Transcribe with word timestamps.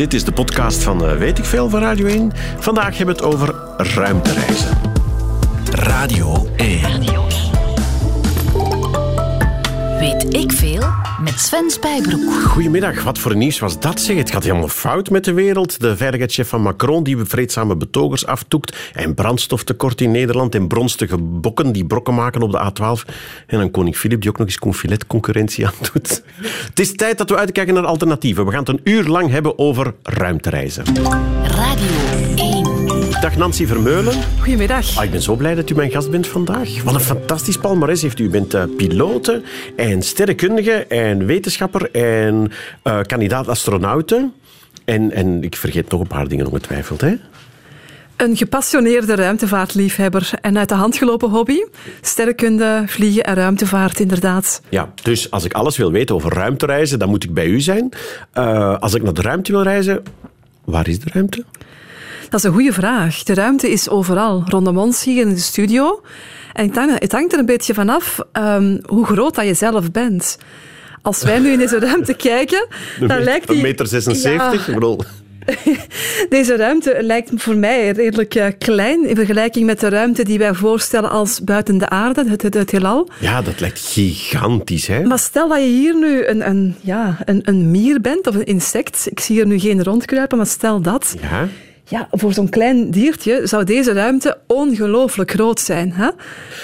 Dit 0.00 0.14
is 0.14 0.24
de 0.24 0.32
podcast 0.32 0.82
van 0.82 1.04
uh, 1.04 1.16
Weet 1.16 1.38
ik 1.38 1.44
Veel 1.44 1.68
van 1.68 1.80
Radio 1.80 2.06
1. 2.06 2.32
Vandaag 2.58 2.96
hebben 2.96 3.16
we 3.16 3.22
het 3.22 3.34
over 3.34 3.54
ruimtereizen. 3.76 4.78
Radio 5.70 6.46
1. 6.56 6.80
Radio 6.80 7.29
Weet 10.30 10.42
ik 10.42 10.52
Veel 10.52 10.82
met 11.20 11.40
Sven 11.40 11.70
Spijbroek. 11.70 12.44
Goedemiddag, 12.44 13.02
wat 13.02 13.18
voor 13.18 13.36
nieuws 13.36 13.58
was 13.58 13.80
dat 13.80 14.00
zeg? 14.00 14.16
Het 14.16 14.30
gaat 14.30 14.42
helemaal 14.42 14.68
fout 14.68 15.10
met 15.10 15.24
de 15.24 15.32
wereld. 15.32 15.80
De 15.80 15.96
veiligheidschef 15.96 16.48
van 16.48 16.62
Macron 16.62 17.02
die 17.02 17.16
vreedzame 17.16 17.76
betogers 17.76 18.26
aftoekt 18.26 18.76
en 18.92 19.14
brandstoftekort 19.14 20.00
in 20.00 20.10
Nederland 20.10 20.54
en 20.54 20.68
bronstige 20.68 21.18
bokken 21.18 21.72
die 21.72 21.84
brokken 21.84 22.14
maken 22.14 22.42
op 22.42 22.52
de 22.52 22.70
A12 22.70 23.14
en 23.46 23.58
dan 23.58 23.70
koning 23.70 23.96
Filip 23.96 24.20
die 24.20 24.30
ook 24.30 24.38
nog 24.38 24.46
eens 24.46 24.58
confilet 24.58 25.06
concurrentie 25.06 25.66
aan 25.66 25.72
doet. 25.92 26.22
Het 26.68 26.80
is 26.80 26.92
tijd 26.94 27.18
dat 27.18 27.30
we 27.30 27.36
uitkijken 27.36 27.74
naar 27.74 27.86
alternatieven. 27.86 28.44
We 28.44 28.50
gaan 28.50 28.60
het 28.60 28.68
een 28.68 28.80
uur 28.84 29.04
lang 29.04 29.30
hebben 29.30 29.58
over 29.58 29.94
ruimtereizen. 30.02 30.84
Radio 31.42 31.86
1. 31.86 31.99
Dag 33.20 33.36
Nancy 33.36 33.66
Vermeulen. 33.66 34.14
Goedemiddag. 34.38 34.96
Ah, 34.96 35.04
ik 35.04 35.10
ben 35.10 35.22
zo 35.22 35.34
blij 35.34 35.54
dat 35.54 35.70
u 35.70 35.74
mijn 35.74 35.90
gast 35.90 36.10
bent 36.10 36.26
vandaag. 36.26 36.82
Wat 36.82 36.94
een 36.94 37.00
fantastisch 37.00 37.56
palmarès 37.56 38.02
heeft 38.02 38.18
u. 38.18 38.24
U 38.24 38.28
bent 38.28 38.54
uh, 38.54 38.62
pilote 38.76 39.42
en 39.76 40.02
sterrenkundige 40.02 40.72
en 40.86 41.26
wetenschapper 41.26 41.90
en 41.90 42.52
uh, 42.84 43.00
kandidaat 43.02 43.48
astronauten. 43.48 44.32
En, 44.84 45.12
en 45.12 45.42
ik 45.42 45.56
vergeet 45.56 45.90
nog 45.90 46.00
een 46.00 46.06
paar 46.06 46.28
dingen 46.28 46.46
ongetwijfeld, 46.46 47.00
hè? 47.00 47.14
Een 48.16 48.36
gepassioneerde 48.36 49.14
ruimtevaartliefhebber 49.14 50.30
en 50.40 50.58
uit 50.58 50.68
de 50.68 50.74
hand 50.74 50.96
gelopen 50.96 51.30
hobby. 51.30 51.58
Sterrenkunde, 52.00 52.82
vliegen 52.86 53.24
en 53.24 53.34
ruimtevaart, 53.34 54.00
inderdaad. 54.00 54.62
Ja, 54.68 54.92
dus 55.02 55.30
als 55.30 55.44
ik 55.44 55.52
alles 55.52 55.76
wil 55.76 55.92
weten 55.92 56.14
over 56.14 56.32
ruimtereizen, 56.32 56.98
dan 56.98 57.08
moet 57.08 57.24
ik 57.24 57.34
bij 57.34 57.46
u 57.46 57.60
zijn. 57.60 57.92
Uh, 58.34 58.78
als 58.78 58.94
ik 58.94 59.02
naar 59.02 59.14
de 59.14 59.22
ruimte 59.22 59.52
wil 59.52 59.62
reizen, 59.62 60.02
waar 60.64 60.88
is 60.88 60.98
de 60.98 61.10
ruimte? 61.12 61.44
Dat 62.30 62.40
is 62.40 62.46
een 62.46 62.52
goede 62.52 62.72
vraag. 62.72 63.22
De 63.22 63.34
ruimte 63.34 63.70
is 63.70 63.88
overal, 63.88 64.42
rondom 64.46 64.78
ons 64.78 65.04
hier 65.04 65.26
in 65.26 65.28
de 65.28 65.40
studio. 65.40 66.00
En 66.52 66.72
het 66.98 67.12
hangt 67.12 67.32
er 67.32 67.38
een 67.38 67.46
beetje 67.46 67.74
vanaf 67.74 68.18
um, 68.32 68.80
hoe 68.86 69.06
groot 69.06 69.34
dat 69.34 69.46
je 69.46 69.54
zelf 69.54 69.90
bent. 69.90 70.38
Als 71.02 71.22
wij 71.22 71.38
nu 71.38 71.52
in 71.52 71.58
deze 71.58 71.78
ruimte 71.88 72.14
kijken, 72.14 72.66
dan 73.00 73.22
lijkt 73.22 73.46
die... 73.46 73.56
Een 73.56 73.62
meter 73.62 73.86
76? 73.86 74.66
Ja. 74.66 74.72
Ik 74.72 74.78
Deze 76.28 76.56
ruimte 76.56 76.96
lijkt 77.00 77.30
voor 77.34 77.56
mij 77.56 77.90
redelijk 77.90 78.34
uh, 78.34 78.46
klein 78.58 79.06
in 79.06 79.16
vergelijking 79.16 79.66
met 79.66 79.80
de 79.80 79.88
ruimte 79.88 80.24
die 80.24 80.38
wij 80.38 80.54
voorstellen 80.54 81.10
als 81.10 81.44
buiten 81.44 81.78
de 81.78 81.88
aarde, 81.88 82.24
het, 82.28 82.42
het, 82.42 82.54
het 82.54 82.70
heelal. 82.70 83.08
Ja, 83.20 83.42
dat 83.42 83.60
lijkt 83.60 83.78
gigantisch, 83.78 84.86
hè? 84.86 85.02
Maar 85.02 85.18
stel 85.18 85.48
dat 85.48 85.58
je 85.58 85.66
hier 85.66 85.98
nu 85.98 86.26
een, 86.26 86.48
een, 86.48 86.76
ja, 86.80 87.18
een, 87.24 87.40
een 87.44 87.70
mier 87.70 88.00
bent 88.00 88.26
of 88.26 88.34
een 88.34 88.44
insect. 88.44 89.06
Ik 89.10 89.20
zie 89.20 89.36
hier 89.36 89.46
nu 89.46 89.58
geen 89.58 89.82
rondkruipen, 89.82 90.36
maar 90.36 90.46
stel 90.46 90.80
dat. 90.80 91.14
Ja 91.20 91.48
ja, 91.90 92.08
voor 92.10 92.32
zo'n 92.32 92.48
klein 92.48 92.90
diertje 92.90 93.40
zou 93.44 93.64
deze 93.64 93.92
ruimte 93.92 94.38
ongelooflijk 94.46 95.30
groot 95.30 95.60
zijn. 95.60 95.92
Hè? 95.92 96.08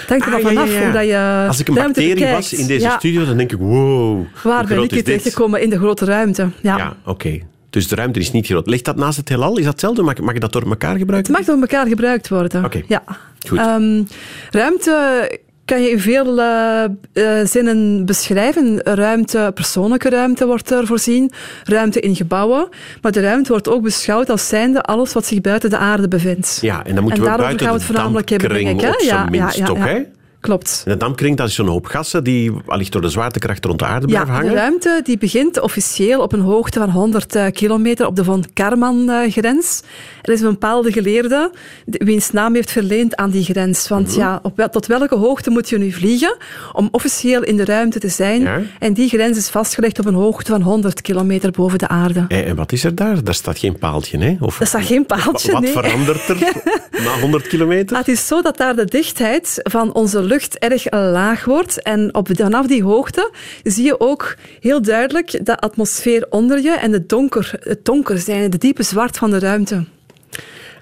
Denk 0.09 0.27
er 0.27 0.35
ah, 0.35 0.41
vanaf 0.41 0.73
ja, 0.73 0.81
ja, 0.81 0.93
dat 0.93 1.05
je 1.05 1.45
Als 1.49 1.61
ik 1.61 1.69
een 1.69 1.75
bacterie 1.75 2.27
was 2.27 2.53
in 2.53 2.67
deze 2.67 2.95
studio, 2.99 3.25
dan 3.25 3.37
denk 3.37 3.53
ik, 3.53 3.59
wow. 3.59 4.25
Waar 4.43 4.67
ben 4.67 4.83
ik 4.83 4.91
hier 4.91 5.05
terechtgekomen 5.05 5.63
in 5.63 5.71
de 5.71 5.79
grote 5.79 6.05
ruimte? 6.05 6.49
Ja, 6.63 6.97
oké. 7.05 7.41
Dus 7.71 7.89
de 7.89 7.95
ruimte 7.95 8.19
is 8.19 8.33
niet 8.33 8.47
groot. 8.47 8.67
Ligt 8.67 8.85
dat 8.85 8.97
naast 8.97 9.17
het 9.17 9.29
heelal? 9.29 9.57
Is 9.57 9.65
dat 9.65 9.73
hetzelfde? 9.73 10.03
Mag, 10.03 10.19
mag 10.19 10.35
je 10.35 10.41
dat 10.41 10.53
door 10.53 10.69
elkaar 10.69 10.97
gebruiken? 10.97 11.35
Het 11.35 11.47
mag 11.47 11.55
door 11.55 11.69
elkaar 11.69 11.87
gebruikt 11.87 12.29
worden. 12.29 12.65
Oké. 12.65 12.83
Ja. 12.89 13.03
Goed. 13.49 13.59
Um, 13.59 14.07
ruimte 14.51 15.31
kan 15.67 15.83
je 15.83 15.91
in 15.91 16.01
veel 16.01 16.39
uh, 16.39 16.85
uh, 17.13 17.45
zinnen 17.45 18.07
beschrijven. 18.07 18.81
Ruimte, 18.85 19.51
persoonlijke 19.55 20.09
ruimte 20.09 20.47
wordt 20.47 20.71
er 20.71 20.87
voorzien, 20.87 21.33
ruimte 21.65 22.01
in 22.01 22.17
gebouwen. 22.17 22.69
Maar 23.03 23.13
de 23.13 23.21
ruimte 23.21 23.51
wordt 23.51 23.69
ook 23.69 23.83
beschouwd 23.83 24.31
als 24.31 24.49
zijnde 24.49 24.83
alles 24.83 25.13
wat 25.13 25.27
zich 25.27 25.41
buiten 25.41 25.71
de 25.71 25.77
aarde 25.77 26.09
bevindt. 26.09 26.59
Ja, 26.61 26.85
en 26.85 26.95
dan 26.95 27.03
moeten 27.03 27.25
en 27.25 27.31
we 27.31 27.37
buiten 27.37 27.59
gaan 27.59 27.75
we 27.75 27.79
het 27.79 27.87
voornamelijk 27.87 28.29
hebben, 28.29 28.49
denk 28.49 28.69
ik. 28.69 28.81
Hè? 28.81 28.87
Ja, 28.87 29.29
ja, 29.31 29.51
ja, 29.53 29.75
ja. 29.75 30.05
Klopt. 30.41 30.83
En 30.85 30.93
de 30.93 30.99
dampkring, 30.99 31.37
dat 31.37 31.49
is 31.49 31.55
zo'n 31.55 31.67
hoop 31.67 31.87
gassen 31.87 32.25
die 32.25 32.53
allicht 32.67 32.93
door 32.93 33.03
de 33.03 33.09
zwaartekracht 33.09 33.65
rond 33.65 33.79
de 33.79 33.85
aarde 33.85 34.07
blijven 34.07 34.33
hangen. 34.33 34.49
de 34.49 34.55
ruimte 34.55 35.01
die 35.05 35.19
begint 35.19 35.61
officieel 35.61 36.21
op 36.21 36.33
een 36.33 36.41
hoogte 36.41 36.79
van 36.79 36.91
100 36.91 37.35
eh, 37.35 37.47
kilometer 37.51 38.07
op 38.07 38.17
de 38.17 38.25
Von 38.25 38.45
Karman-grens. 38.53 39.83
Er 40.23 40.33
is 40.33 40.41
een 40.41 40.51
bepaalde 40.51 40.93
geleerde 40.93 41.51
wiens 41.85 42.31
naam 42.31 42.55
heeft 42.55 42.71
verleend 42.71 43.17
aan 43.17 43.31
die 43.31 43.45
grens. 43.45 43.89
Want 43.89 44.09
mhm. 44.09 44.19
ja, 44.19 44.41
op, 44.43 44.69
tot 44.71 44.87
welke 44.87 45.17
hoogte 45.17 45.51
moet 45.51 45.69
je 45.69 45.79
nu 45.79 45.93
vliegen 45.93 46.37
om 46.73 46.89
officieel 46.91 47.43
in 47.43 47.57
de 47.57 47.65
ruimte 47.65 47.99
te 47.99 48.09
zijn? 48.09 48.69
En 48.79 48.93
die 48.93 49.09
grens 49.09 49.39
is 49.39 49.49
vastgelegd 49.49 49.99
op 49.99 50.07
een 50.07 50.15
hoogte 50.15 50.51
van 50.51 50.63
100 50.63 51.01
kilometer 51.01 51.51
boven 51.51 51.79
de 51.79 51.89
aarde. 51.89 52.25
Eh, 52.29 52.49
en 52.49 52.57
wat 52.57 52.73
is 52.73 52.85
er 52.85 52.95
daar? 52.95 53.25
Daar 53.25 53.35
staat 53.35 53.59
geen 53.59 53.79
paaltje, 53.79 54.19
hè? 54.19 54.37
Of, 54.41 54.61
er 54.61 54.67
staat 54.67 54.85
geen 54.85 55.07
paaltje, 55.07 55.53
Wat 55.53 55.63
nee. 55.63 55.73
verandert 55.73 56.29
er 56.29 56.39
na 57.05 57.21
100 57.21 57.47
kilometer? 57.47 57.97
het 57.97 58.09
is 58.09 58.27
zo 58.27 58.43
dat 58.43 58.57
daar 58.57 58.77
de 58.77 58.85
dichtheid 58.85 59.61
van 59.63 59.95
onze 59.95 60.23
lucht 60.27 60.59
erg 60.59 60.91
laag 60.91 61.45
wordt. 61.45 61.83
En 61.83 62.15
op, 62.15 62.29
vanaf 62.33 62.67
die 62.67 62.83
hoogte 62.83 63.31
zie 63.63 63.85
je 63.85 64.01
ook 64.01 64.37
heel 64.61 64.83
duidelijk 64.83 65.47
de 65.47 65.59
atmosfeer 65.59 66.27
onder 66.31 66.61
je 66.61 66.71
en 66.71 66.91
de 66.91 67.07
donker, 67.07 67.53
het 67.61 67.85
donker 67.85 68.19
zijn, 68.19 68.51
de 68.51 68.59
diepe 68.59 68.83
zwart 68.83 69.19
van 69.19 69.31
de 69.31 69.39
ruimte. 69.39 69.85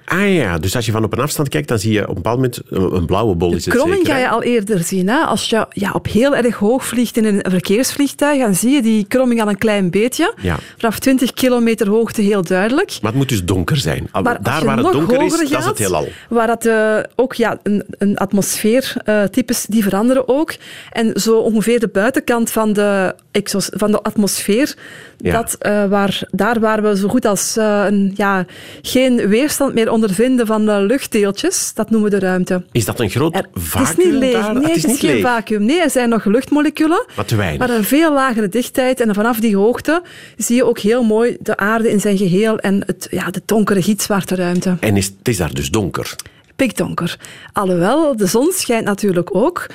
Ah 0.05 0.35
ja, 0.35 0.59
dus 0.59 0.77
als 0.77 0.87
je 0.87 0.93
van 0.93 1.05
op 1.05 1.13
een 1.13 1.21
afstand 1.21 1.49
kijkt, 1.49 1.69
dan 1.69 1.79
zie 1.79 1.93
je 1.93 2.03
op 2.03 2.09
een 2.09 2.15
bepaald 2.15 2.37
moment 2.37 2.61
een 2.69 3.07
blauwe 3.07 3.35
bol. 3.35 3.51
De 3.51 3.61
kromming 3.61 4.07
ga 4.07 4.19
je 4.19 4.29
al 4.29 4.43
eerder 4.43 4.83
zien. 4.83 5.09
Hè? 5.09 5.19
Als 5.19 5.49
je 5.51 5.67
ja, 5.71 5.91
op 5.93 6.07
heel 6.07 6.37
erg 6.37 6.57
hoog 6.57 6.87
vliegt 6.87 7.17
in 7.17 7.25
een 7.25 7.41
verkeersvliegtuig, 7.51 8.41
dan 8.41 8.55
zie 8.55 8.71
je 8.71 8.83
die 8.83 9.05
kromming 9.09 9.43
al 9.43 9.49
een 9.49 9.59
klein 9.59 9.91
beetje. 9.91 10.35
Ja. 10.41 10.59
Vanaf 10.77 10.99
20 10.99 11.33
kilometer 11.33 11.89
hoogte 11.89 12.23
heel 12.23 12.43
duidelijk. 12.43 12.99
Maar 13.03 13.11
het 13.11 13.21
moet 13.21 13.29
dus 13.29 13.45
donker 13.45 13.77
zijn. 13.77 14.09
Maar 14.13 14.43
Daar 14.43 14.65
waar 14.65 14.77
het 14.77 14.93
donker 14.93 15.23
is, 15.23 15.35
gaat, 15.35 15.51
dat 15.51 15.59
is 15.59 15.65
het 15.67 15.79
heelal. 15.79 16.09
Waar 16.29 16.47
dat, 16.47 16.67
uh, 16.67 16.99
ook 17.15 17.35
ja, 17.35 17.59
een, 17.63 17.85
een 17.99 18.17
atmosfeertypes, 18.17 19.65
uh, 19.65 19.67
die 19.69 19.83
veranderen 19.83 20.29
ook. 20.29 20.55
En 20.91 21.21
zo 21.21 21.39
ongeveer 21.39 21.81
de 21.81 21.89
buitenkant 21.89 22.51
van 22.51 22.73
de, 22.73 23.15
exos, 23.31 23.69
van 23.73 23.91
de 23.91 24.03
atmosfeer, 24.03 24.75
ja. 25.17 25.33
dat, 25.33 25.57
uh, 25.61 25.87
waar, 25.87 26.23
daar 26.31 26.61
waar 26.61 26.83
we 26.83 26.97
zo 26.97 27.09
goed 27.09 27.25
als 27.25 27.57
een, 27.57 28.13
ja, 28.17 28.47
geen 28.83 29.29
weerstand 29.29 29.75
meer 29.75 29.91
ondervinden 29.91 30.47
van 30.47 30.69
uh, 30.69 30.77
luchtdeeltjes. 30.79 31.73
Dat 31.75 31.91
noemen 31.91 32.11
we 32.11 32.19
de 32.19 32.27
ruimte. 32.27 32.63
Is 32.73 32.85
dat 32.85 33.01
een 33.01 33.11
groot 33.11 33.35
er, 33.35 33.47
vacuüm 33.53 33.87
Het 33.87 33.99
is 33.99 34.05
niet 34.05 34.15
leeg. 34.15 34.33
Daar? 34.33 34.55
Nee, 34.55 34.63
het 34.63 34.77
is, 34.77 34.83
het 34.83 34.91
is 34.91 34.99
geen 34.99 35.21
vacuüm. 35.21 35.65
Nee, 35.65 35.81
er 35.81 35.91
zijn 35.91 36.09
nog 36.09 36.25
luchtmoleculen. 36.25 37.05
Maar 37.17 37.25
te 37.25 37.37
weinig. 37.37 37.59
Maar 37.59 37.77
een 37.77 37.85
veel 37.85 38.13
lagere 38.13 38.49
dichtheid. 38.49 39.01
En 39.01 39.15
vanaf 39.15 39.41
die 39.41 39.57
hoogte 39.57 40.03
zie 40.37 40.57
je 40.57 40.65
ook 40.65 40.79
heel 40.79 41.03
mooi 41.03 41.37
de 41.41 41.57
aarde 41.57 41.91
in 41.91 42.01
zijn 42.01 42.17
geheel 42.17 42.59
en 42.59 42.83
het, 42.87 43.07
ja, 43.11 43.31
de 43.31 43.43
donkere 43.45 43.83
gitzwarte 43.83 44.35
ruimte. 44.35 44.77
En 44.81 44.97
is, 44.97 45.07
het 45.07 45.29
is 45.29 45.37
daar 45.37 45.55
dus 45.55 45.71
donker? 45.71 46.15
Pikdonker. 46.57 47.19
Alhoewel, 47.53 48.17
de 48.17 48.27
zon 48.27 48.53
schijnt 48.53 48.85
natuurlijk 48.85 49.35
ook. 49.35 49.67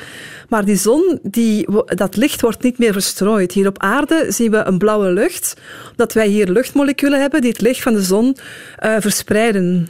Maar 0.50 0.66
die 0.66 0.76
zon, 0.76 1.20
die, 1.24 1.68
dat 1.86 2.16
licht 2.16 2.42
wordt 2.42 2.64
niet 2.64 2.78
meer 2.78 2.94
verstrooid. 2.94 3.52
Hier 3.52 3.68
op 3.68 3.80
aarde 3.80 4.26
zien 4.30 4.52
we 4.52 4.58
een 4.58 4.78
blauwe 4.78 5.12
lucht, 5.12 5.54
omdat 5.92 6.14
wij 6.14 6.28
hier 6.28 6.48
luchtmoleculen 6.48 7.22
hebben 7.22 7.42
die 7.42 7.50
het 7.50 7.62
licht 7.62 7.82
van 7.82 7.94
de 7.94 8.04
zon 8.04 8.38
uh, 8.84 8.96
verspreiden. 9.00 9.88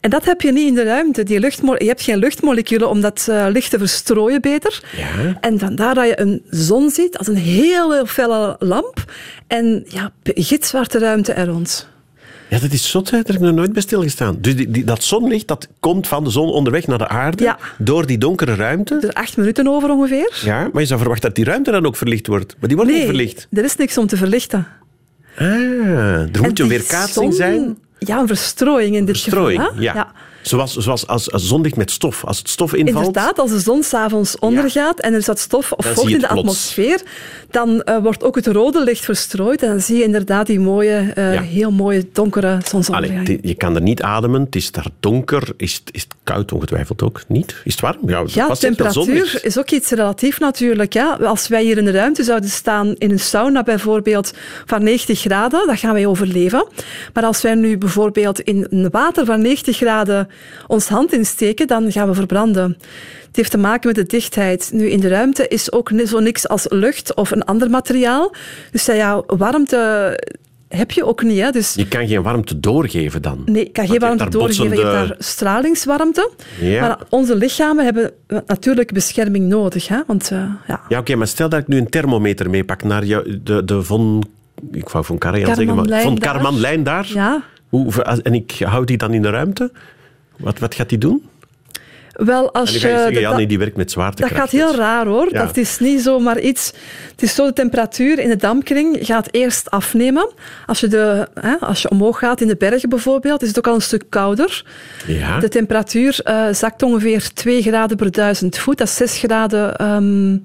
En 0.00 0.10
dat 0.10 0.24
heb 0.24 0.40
je 0.40 0.52
niet 0.52 0.66
in 0.66 0.74
de 0.74 0.82
ruimte. 0.82 1.22
Die 1.22 1.40
luchtmo 1.40 1.74
je 1.78 1.86
hebt 1.86 2.02
geen 2.02 2.18
luchtmoleculen 2.18 2.88
om 2.88 3.00
dat 3.00 3.26
uh, 3.30 3.46
licht 3.50 3.70
te 3.70 3.78
verstrooien 3.78 4.40
beter. 4.40 4.82
Ja. 4.96 5.38
En 5.40 5.58
vandaar 5.58 5.94
dat 5.94 6.06
je 6.06 6.20
een 6.20 6.42
zon 6.50 6.90
ziet 6.90 7.18
als 7.18 7.26
een 7.26 7.36
heel, 7.36 7.92
heel 7.92 8.06
felle 8.06 8.56
lamp 8.58 9.04
en 9.46 9.84
ja, 9.88 10.12
gitzwarte 10.22 10.98
ruimte 10.98 11.32
er 11.32 11.46
rond. 11.46 11.88
Ja, 12.52 12.58
dat 12.58 12.72
is 12.72 12.90
zot, 12.90 13.10
hè? 13.10 13.16
daar 13.16 13.26
heb 13.26 13.34
ik 13.34 13.40
nog 13.40 13.54
nooit 13.54 13.72
bij 13.72 13.82
stilgestaan. 13.82 14.36
Dus 14.40 14.56
die, 14.56 14.70
die, 14.70 14.84
dat 14.84 15.04
zonlicht 15.04 15.48
dat 15.48 15.68
komt 15.80 16.08
van 16.08 16.24
de 16.24 16.30
zon 16.30 16.48
onderweg 16.48 16.86
naar 16.86 16.98
de 16.98 17.08
aarde, 17.08 17.44
ja. 17.44 17.58
door 17.78 18.06
die 18.06 18.18
donkere 18.18 18.54
ruimte. 18.54 18.98
Er 19.02 19.12
acht 19.12 19.36
minuten 19.36 19.68
over 19.68 19.90
ongeveer. 19.90 20.40
Ja, 20.44 20.68
maar 20.72 20.80
je 20.80 20.86
zou 20.86 21.00
verwachten 21.00 21.28
dat 21.28 21.36
die 21.36 21.44
ruimte 21.44 21.70
dan 21.70 21.86
ook 21.86 21.96
verlicht 21.96 22.26
wordt. 22.26 22.56
Maar 22.58 22.68
die 22.68 22.76
wordt 22.76 22.92
nee, 22.92 23.00
niet 23.00 23.10
verlicht. 23.10 23.48
er 23.52 23.64
is 23.64 23.76
niks 23.76 23.98
om 23.98 24.06
te 24.06 24.16
verlichten. 24.16 24.66
Ah, 25.36 25.46
er 26.34 26.42
moet 26.42 26.58
een 26.58 26.68
weerkaatsing 26.68 27.26
zon, 27.26 27.32
zijn. 27.32 27.78
Ja, 27.98 28.18
een 28.18 28.26
verstrooiing 28.26 28.96
in 28.96 29.04
dit 29.04 29.20
verstrooiing, 29.20 29.62
geval. 29.62 29.76
Hè? 29.76 29.82
Ja. 29.82 29.94
ja. 29.94 30.12
Zoals, 30.42 30.76
zoals 30.76 31.06
als, 31.06 31.32
als 31.32 31.46
zonlicht 31.46 31.76
met 31.76 31.90
stof. 31.90 32.24
Als 32.24 32.38
het 32.38 32.48
stof 32.48 32.74
invalt... 32.74 33.06
Inderdaad, 33.06 33.38
als 33.38 33.50
de 33.50 33.60
zon 33.60 33.82
s'avonds 33.82 34.38
ondergaat 34.38 34.96
ja. 34.96 35.04
en 35.04 35.12
er 35.12 35.18
is 35.18 35.24
dat 35.24 35.38
stof 35.38 35.72
of 35.72 35.86
vocht 35.86 36.10
in 36.10 36.18
de 36.18 36.26
plots. 36.26 36.38
atmosfeer, 36.38 37.02
dan 37.50 37.82
uh, 37.84 37.96
wordt 37.96 38.24
ook 38.24 38.34
het 38.34 38.46
rode 38.46 38.84
licht 38.84 39.04
verstrooid 39.04 39.62
en 39.62 39.68
dan 39.68 39.80
zie 39.80 39.96
je 39.96 40.02
inderdaad 40.02 40.46
die 40.46 40.60
mooie, 40.60 41.12
uh, 41.18 41.34
ja. 41.34 41.42
heel 41.42 41.70
mooie 41.70 42.06
donkere 42.12 42.58
zonsondergang. 42.64 43.26
Allee, 43.26 43.38
je 43.42 43.54
kan 43.54 43.74
er 43.74 43.82
niet 43.82 44.02
ademen, 44.02 44.40
het 44.40 44.56
is 44.56 44.70
daar 44.70 44.86
donker. 45.00 45.52
Is 45.56 45.74
het, 45.74 45.94
is 45.94 46.02
het 46.02 46.14
koud 46.22 46.52
ongetwijfeld 46.52 47.02
ook? 47.02 47.22
Niet? 47.28 47.56
Is 47.64 47.72
het 47.72 47.80
warm? 47.80 47.98
Ja, 48.06 48.22
ja 48.26 48.54
temperatuur 48.54 49.40
is 49.42 49.58
ook 49.58 49.70
iets 49.70 49.90
relatief 49.90 50.40
natuurlijk. 50.40 50.92
Ja. 50.92 51.18
Als 51.22 51.48
wij 51.48 51.62
hier 51.62 51.78
in 51.78 51.84
de 51.84 51.90
ruimte 51.90 52.22
zouden 52.22 52.50
staan 52.50 52.94
in 52.98 53.10
een 53.10 53.20
sauna 53.20 53.62
bijvoorbeeld 53.62 54.32
van 54.66 54.82
90 54.82 55.20
graden, 55.20 55.66
dan 55.66 55.76
gaan 55.76 55.92
wij 55.92 56.06
overleven. 56.06 56.66
Maar 57.12 57.24
als 57.24 57.42
wij 57.42 57.54
nu 57.54 57.78
bijvoorbeeld 57.78 58.40
in 58.40 58.66
een 58.70 58.90
water 58.90 59.24
van 59.24 59.40
90 59.40 59.76
graden 59.76 60.28
ons 60.66 60.88
hand 60.88 61.12
insteken, 61.12 61.66
dan 61.66 61.92
gaan 61.92 62.08
we 62.08 62.14
verbranden. 62.14 62.76
Het 63.26 63.36
heeft 63.36 63.50
te 63.50 63.58
maken 63.58 63.86
met 63.86 63.96
de 63.96 64.16
dichtheid. 64.16 64.70
Nu, 64.74 64.88
in 64.90 65.00
de 65.00 65.08
ruimte 65.08 65.48
is 65.48 65.72
ook 65.72 65.90
zo 66.06 66.20
niks 66.20 66.48
als 66.48 66.66
lucht 66.68 67.14
of 67.14 67.30
een 67.30 67.44
ander 67.44 67.70
materiaal. 67.70 68.34
Dus 68.70 68.86
ja, 68.86 69.22
warmte 69.26 70.18
heb 70.68 70.90
je 70.90 71.04
ook 71.04 71.22
niet. 71.22 71.40
Hè. 71.40 71.50
Dus 71.50 71.74
Je 71.74 71.88
kan 71.88 72.06
geen 72.08 72.22
warmte 72.22 72.60
doorgeven 72.60 73.22
dan. 73.22 73.42
Nee, 73.46 73.64
ik 73.64 73.72
kan 73.72 73.86
geen 73.86 73.98
warmte 74.00 74.28
doorgeven. 74.28 74.64
Je 74.64 74.68
hebt 74.70 74.82
botsende- 74.82 75.06
daar 75.08 75.16
stralingswarmte. 75.18 76.30
Ja. 76.60 76.80
Maar 76.80 76.98
onze 77.08 77.36
lichamen 77.36 77.84
hebben 77.84 78.10
natuurlijk 78.46 78.92
bescherming 78.92 79.48
nodig. 79.48 79.88
Hè? 79.88 80.00
Want 80.06 80.30
eh, 80.30 80.44
ja, 80.66 80.80
Ja, 80.88 80.98
oké, 80.98 81.14
maar 81.14 81.26
stel 81.26 81.48
dat 81.48 81.60
ik 81.60 81.68
nu 81.68 81.76
een 81.78 81.88
thermometer 81.90 82.50
meepak 82.50 82.82
naar 82.82 83.04
jou, 83.04 83.40
de, 83.42 83.64
de 83.64 83.82
Von... 83.82 84.24
Ik 84.72 84.88
wou 84.88 85.04
Von 85.04 85.18
Karajan 85.18 85.54
zeggen, 85.54 85.74
maar 85.74 86.00
Von 86.02 86.14
daar. 86.14 86.32
Karmanlijn 86.32 86.82
daar. 86.82 87.06
ja. 87.14 87.42
Hoe, 87.68 88.02
en 88.02 88.34
ik 88.34 88.56
hou 88.64 88.84
die 88.84 88.96
dan 88.96 89.12
in 89.14 89.22
de 89.22 89.30
ruimte. 89.30 89.72
Wat, 90.42 90.58
wat 90.58 90.74
gaat 90.74 90.88
die 90.88 90.98
doen? 90.98 91.30
wel 92.12 92.52
als 92.52 92.72
je... 92.72 92.78
ga 92.78 92.88
je 92.88 92.94
zeggen, 92.94 93.12
dat- 93.12 93.22
ja, 93.22 93.36
nee, 93.36 93.46
die 93.46 93.58
werkt 93.58 93.76
met 93.76 93.84
dat 93.84 93.94
zwaartekracht. 93.94 94.34
gaat 94.34 94.50
heel 94.50 94.74
raar 94.74 95.06
hoor. 95.06 95.28
Ja. 95.30 95.44
Dat 95.44 95.56
is 95.56 95.78
niet 95.78 96.00
zomaar 96.00 96.40
iets. 96.40 96.72
Het 97.10 97.22
is 97.22 97.34
zo, 97.34 97.46
de 97.46 97.52
temperatuur 97.52 98.18
in 98.18 98.28
de 98.28 98.36
dampkring 98.36 98.98
gaat 99.00 99.28
eerst 99.30 99.70
afnemen. 99.70 100.32
Als 100.66 100.80
je, 100.80 100.88
de, 100.88 101.28
hè, 101.40 101.56
als 101.56 101.82
je 101.82 101.90
omhoog 101.90 102.18
gaat 102.18 102.40
in 102.40 102.46
de 102.46 102.56
bergen 102.56 102.88
bijvoorbeeld, 102.88 103.42
is 103.42 103.48
het 103.48 103.58
ook 103.58 103.66
al 103.66 103.74
een 103.74 103.80
stuk 103.82 104.04
kouder. 104.08 104.64
Ja. 105.06 105.38
De 105.38 105.48
temperatuur 105.48 106.20
eh, 106.24 106.44
zakt 106.52 106.82
ongeveer 106.82 107.32
2 107.32 107.62
graden 107.62 107.96
per 107.96 108.10
duizend 108.10 108.58
voet. 108.58 108.78
Dat 108.78 108.86
is 108.86 108.96
6 108.96 109.18
graden 109.18 109.76
ehm, 109.76 110.38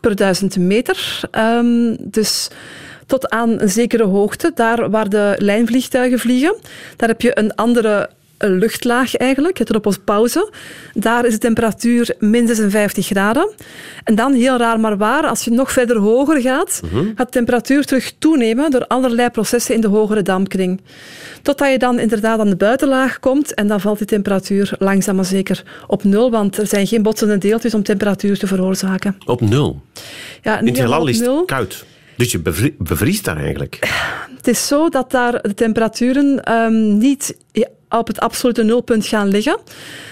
per 0.00 0.16
duizend 0.16 0.56
meter. 0.58 1.20
Ehm, 1.30 1.96
dus 2.00 2.48
tot 3.06 3.30
aan 3.30 3.60
een 3.60 3.68
zekere 3.68 4.04
hoogte, 4.04 4.52
daar 4.54 4.90
waar 4.90 5.08
de 5.08 5.34
lijnvliegtuigen 5.38 6.18
vliegen, 6.18 6.56
daar 6.96 7.08
heb 7.08 7.20
je 7.20 7.38
een 7.38 7.54
andere 7.54 8.10
luchtlaag 8.38 9.16
eigenlijk, 9.16 9.58
het 9.58 9.74
op 9.74 9.96
pauze. 10.04 10.52
Daar 10.94 11.24
is 11.24 11.32
de 11.32 11.38
temperatuur 11.38 12.14
min 12.18 12.46
56 12.46 13.06
graden. 13.06 13.50
En 14.04 14.14
dan, 14.14 14.32
heel 14.32 14.56
raar 14.56 14.80
maar 14.80 14.96
waar, 14.96 15.26
als 15.26 15.44
je 15.44 15.50
nog 15.50 15.72
verder 15.72 15.96
hoger 15.96 16.40
gaat, 16.40 16.80
gaat 17.14 17.26
de 17.26 17.32
temperatuur 17.32 17.84
terug 17.84 18.12
toenemen 18.18 18.70
door 18.70 18.86
allerlei 18.86 19.30
processen 19.30 19.74
in 19.74 19.80
de 19.80 19.88
hogere 19.88 20.22
dampkring. 20.22 20.80
Totdat 21.42 21.70
je 21.70 21.78
dan 21.78 21.98
inderdaad 21.98 22.38
aan 22.40 22.48
de 22.50 22.56
buitenlaag 22.56 23.18
komt 23.20 23.54
en 23.54 23.66
dan 23.66 23.80
valt 23.80 23.98
die 23.98 24.06
temperatuur 24.06 24.72
langzaam 24.78 25.16
maar 25.16 25.24
zeker 25.24 25.62
op 25.86 26.04
nul, 26.04 26.30
want 26.30 26.58
er 26.58 26.66
zijn 26.66 26.86
geen 26.86 27.02
botsende 27.02 27.38
deeltjes 27.38 27.74
om 27.74 27.82
temperatuur 27.82 28.38
te 28.38 28.46
veroorzaken. 28.46 29.16
Op 29.26 29.40
nul. 29.40 29.82
Ja, 30.42 30.58
In 30.58 30.66
het 30.66 30.76
heelal 30.76 31.06
is 31.06 31.18
het 31.20 31.44
koud. 31.46 31.84
Dus 32.16 32.32
je 32.32 32.38
bevri- 32.38 32.74
bevriest 32.78 33.24
daar 33.24 33.36
eigenlijk. 33.36 33.78
Het 34.36 34.48
is 34.48 34.66
zo 34.66 34.88
dat 34.88 35.10
daar 35.10 35.42
de 35.42 35.54
temperaturen 35.54 36.42
ehm, 36.42 36.98
niet 36.98 37.36
op 37.88 38.06
het 38.06 38.20
absolute 38.20 38.62
nulpunt 38.62 39.06
gaan 39.06 39.28
liggen. 39.28 39.58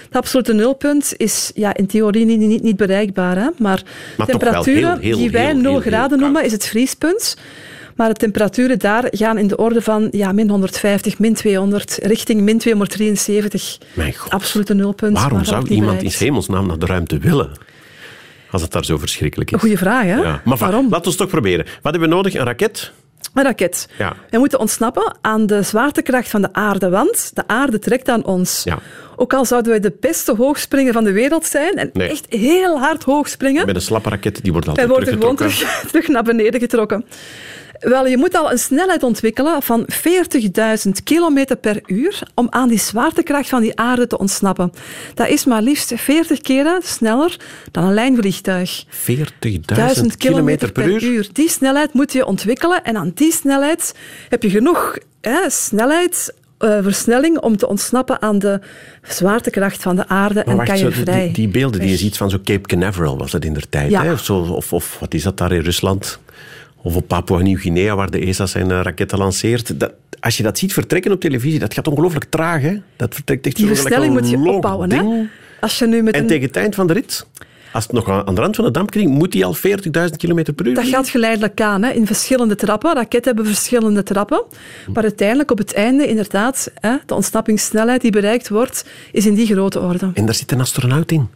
Het 0.04 0.16
absolute 0.16 0.52
nulpunt 0.52 1.14
is 1.16 1.50
ja, 1.54 1.74
in 1.74 1.86
theorie 1.86 2.24
niet, 2.24 2.38
niet, 2.38 2.62
niet 2.62 2.76
bereikbaar. 2.76 3.36
Hè? 3.36 3.48
Maar, 3.58 3.82
wel 4.16 4.26
temperaturen 4.26 4.90
heel, 4.90 4.98
heel, 4.98 5.16
die 5.16 5.30
wij 5.30 5.44
heel, 5.44 5.54
0 5.54 5.62
heel, 5.62 5.70
heel 5.70 5.80
graden 5.80 6.18
noemen, 6.18 6.44
is 6.44 6.52
het 6.52 6.66
vriespunt. 6.66 7.36
Maar 7.96 8.08
de 8.08 8.14
temperaturen 8.14 8.78
daar 8.78 9.04
gaan 9.10 9.38
in 9.38 9.46
de 9.46 9.56
orde 9.56 9.82
van 9.82 10.08
ja, 10.10 10.32
min 10.32 10.48
150, 10.48 11.18
min 11.18 11.34
200, 11.34 11.98
richting 12.02 12.40
min 12.40 12.58
273. 12.58 13.78
Mijn 13.92 14.14
god. 14.14 14.32
Absolute 14.32 14.74
nulpunt. 14.74 15.16
Waarom 15.18 15.36
maar 15.36 15.46
zou 15.46 15.68
iemand 15.68 15.90
in 15.90 15.96
bereikt. 15.96 16.18
hemelsnaam 16.18 16.66
naar 16.66 16.78
de 16.78 16.86
ruimte 16.86 17.18
willen? 17.18 17.50
Als 18.50 18.62
het 18.62 18.72
daar 18.72 18.84
zo 18.84 18.98
verschrikkelijk 18.98 19.50
is. 19.50 19.54
Een 19.54 19.62
goede 19.62 19.76
vraag, 19.76 20.04
hè? 20.04 20.16
Ja. 20.16 20.40
Maar 20.44 20.56
Waarom? 20.56 20.82
laten 20.82 21.02
we 21.02 21.08
het 21.08 21.18
toch 21.18 21.28
proberen. 21.28 21.64
Wat 21.82 21.92
hebben 21.92 22.10
we 22.10 22.14
nodig? 22.14 22.34
Een 22.34 22.44
raket? 22.44 22.92
Een 23.34 23.42
raket. 23.42 23.88
Ja. 23.98 24.14
We 24.30 24.38
moeten 24.38 24.58
ontsnappen 24.58 25.16
aan 25.20 25.46
de 25.46 25.62
zwaartekracht 25.62 26.28
van 26.28 26.42
de 26.42 26.52
aarde, 26.52 26.88
want 26.88 27.30
de 27.34 27.42
aarde 27.46 27.78
trekt 27.78 28.08
aan 28.08 28.24
ons. 28.24 28.60
Ja. 28.64 28.78
Ook 29.16 29.34
al 29.34 29.44
zouden 29.44 29.70
wij 29.70 29.80
de 29.80 29.96
beste 30.00 30.34
hoogspringer 30.34 30.92
van 30.92 31.04
de 31.04 31.12
wereld 31.12 31.46
zijn 31.46 31.74
en 31.76 31.90
Nee. 31.92 32.08
echt 32.08 32.26
heel 32.28 32.78
hard 32.78 33.02
hoog 33.04 33.28
springen, 33.28 33.66
Met 33.66 33.74
een 33.74 33.80
slappe 33.80 34.08
raket, 34.08 34.42
die 34.42 34.52
wordt 34.52 34.66
wij 34.66 34.86
altijd 34.88 34.96
worden 35.10 35.36
gewoon 35.36 35.50
terug 35.90 36.08
naar 36.08 36.22
beneden 36.22 36.60
getrokken. 36.60 37.04
Wel, 37.82 38.06
je 38.06 38.16
moet 38.16 38.36
al 38.36 38.52
een 38.52 38.58
snelheid 38.58 39.02
ontwikkelen 39.02 39.62
van 39.62 39.86
40.000 40.86 40.90
kilometer 41.04 41.56
per 41.56 41.80
uur 41.86 42.22
om 42.34 42.46
aan 42.50 42.68
die 42.68 42.78
zwaartekracht 42.78 43.48
van 43.48 43.62
die 43.62 43.76
aarde 43.76 44.06
te 44.06 44.18
ontsnappen. 44.18 44.72
Dat 45.14 45.28
is 45.28 45.44
maar 45.44 45.62
liefst 45.62 45.92
40 45.96 46.40
keren 46.40 46.80
sneller 46.84 47.36
dan 47.70 47.84
een 47.84 47.94
lijnvliegtuig. 47.94 48.84
40.000 48.86 49.60
1000 49.64 50.16
kilometer 50.16 50.72
per 50.72 51.02
uur? 51.02 51.28
Die 51.32 51.48
snelheid 51.48 51.92
moet 51.92 52.12
je 52.12 52.26
ontwikkelen 52.26 52.84
en 52.84 52.96
aan 52.96 53.12
die 53.14 53.32
snelheid 53.32 53.94
heb 54.28 54.42
je 54.42 54.50
genoeg 54.50 54.98
hè, 55.20 55.50
snelheid, 55.50 56.34
eh, 56.58 56.78
versnelling 56.82 57.38
om 57.38 57.56
te 57.56 57.68
ontsnappen 57.68 58.22
aan 58.22 58.38
de 58.38 58.60
zwaartekracht 59.02 59.82
van 59.82 59.96
de 59.96 60.08
aarde 60.08 60.42
Maar 60.46 60.58
en 60.58 60.64
kan 60.64 60.78
je 60.78 60.84
zo, 60.84 61.02
vrij. 61.02 61.24
die, 61.24 61.32
die 61.32 61.48
beelden 61.48 61.80
die 61.80 61.90
je 61.90 61.96
ziet 61.96 62.16
van 62.16 62.30
zo 62.30 62.38
Cape 62.44 62.66
Canaveral 62.66 63.18
was 63.18 63.30
dat 63.30 63.44
in 63.44 63.54
der 63.54 63.68
tijd. 63.68 63.90
Ja. 63.90 64.02
Hè? 64.02 64.12
Of, 64.12 64.24
zo, 64.24 64.38
of, 64.38 64.72
of 64.72 64.96
wat 65.00 65.14
is 65.14 65.22
dat 65.22 65.38
daar 65.38 65.52
in 65.52 65.60
Rusland? 65.60 66.18
Of 66.82 66.96
op 66.96 67.08
Papua-Nieuw-Guinea, 67.08 67.96
waar 67.96 68.10
de 68.10 68.18
ESA 68.18 68.46
zijn 68.46 68.70
eh, 68.70 68.80
raketten 68.82 69.18
lanceert. 69.18 69.80
Dat, 69.80 69.92
als 70.20 70.36
je 70.36 70.42
dat 70.42 70.58
ziet 70.58 70.72
vertrekken 70.72 71.12
op 71.12 71.20
televisie, 71.20 71.58
dat 71.58 71.74
gaat 71.74 71.88
ongelooflijk 71.88 72.24
traag. 72.24 72.62
Hè? 72.62 72.76
Dat 72.96 73.14
vertrekt 73.14 73.46
echt 73.46 73.56
Die 73.56 73.66
versnelling 73.66 74.12
moet 74.12 74.30
je 74.30 74.38
opbouwen. 74.38 74.92
Hè? 74.92 75.26
Als 75.60 75.78
je 75.78 75.86
nu 75.86 76.02
met 76.02 76.14
En 76.14 76.20
een... 76.20 76.26
tegen 76.26 76.46
het 76.46 76.56
eind 76.56 76.74
van 76.74 76.86
de 76.86 76.92
rit, 76.92 77.26
als 77.72 77.84
het 77.84 77.92
nog 77.92 78.08
aan 78.08 78.34
de 78.34 78.40
rand 78.40 78.56
van 78.56 78.64
de 78.64 78.70
dampkring, 78.70 79.10
moet 79.10 79.32
die 79.32 79.44
al 79.44 79.56
40.000 79.56 79.62
kilometer 80.16 80.54
per 80.54 80.66
uur 80.66 80.74
Dat 80.74 80.86
gaat 80.86 81.08
geleidelijk 81.08 81.60
aan, 81.60 81.82
hè, 81.82 81.90
in 81.90 82.06
verschillende 82.06 82.54
trappen. 82.54 82.94
Raketten 82.94 83.34
hebben 83.34 83.54
verschillende 83.54 84.02
trappen. 84.02 84.44
Maar 84.92 85.02
uiteindelijk 85.02 85.50
op 85.50 85.58
het 85.58 85.74
einde, 85.74 86.06
inderdaad, 86.06 86.70
hè, 86.74 86.96
de 87.06 87.14
ontsnappingssnelheid 87.14 88.00
die 88.00 88.10
bereikt 88.10 88.48
wordt, 88.48 88.86
is 89.12 89.26
in 89.26 89.34
die 89.34 89.46
grote 89.46 89.80
orde. 89.80 90.10
En 90.14 90.24
daar 90.24 90.34
zit 90.34 90.52
een 90.52 90.60
astronaut 90.60 91.12
in. 91.12 91.28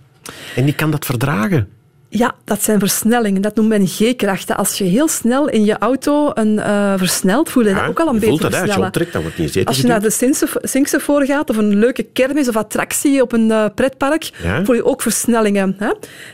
En 0.56 0.64
die 0.64 0.74
kan 0.74 0.90
dat 0.90 1.04
verdragen. 1.04 1.68
Ja, 2.08 2.34
dat 2.44 2.62
zijn 2.62 2.78
versnellingen. 2.78 3.42
Dat 3.42 3.54
noemt 3.54 3.68
men 3.68 3.86
G-krachten. 3.86 4.56
Als 4.56 4.78
je 4.78 4.84
heel 4.84 5.08
snel 5.08 5.48
in 5.48 5.64
je 5.64 5.78
auto 5.78 6.30
een 6.34 6.58
eh 6.58 6.92
versnelt, 6.96 7.50
voel 7.50 7.64
je 7.66 7.74
dat 7.74 7.82
ook 7.88 8.00
al 8.00 8.06
een 8.06 8.14
je 8.14 8.20
beetje 8.20 8.38
voelt 8.38 8.52
dat, 8.52 8.74
je 8.74 8.82
optrekt, 8.82 9.12
dan 9.12 9.22
wordt 9.22 9.38
niet 9.38 9.64
Als 9.66 9.80
je 9.80 9.86
naar 9.86 10.00
de 10.02 10.10
Sinkse- 10.10 10.60
Sinksefoor 10.62 11.24
gaat 11.24 11.50
of 11.50 11.56
een 11.56 11.76
leuke 11.78 12.02
kermis 12.02 12.48
of 12.48 12.56
attractie 12.56 13.22
op 13.22 13.32
een 13.32 13.50
eh, 13.50 13.64
pretpark, 13.74 14.30
Ja. 14.42 14.64
voel 14.64 14.74
je 14.74 14.84
ook 14.84 15.02
versnellingen. 15.02 15.76
Hè? 15.78 15.90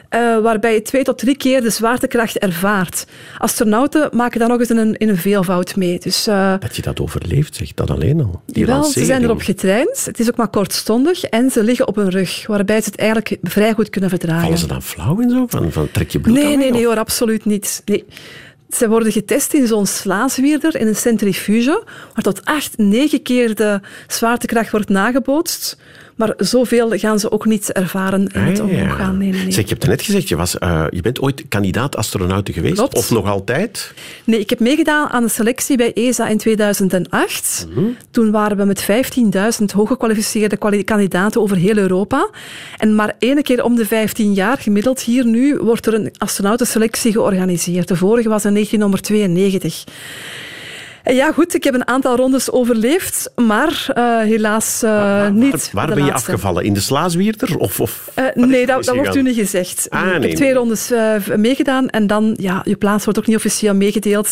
Eh, 0.09 0.39
waarbij 0.43 0.75
je 0.75 0.83
twee 0.83 1.03
tot 1.03 1.19
drie 1.19 1.37
keer 1.37 1.63
de 1.63 1.71
zwaartekracht 1.71 2.39
ervaart. 2.39 3.07
Astronauten 3.39 4.09
maken 4.13 4.39
dan 4.41 4.49
nog 4.49 4.59
eens 4.59 4.71
in 4.71 4.77
een, 4.77 4.97
in 4.97 5.09
een 5.09 5.17
veelvoud 5.17 5.77
mee. 5.77 5.99
Dus 5.99 6.29
uh, 6.29 6.55
Dat 6.59 6.77
je 6.77 6.83
dat 6.83 7.01
overleeft, 7.01 7.55
zeg 7.57 7.75
dat 7.75 7.91
alleen 7.91 8.21
al. 8.21 8.43
Die 8.47 8.67
wel, 8.67 8.85
ze 8.85 9.05
zijn 9.05 9.23
erop 9.23 9.41
getraind. 9.41 10.05
Het 10.05 10.21
is 10.21 10.29
ook 10.29 10.37
maar 10.37 10.49
kortstondig. 10.49 11.23
En 11.25 11.51
ze 11.51 11.63
liggen 11.63 11.89
op 11.89 11.97
hun 11.97 12.11
rug, 12.11 12.47
waarbij 12.47 12.81
ze 12.81 12.89
het 12.91 12.99
eigenlijk 12.99 13.37
vrij 13.43 13.73
goed 13.73 13.91
kunnen 13.91 14.11
verdragen. 14.11 14.43
Vallen 14.43 14.59
ze 14.59 14.67
dan 14.67 14.83
flauw 14.83 15.21
en 15.21 15.31
zo? 15.31 15.45
Van, 15.49 15.62
van 15.71 15.91
trek 15.91 16.11
je 16.11 16.21
bloed 16.21 16.35
Nee, 16.35 16.53
aan 16.53 16.59
nee, 16.59 16.71
nee 16.71 16.87
hoor, 16.87 16.99
absoluut 16.99 17.45
niet. 17.45 17.83
Nee. 17.85 18.05
Ze 18.71 18.89
worden 18.89 19.13
getest 19.13 19.55
in 19.55 19.67
zo'n 19.67 19.87
slaaswierder, 19.87 20.77
in 20.77 20.87
een 20.87 20.97
centrifuge, 20.97 21.85
waar 22.15 22.23
tot 22.23 22.45
acht, 22.45 22.79
negen 22.79 23.23
keer 23.23 23.55
de 23.55 23.81
zwaartekracht 24.07 24.71
wordt 24.71 24.89
nagebootst. 24.89 25.77
Maar 26.17 26.35
zoveel 26.37 26.91
gaan 26.99 27.19
ze 27.19 27.31
ook 27.31 27.45
niet 27.47 27.73
ervaren 27.73 28.21
in 28.33 28.41
het 28.41 28.61
Ah, 28.61 28.71
ja. 28.73 28.75
omhoog 28.83 28.97
gaan. 28.97 29.19
Nee, 29.19 29.31
nee. 29.33 29.53
Zeg, 29.53 29.65
je 29.65 29.71
hebt 29.75 29.87
net 29.87 30.03
gezegd, 30.03 30.29
je, 30.29 30.37
was, 30.37 30.59
eh, 30.59 30.85
je 30.91 31.01
bent 31.01 31.21
ooit 31.21 31.45
kandidaat-astronauten 31.49 32.55
geweest. 32.55 32.75
Klopt. 32.75 32.97
Of 32.97 33.11
nog 33.11 33.27
altijd. 33.29 33.95
Nee, 34.25 34.41
ik 34.41 34.51
heb 34.51 34.61
meegedaan 34.61 35.09
aan 35.09 35.23
de 35.23 35.29
selectie 35.29 35.77
bij 35.77 35.93
ESA 35.93 36.29
in 36.29 36.39
2008. 36.39 37.67
Mhm. 37.75 37.85
Toen 38.11 38.31
waren 38.31 38.57
we 38.57 38.65
met 38.65 38.83
15.000 38.83 39.73
hooggekwalificeerde 39.73 40.57
kwali- 40.57 40.85
kandidaten 40.85 41.41
over 41.41 41.57
heel 41.57 41.77
Europa. 41.77 42.31
En 42.77 42.95
maar 42.95 43.15
één 43.19 43.43
keer 43.43 43.65
om 43.65 43.75
de 43.77 43.87
15 43.87 44.33
jaar, 44.35 44.59
gemiddeld 44.59 45.01
hier 45.01 45.27
nu, 45.27 45.57
wordt 45.59 45.87
er 45.87 45.95
een 45.95 46.11
astronautenselectie 46.19 47.13
georganiseerd. 47.13 47.89
De 47.89 47.97
vorige 47.97 48.29
was 48.29 48.45
in 48.45 48.53
1992. 48.53 49.85
En 51.03 51.15
ja, 51.15 51.33
goed, 51.33 51.55
ik 51.55 51.65
heb 51.65 51.75
een 51.75 51.87
aantal 51.89 52.17
rondes 52.17 52.51
overleefd, 52.51 53.31
maar 53.37 53.87
eh, 53.95 54.19
helaas 54.19 54.83
eh, 54.83 55.29
niet. 55.29 55.51
Waar, 55.51 55.69
waar 55.73 55.87
de 55.87 55.95
ben 55.95 56.05
je 56.05 56.13
afgevallen? 56.13 56.65
In 56.65 56.73
de 56.75 56.81
slaaswierder? 56.81 57.59
Of, 57.59 57.81
of 57.81 58.11
Eh, 58.15 58.25
nee, 58.35 58.67
dat, 58.67 58.85
dat 58.85 58.95
wordt 58.97 59.17
u 59.17 59.23
niet 59.23 59.37
gezegd. 59.37 59.87
Ah, 59.91 60.01
ik 60.01 60.07
nee, 60.07 60.13
heb 60.29 60.37
twee 60.37 60.49
nee. 60.49 60.59
rondes 60.59 60.91
eh, 60.91 61.15
meegedaan 61.37 61.89
en 61.89 62.07
dan, 62.07 62.35
ja, 62.41 62.61
je 62.65 62.77
plaats 62.77 63.05
wordt 63.05 63.19
ook 63.19 63.27
niet 63.27 63.37
officieel 63.37 63.75
meegedeeld. 63.75 64.27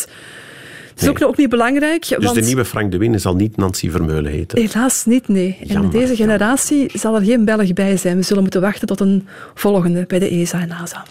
Het 0.89 0.99
is 1.01 1.05
Nee. 1.05 1.09
ook, 1.09 1.21
ook 1.29 1.37
niet 1.37 1.49
belangrijk, 1.49 2.07
Dus 2.07 2.17
want 2.23 2.35
de 2.35 2.41
nieuwe 2.41 2.65
Frank 2.65 2.91
de 2.91 2.97
Winne 2.97 3.17
zal 3.17 3.35
niet 3.35 3.57
Nancy 3.57 3.89
Vermeulen 3.89 4.31
heten. 4.31 4.59
helaas 4.61 5.05
niet, 5.05 5.27
nee. 5.27 5.57
En 5.61 5.67
in 5.67 5.73
Jammer, 5.73 5.91
deze 5.91 6.05
jammer. 6.15 6.17
generatie 6.17 6.91
zal 6.93 7.15
er 7.15 7.21
geen 7.21 7.45
Belg 7.45 7.73
bij 7.73 7.97
zijn. 7.97 8.17
We 8.17 8.23
zullen 8.23 8.41
moeten 8.43 8.61
wachten 8.61 8.87
tot 8.87 8.99
een 8.99 9.27
volgende 9.55 10.03
bij 10.07 10.19
de 10.19 10.29
ESA 10.29 10.59
en 10.59 10.67
NASA. 10.67 11.03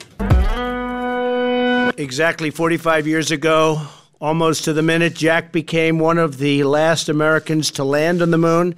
Exactly 1.95 2.53
45 2.53 3.05
years 3.05 3.31
ago, 3.41 3.79
almost 4.21 4.65
to 4.65 4.73
the 4.73 4.83
minute, 4.83 5.15
Jack 5.15 5.51
became 5.51 5.99
one 5.99 6.19
of 6.19 6.39
the 6.39 6.63
last 6.65 7.09
Americans 7.09 7.71
to 7.73 7.85
land 7.85 8.21
on 8.21 8.31
the 8.31 8.39
moon. 8.39 8.75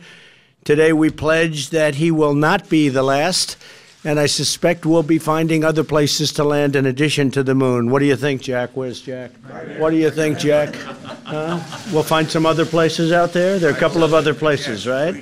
Today, 0.64 0.92
we 0.92 1.10
pledge 1.10 1.70
that 1.70 1.96
he 1.96 2.10
will 2.10 2.34
not 2.34 2.68
be 2.68 2.88
the 2.88 3.02
last, 3.02 3.56
and 4.04 4.20
I 4.20 4.26
suspect 4.26 4.86
we'll 4.86 5.02
be 5.02 5.18
finding 5.18 5.64
other 5.64 5.82
places 5.82 6.32
to 6.34 6.44
land 6.44 6.76
in 6.76 6.86
addition 6.86 7.32
to 7.32 7.42
the 7.42 7.56
moon. 7.56 7.90
What 7.90 7.98
do 7.98 8.04
you 8.04 8.14
think, 8.16 8.42
Jack? 8.42 8.70
Where's 8.74 9.00
Jack? 9.00 9.32
What 9.78 9.90
do 9.90 9.96
you 9.96 10.10
think, 10.10 10.38
Jack? 10.38 10.76
Huh? 11.24 11.60
We'll 11.92 12.04
find 12.04 12.30
some 12.30 12.46
other 12.46 12.64
places 12.64 13.10
out 13.10 13.32
there? 13.32 13.58
There 13.58 13.70
are 13.70 13.76
a 13.76 13.80
couple 13.80 14.04
of 14.04 14.14
other 14.14 14.34
places, 14.34 14.86
right? 14.86 15.14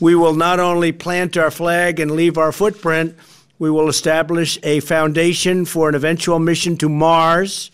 We 0.00 0.16
will 0.16 0.34
not 0.34 0.58
only 0.58 0.90
plant 0.90 1.36
our 1.36 1.52
flag 1.52 2.00
and 2.00 2.10
leave 2.10 2.36
our 2.36 2.50
footprint, 2.50 3.16
we 3.60 3.70
will 3.70 3.88
establish 3.88 4.58
a 4.64 4.80
foundation 4.80 5.66
for 5.66 5.88
an 5.88 5.94
eventual 5.94 6.40
mission 6.40 6.76
to 6.78 6.88
Mars 6.88 7.70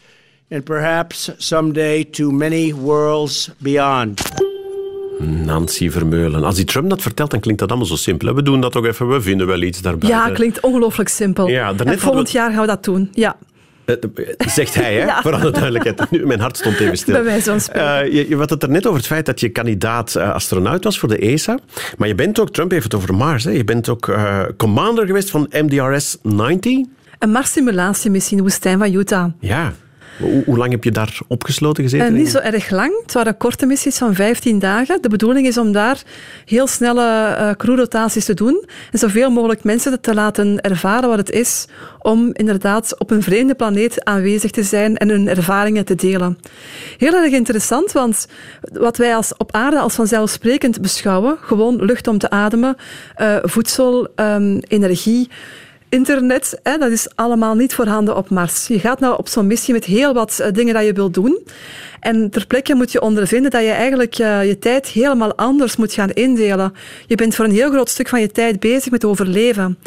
and 0.51 0.65
perhaps 0.65 1.31
someday 1.37 2.05
to 2.05 2.31
many 2.31 2.75
worlds 2.75 3.51
beyond. 3.59 4.23
Nancy 5.19 5.91
Vermeulen. 5.91 6.45
Als 6.45 6.55
die 6.55 6.65
Trump 6.65 6.91
dat 6.91 7.03
vertelt, 7.03 7.31
dan 7.31 7.41
klinkt 7.41 7.61
dat 7.61 7.69
allemaal 7.69 7.87
zo 7.89 7.97
simpel. 7.97 8.29
hè. 8.29 8.35
We 8.35 8.43
doen 8.43 8.61
dat 8.61 8.73
toch 8.73 8.87
even, 8.87 9.09
we 9.09 9.21
vinden 9.21 9.47
wel 9.47 9.63
iets 9.63 9.81
daarbij. 9.81 10.09
Ja, 10.09 10.31
klinkt 10.31 10.61
ongelooflijk 10.61 11.09
simpel. 11.09 11.49
Ja, 11.49 11.69
en 11.69 11.77
volgend 11.77 12.03
hadden 12.03 12.33
jaar 12.33 12.51
gaan 12.51 12.61
we 12.61 12.67
dat 12.67 12.85
doen. 12.85 13.09
Ja. 13.13 13.37
Eh, 13.85 13.95
eh, 13.95 14.49
Zegt 14.49 14.75
hij, 14.75 14.95
hè? 14.95 15.05
Ja. 15.07 15.23
voor 15.23 15.35
alle 15.35 15.51
duidelijkheid. 15.51 16.11
Nu, 16.11 16.27
mijn 16.27 16.41
hart 16.41 16.57
stond 16.57 16.81
even 16.81 16.97
stil. 16.97 17.15
Bij 17.21 17.25
wijze 17.25 17.51
van 17.51 17.61
spreken. 17.61 18.01
Eh, 18.01 18.13
je, 18.13 18.29
je 18.29 18.37
had 18.37 18.51
het 18.51 18.63
er 18.63 18.69
net 18.71 18.87
over 18.87 18.99
het 18.99 19.07
feit 19.07 19.27
dat 19.27 19.41
je 19.41 19.49
kandidaat 19.49 20.17
astronaut 20.17 20.85
was 20.85 20.99
voor 20.99 21.09
de 21.09 21.19
ESA. 21.19 21.59
Maar 21.99 22.09
je 22.09 22.15
bent 22.15 22.41
ook, 22.41 22.51
Trump 22.51 22.71
heeft 22.71 22.85
het 22.85 22.95
over 22.95 23.15
Mars, 23.15 23.45
hè? 23.45 23.51
je 23.51 23.65
bent 23.65 23.89
ook 23.89 24.09
eh, 24.09 24.43
commander 24.57 25.07
geweest 25.07 25.31
van 25.31 25.49
MDRS-90. 25.51 26.91
Een 27.19 27.31
Mars-simulatiemissie 27.31 28.31
in 28.31 28.37
de 28.37 28.43
woestijn 28.43 28.79
van 28.79 28.93
Utah. 28.93 29.33
Ja. 29.41 29.73
Hoe, 30.19 30.57
lang 30.57 30.71
heb 30.71 30.85
je 30.85 30.91
daar 30.91 31.19
opgesloten 31.29 31.83
gezeten? 31.83 32.07
En 32.07 32.15
niet 32.15 32.29
zo 32.29 32.39
erg 32.39 32.71
lang. 32.71 33.03
Het 33.03 33.13
waren 33.13 33.37
korte 33.37 33.67
missies 33.67 33.99
van 33.99 34.15
15 34.15 34.59
dagen. 34.59 35.03
De 35.03 35.09
bedoeling 35.09 35.47
is 35.47 35.59
om 35.59 35.73
daar 35.73 36.03
heel 36.45 36.67
snelle 36.67 37.05
eh 37.07 37.51
crewrotaties 37.51 38.25
te 38.25 38.35
doen 38.35 38.65
en 38.93 38.99
zoveel 38.99 39.31
mogelijk 39.31 39.65
mensen 39.65 40.01
te 40.01 40.15
laten 40.15 40.61
ervaren 40.61 41.09
wat 41.09 41.19
het 41.19 41.31
is 41.31 41.67
om 41.99 42.31
inderdaad 42.33 42.99
op 42.99 43.11
een 43.11 43.23
vreemde 43.23 43.55
planeet 43.55 44.05
aanwezig 44.05 44.51
te 44.51 44.63
zijn 44.63 44.97
en 44.97 45.09
hun 45.09 45.29
ervaringen 45.29 45.85
te 45.85 45.95
delen. 45.95 46.39
Heel 46.99 47.15
erg 47.15 47.33
interessant, 47.33 47.93
want 47.93 48.27
wat 48.73 48.97
wij 48.97 49.17
als, 49.17 49.37
op 49.37 49.53
aarde 49.53 49.79
als 49.79 49.95
vanzelfsprekend 49.95 50.81
beschouwen, 50.81 51.37
gewoon 51.41 51.85
lucht 51.85 52.09
om 52.09 52.19
te 52.19 52.31
ademen, 52.31 52.77
eh, 53.15 53.37
voedsel, 53.43 54.09
ehm, 54.15 54.59
energie, 54.69 55.29
Internet, 55.97 56.59
hè, 56.63 56.79
dat 56.79 56.91
is 56.91 57.09
allemaal 57.15 57.55
niet 57.55 57.75
voorhanden 57.75 58.17
op 58.17 58.31
Mars. 58.31 58.67
Je 58.67 58.79
gaat 58.79 59.01
nou 59.01 59.19
op 59.19 59.29
zo'n 59.29 59.47
missie 59.47 59.75
met 59.75 59.85
heel 59.85 60.15
wat 60.15 60.39
eh, 60.39 60.53
dingen 60.53 60.75
dat 60.75 60.85
je 60.85 60.93
wilt 60.93 61.15
doen. 61.15 61.39
En 62.01 62.31
ter 62.31 62.47
plekke 62.47 62.75
moet 62.75 62.93
je 62.93 63.01
ondervinden 63.01 63.51
dat 63.51 63.63
je 63.63 63.71
eigenlijk 63.71 64.19
eh, 64.19 64.47
je 64.47 64.59
tijd 64.59 64.87
helemaal 64.87 65.35
anders 65.35 65.77
moet 65.77 65.93
gaan 65.93 66.11
indelen. 66.11 66.73
Je 67.07 67.15
bent 67.15 67.35
voor 67.35 67.45
een 67.45 67.51
heel 67.51 67.71
groot 67.71 67.89
stuk 67.89 68.09
van 68.09 68.21
je 68.21 68.31
tijd 68.31 68.61
bezig 68.61 68.91
met 68.91 69.05
overleven. 69.05 69.79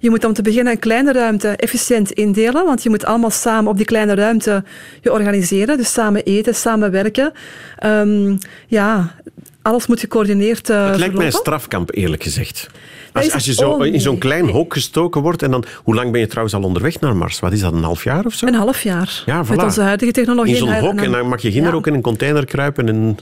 Je 0.00 0.10
moet 0.10 0.24
om 0.24 0.32
te 0.32 0.42
beginnen 0.42 0.72
een 0.72 0.78
kleine 0.78 1.12
ruimte 1.12 1.48
efficiënt 1.48 2.10
indelen, 2.10 2.64
want 2.64 2.82
je 2.82 2.88
moet 2.90 3.04
allemaal 3.04 3.30
samen 3.30 3.70
op 3.70 3.76
die 3.76 3.86
kleine 3.86 4.14
ruimte 4.14 4.64
je 5.00 5.12
organiseren. 5.12 5.76
Dus 5.76 5.92
samen 5.92 6.24
eten, 6.24 6.54
samen 6.54 6.90
werken. 6.90 7.32
Ehm, 7.78 8.36
ja, 8.66 9.14
alles 9.62 9.86
moet 9.86 10.00
gecoördineerd 10.00 10.70
eh 10.70 10.90
Het 10.90 10.98
lijkt 10.98 11.14
mij 11.14 11.24
een 11.26 11.32
verlopen. 11.32 11.38
strafkamp, 11.40 11.94
eerlijk 11.94 12.22
gezegd. 12.22 12.68
Als, 13.12 13.32
als 13.32 13.44
je 13.44 13.52
zo 13.52 13.72
ook 13.72 13.84
in 13.84 14.00
zo'n 14.00 14.18
klein 14.18 14.48
hok 14.48 14.72
gestoken 14.72 15.20
wordt 15.22 15.42
en 15.42 15.50
dan... 15.50 15.64
Hoe 15.84 15.94
lang 15.94 16.12
ben 16.12 16.20
je 16.20 16.26
trouwens 16.26 16.54
al 16.54 16.62
onderweg 16.62 17.00
naar 17.00 17.16
Mars? 17.16 17.40
Wat 17.40 17.52
is 17.52 17.60
dat, 17.60 17.72
een 17.72 17.82
half 17.82 18.04
jaar 18.04 18.24
of 18.24 18.32
zo? 18.34 18.46
Een 18.46 18.54
half 18.54 18.82
jaar. 18.82 19.22
Ja, 19.26 19.44
voilà. 19.44 19.48
Met 19.48 19.62
onze 19.62 19.80
huidige 19.80 20.12
technologie. 20.12 20.52
in 20.52 20.58
zo'n 20.58 20.74
hok 20.78 21.00
en 21.00 21.10
dan 21.10 21.28
mag 21.28 21.42
je 21.42 21.50
ginder 21.52 21.70
Ja. 21.70 21.76
ook 21.76 21.86
in 21.86 21.94
een 21.94 22.02
container 22.02 22.44
kruipen 22.44 22.88
en... 22.88 23.18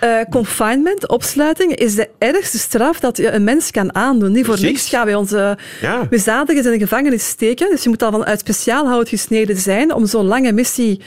Eh, 0.00 0.10
confinement, 0.30 1.08
opsluiting, 1.08 1.74
is 1.74 1.94
de 1.94 2.08
ergste 2.18 2.58
straf 2.58 3.00
dat 3.00 3.16
je 3.16 3.30
een 3.30 3.44
mens 3.44 3.70
kan 3.70 3.94
aandoen. 3.94 4.32
Niet 4.32 4.44
voor 4.44 4.54
Precies. 4.54 4.70
niks 4.72 4.88
gaan 4.88 5.04
wij 5.04 5.14
onze 5.14 5.58
Ja. 5.80 6.06
misdadigers 6.10 6.66
in 6.66 6.72
de 6.72 6.78
gevangenis 6.78 7.28
steken. 7.28 7.70
Dus 7.70 7.82
je 7.82 7.88
moet 7.88 8.02
al 8.02 8.10
van 8.10 8.24
uit 8.24 8.40
speciaal 8.40 8.86
hout 8.86 9.08
gesneden 9.08 9.56
zijn 9.56 9.94
om 9.94 10.06
zo'n 10.06 10.26
lange 10.26 10.52
missie 10.52 11.00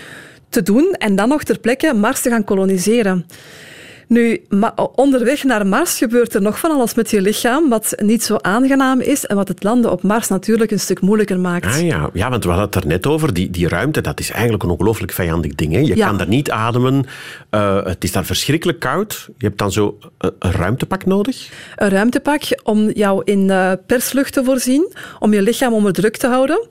te 0.50 0.64
doen 0.64 0.96
en 0.98 1.16
dan 1.16 1.30
nog 1.30 1.44
ter 1.44 1.60
plekke 1.60 1.94
Mars 1.94 2.22
te 2.22 2.30
gaan 2.30 2.44
koloniseren. 2.44 3.26
Nu, 4.12 4.46
onderweg 4.96 5.44
naar 5.44 5.68
Mars 5.68 5.98
gebeurt 5.98 6.34
er 6.34 6.42
nog 6.42 6.60
van 6.60 6.72
alles 6.72 6.94
met 6.94 7.10
je 7.12 7.22
lichaam, 7.22 7.70
wat 7.70 7.94
niet 7.98 8.24
zo 8.24 8.38
aangenaam 8.42 9.00
is 9.00 9.26
en 9.26 9.36
wat 9.36 9.48
het 9.48 9.64
landen 9.64 9.92
op 9.92 10.04
Mars 10.04 10.28
natuurlijk 10.28 10.72
een 10.72 10.80
stuk 10.80 11.02
moeilijker 11.02 11.40
maakt. 11.40 11.66
Ah 11.66 11.82
ja, 11.82 12.10
ja 12.14 12.30
want 12.30 12.44
we 12.44 12.50
hadden 12.50 12.66
het 12.70 12.76
er 12.76 12.88
net 12.88 13.08
over. 13.08 13.34
Die, 13.34 13.50
die 13.50 13.68
ruimte, 13.68 14.02
dat 14.02 14.20
is 14.20 14.32
eigenlijk 14.32 14.64
een 14.64 14.70
ongelooflijk 14.70 15.12
vijandig 15.12 15.56
ding. 15.56 15.74
Hè? 15.74 15.80
Je 15.80 15.96
Ja. 15.96 16.08
kan 16.08 16.18
daar 16.18 16.28
niet 16.28 16.52
ademen. 16.52 17.06
Eh, 17.50 17.84
het 17.86 18.04
is 18.04 18.12
daar 18.12 18.26
verschrikkelijk 18.26 18.80
koud. 18.80 19.30
Je 19.38 19.46
hebt 19.46 19.58
dan 19.58 19.72
zo 19.72 19.98
een, 20.18 20.32
een 20.40 20.52
ruimtepak 20.52 21.06
nodig. 21.06 21.50
een 21.76 21.90
ruimtepak 21.90 22.42
om 22.64 22.90
jou 22.90 23.22
in 23.26 23.50
eh, 23.50 23.72
perslucht 23.86 24.34
te 24.34 24.44
voorzien, 24.44 24.94
om 25.20 25.34
je 25.34 25.42
lichaam 25.42 25.74
onder 25.74 25.94
druk 25.94 26.18
te 26.18 26.28
houden. 26.28 26.68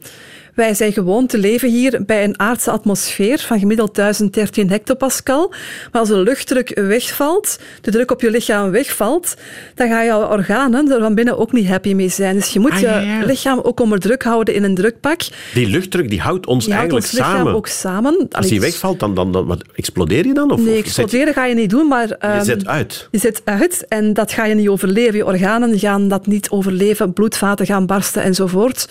Wij 0.55 0.75
zijn 0.75 0.93
gewoon 0.93 1.27
te 1.27 1.39
leven 1.39 1.69
hier 1.69 2.05
bij 2.07 2.25
een 2.25 2.41
aardse 2.41 2.71
atmosfeer 2.71 3.39
van 3.39 3.59
gemiddeld 3.59 3.95
1013 3.95 4.71
hectopascal. 4.71 5.49
Maar 5.93 6.01
als 6.01 6.09
de 6.09 6.17
luchtdruk 6.17 6.81
wegvalt, 6.81 7.59
de 7.81 7.91
druk 7.91 8.11
op 8.11 8.21
je 8.21 8.31
lichaam 8.31 8.71
wegvalt, 8.71 9.35
dan 9.75 9.89
gaan 9.89 10.05
jouw 10.05 10.29
organen 10.29 10.91
er 10.91 11.01
van 11.01 11.15
binnen 11.15 11.39
ook 11.39 11.53
niet 11.53 11.69
happy 11.69 11.95
mee 11.95 12.09
zijn. 12.09 12.35
Dus 12.35 12.53
je 12.53 12.61
moet 12.61 12.69
Ah, 12.71 12.81
ja, 12.81 13.01
je 13.01 13.27
lichaam 13.27 13.61
ook 13.63 13.81
onder 13.81 13.99
druk 13.99 14.23
houden 14.23 14.55
in 14.55 14.63
een 14.63 14.75
drukpak. 14.75 15.21
Die 15.55 15.67
luchtdruk 15.67 16.11
die 16.11 16.21
houdt 16.21 16.47
ons 16.47 16.65
Die 16.65 16.75
houdt 16.75 16.93
eigenlijk 16.93 17.13
ons 17.13 17.27
lichaam 17.27 17.37
samen. 17.37 17.55
ook 17.55 17.67
samen. 17.67 18.27
Als 18.31 18.47
die 18.47 18.61
wegvalt, 18.61 19.01
dan, 19.01 19.15
dan, 19.15 19.33
dan 19.33 19.47
wat, 19.47 19.65
explodeer 19.75 20.27
je 20.27 20.35
dan? 20.35 20.51
Of, 20.51 20.59
Nee, 20.59 20.67
zet 20.67 20.77
je, 20.77 20.83
exploderen 20.83 21.35
ga 21.35 21.45
je 21.45 21.55
niet 21.55 21.71
doen, 21.71 21.89
maar... 21.89 22.09
je 22.09 22.17
ehm, 22.19 22.45
zet 22.45 22.67
uit. 22.67 23.09
Je 23.11 23.19
zit 23.19 23.43
uit 23.45 23.85
en 23.89 24.13
dat 24.13 24.33
ga 24.33 24.45
je 24.45 24.55
niet 24.55 24.69
overleven. 24.69 25.17
Je 25.17 25.27
organen 25.27 25.79
gaan 25.79 26.09
dat 26.09 26.27
niet 26.27 26.51
overleven, 26.51 27.13
bloedvaten 27.13 27.67
gaan 27.67 27.87
barsten 27.87 28.23
enzovoort. 28.23 28.89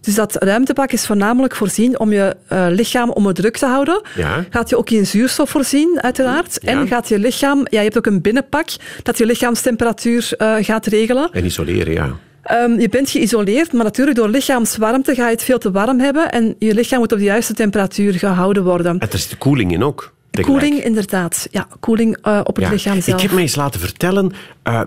Dus 0.00 0.14
dat 0.14 0.36
ruimtepak 0.42 0.89
is 0.92 1.06
voornamelijk 1.06 1.56
voorzien 1.56 1.98
om 1.98 2.12
je 2.12 2.36
eh, 2.46 2.66
lichaam 2.68 3.10
onder 3.10 3.34
druk 3.34 3.56
te 3.56 3.66
houden. 3.66 4.02
Ja. 4.16 4.44
Gaat 4.50 4.68
je 4.68 4.76
ook 4.78 4.90
in 4.90 5.06
zuurstof 5.06 5.50
voorzien, 5.50 5.98
uiteraard. 6.02 6.58
Ja. 6.62 6.68
En 6.70 6.86
gaat 6.86 7.08
je 7.08 7.18
lichaam... 7.18 7.58
Ja, 7.58 7.78
je 7.78 7.84
hebt 7.84 7.96
ook 7.96 8.06
een 8.06 8.20
binnenpak 8.20 8.68
dat 9.02 9.18
je 9.18 9.26
lichaamstemperatuur 9.26 10.32
eh, 10.36 10.54
gaat 10.60 10.86
regelen. 10.86 11.28
En 11.32 11.44
isoleren, 11.44 11.92
ja. 11.92 12.10
Ehm, 12.42 12.80
je 12.80 12.88
bent 12.88 13.10
geïsoleerd, 13.10 13.72
maar 13.72 13.84
natuurlijk 13.84 14.16
door 14.16 14.28
lichaamswarmte 14.28 15.14
ga 15.14 15.24
je 15.24 15.30
het 15.34 15.42
veel 15.42 15.58
te 15.58 15.70
warm 15.70 16.00
hebben 16.00 16.30
en 16.32 16.54
je 16.58 16.74
lichaam 16.74 16.98
moet 16.98 17.12
op 17.12 17.18
de 17.18 17.24
juiste 17.24 17.54
temperatuur 17.54 18.12
gehouden 18.14 18.64
worden. 18.64 18.98
En 18.98 19.10
er 19.10 19.18
zit 19.18 19.38
koeling 19.38 19.72
in 19.72 19.82
ook. 19.82 20.12
Koeling, 20.40 20.84
inderdaad. 20.84 21.46
Ja, 21.50 21.66
koeling 21.80 22.16
eh, 22.22 22.40
op 22.44 22.56
het 22.56 22.64
Ja. 22.64 22.70
lichaam 22.70 23.00
zelf. 23.00 23.16
Ik 23.16 23.22
heb 23.22 23.32
me 23.32 23.40
eens 23.40 23.56
laten 23.56 23.80
vertellen 23.80 24.32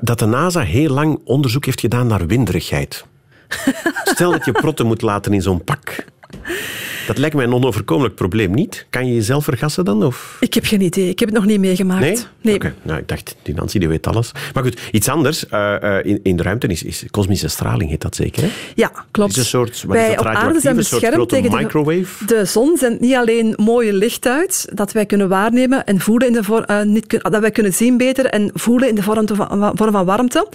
dat 0.02 0.20
de 0.20 0.26
NASA 0.26 0.62
heel 0.62 0.90
lang 0.90 1.20
onderzoek 1.24 1.66
heeft 1.66 1.80
gedaan 1.80 2.08
naar 2.08 2.28
winderigheid. 2.28 3.06
Stel 4.04 4.32
dat 4.32 4.46
je 4.46 4.52
protten 4.52 4.86
moet 4.86 5.02
laten 5.02 5.34
in 5.34 5.42
zo'n 5.42 5.64
pak. 5.64 6.06
Dat 7.08 7.18
lijkt 7.18 7.36
mij 7.36 7.46
een 7.46 7.54
onoverkomelijk 7.54 8.16
probleem, 8.16 8.52
niet? 8.54 8.86
Kan 8.90 9.08
je 9.08 9.14
jezelf 9.14 9.44
vergassen 9.44 9.86
dan? 9.86 10.04
Of? 10.04 10.38
Ik 10.40 10.54
heb 10.54 10.66
geen 10.66 10.82
idee. 10.82 11.10
Ik 11.10 11.20
heb 11.20 11.30
het 11.30 11.38
nog 11.38 11.48
niet 11.48 11.60
meegemaakt. 11.60 12.02
Nee? 12.02 12.18
Nee. 12.42 12.56
Oké, 12.56 12.74
nou, 12.82 13.00
ik 13.00 13.08
dacht, 13.08 13.36
die 13.42 13.56
Nancy 13.56 13.80
die 13.80 13.88
weet 13.88 14.08
alles. 14.08 14.32
Maar 14.54 14.64
goed, 14.64 14.80
iets 14.92 15.10
anders. 15.10 15.48
eh, 15.48 15.98
eh, 15.98 16.06
in, 16.06 16.20
in 16.24 16.36
de 16.36 16.44
ruimte 16.44 16.68
is, 16.68 16.84
is 16.84 17.04
kosmische 17.12 17.48
straling, 17.48 17.90
heet 17.90 18.02
dat 18.02 18.16
zeker? 18.16 18.42
Hè? 18.44 18.50
Ja, 18.76 18.92
klopt. 19.12 19.32
Is 19.32 19.38
een 19.38 19.44
soort- 19.46 19.70
is 19.70 19.84
op 19.84 20.26
aarde 20.26 20.60
zijn 20.60 20.76
beschermd 20.76 21.30
tegen 21.30 21.50
de, 21.52 21.56
microwave? 21.58 22.26
de 22.26 22.46
zon. 22.46 22.78
zendt 22.78 23.00
niet 23.00 23.16
alleen 23.16 23.54
mooie 23.58 23.94
licht 23.94 24.28
uit, 24.28 24.68
dat 24.74 24.92
wij 24.92 25.06
kunnen 25.06 25.30
waarnemen 25.30 25.86
en 25.86 26.00
voelen 26.00 26.28
in 26.28 26.34
de 26.34 26.44
vor- 26.44 26.62
eh, 26.64 26.82
niet 26.84 27.08
kun- 27.08 27.20
dat 27.22 27.40
wij 27.42 27.52
kunnen 27.52 27.74
zien 27.74 27.98
beter 27.98 28.26
en 28.26 28.52
voelen 28.54 28.90
in 28.90 28.96
de 28.96 29.04
vorm 29.04 29.28
van, 29.28 29.72
vorm 29.76 29.92
van 29.92 30.06
warmte. 30.06 30.48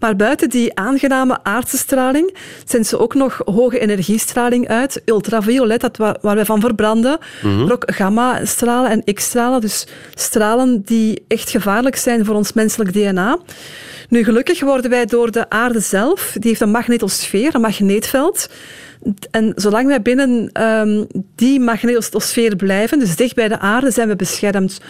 Maar 0.00 0.16
buiten 0.16 0.50
die 0.50 0.74
aangename 0.78 1.38
aardse 1.42 1.76
straling 1.76 2.36
zendt 2.64 2.86
ze 2.86 2.98
ook 2.98 3.14
nog 3.14 3.40
hoge 3.44 3.78
energiestraling 3.78 4.68
uit. 4.68 5.02
Ultraviolet, 5.04 5.80
dat 5.86 5.96
waar, 5.96 6.16
waar 6.20 6.34
wij 6.34 6.44
van 6.44 6.60
verbranden. 6.60 7.18
Maar 7.42 7.72
ook 7.72 7.82
gamma-stralen 7.86 8.90
en 8.90 9.14
X-stralen. 9.14 9.60
Dus 9.60 9.86
stralen 10.14 10.82
die 10.84 11.24
echt 11.28 11.50
gevaarlijk 11.50 11.96
zijn 11.96 12.24
voor 12.24 12.34
ons 12.34 12.52
menselijk 12.52 12.92
DNA. 12.92 13.38
Nu, 14.08 14.24
gelukkig 14.24 14.60
worden 14.60 14.90
wij 14.90 15.06
door 15.06 15.30
de 15.30 15.50
aarde 15.50 15.80
zelf, 15.80 16.32
die 16.32 16.48
heeft 16.48 16.60
een 16.60 16.70
magnetosfeer, 16.70 17.54
een 17.54 17.60
magneetveld. 17.60 18.48
En 19.30 19.52
zolang 19.56 19.86
wij 19.86 20.02
binnen 20.02 20.50
ehm, 20.52 21.04
die 21.34 21.60
magnetosfeer 21.60 22.56
blijven, 22.56 22.98
dus 22.98 23.16
dicht 23.16 23.34
bij 23.34 23.48
de 23.48 23.58
aarde, 23.58 23.90
zijn 23.90 24.08
we 24.08 24.16
beschermd. 24.16 24.80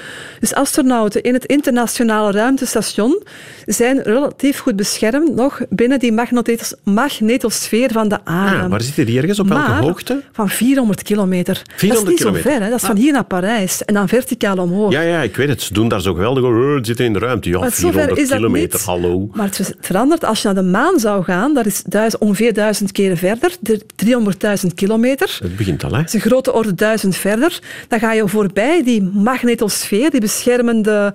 Dus 0.41 0.55
astronauten 0.55 1.23
in 1.23 1.35
het 1.35 1.45
internationale 1.45 2.31
ruimtestation 2.33 3.23
zijn 3.65 4.03
relatief 4.03 4.59
goed 4.59 4.77
beschermd 4.77 5.35
nog 5.35 5.61
binnen 5.71 5.99
die 5.99 6.13
magnetos- 6.13 6.75
magnetosfeer 6.85 7.93
van 7.93 8.09
de 8.09 8.19
aarde. 8.25 8.63
Ah, 8.63 8.71
waar 8.71 8.83
zitten 8.83 9.07
die 9.07 9.19
ergens? 9.19 9.39
Op 9.39 9.49
welke 9.49 9.69
Maar 9.71 9.81
hoogte? 9.83 10.23
Van 10.33 10.49
400 10.49 11.03
kilometer. 11.03 11.55
dat 11.55 11.73
400 11.77 12.03
is 12.07 12.09
niet 12.11 12.19
kilometer. 12.19 12.51
zo 12.51 12.57
ver, 12.57 12.65
hè? 12.65 12.71
dat 12.71 12.81
is 12.81 12.87
van 12.87 12.97
hier 12.97 13.13
naar 13.13 13.25
Parijs. 13.25 13.85
En 13.85 13.95
dan 13.95 14.09
verticaal 14.09 14.57
omhoog. 14.59 14.93
Ja, 14.93 15.01
ja, 15.01 15.21
ik 15.23 15.37
weet 15.37 15.49
het. 15.49 15.63
Ze 15.63 15.73
doen 15.73 15.89
daar 15.89 16.01
zo 16.01 16.13
geweldig 16.15 16.45
over. 16.45 16.69
Oh, 16.69 16.75
het 16.75 16.87
zit 16.87 17.01
in 17.01 17.13
de 17.13 17.19
ruimte. 17.19 17.49
Ja, 17.49 17.59
Maar 17.59 17.71
zover 17.71 17.81
400 17.91 18.19
is 18.21 18.29
dat 18.29 18.37
kilometer, 18.39 18.81
hallo. 18.85 19.29
Maar 19.33 19.47
het 19.47 19.75
verandert 19.81 20.25
als 20.25 20.43
je 20.43 20.47
naar 20.47 20.63
de 20.63 20.71
maan 20.71 20.99
zou 20.99 21.25
gaan. 21.25 21.55
Dat 21.55 21.67
is 21.67 21.83
duizend, 21.83 22.23
ongeveer 22.23 22.53
duizend 22.55 22.93
keer 22.93 23.17
verder, 23.17 23.51
de 23.61 23.81
300.000 24.05 24.75
kilometer. 24.75 25.39
Het 25.43 25.57
begint 25.57 25.85
al, 25.85 25.91
hè? 25.91 25.97
Dat 25.97 26.07
is 26.07 26.15
een 26.15 26.21
grote 26.21 26.53
orde 26.53 26.75
duizend 26.75 27.17
verder. 27.17 27.61
Dan 27.89 27.99
ga 27.99 28.13
je 28.13 28.29
voorbij 28.29 28.85
die 28.85 29.03
magnetosfeer, 29.03 30.11
die 30.11 30.21
beschermende 30.21 31.15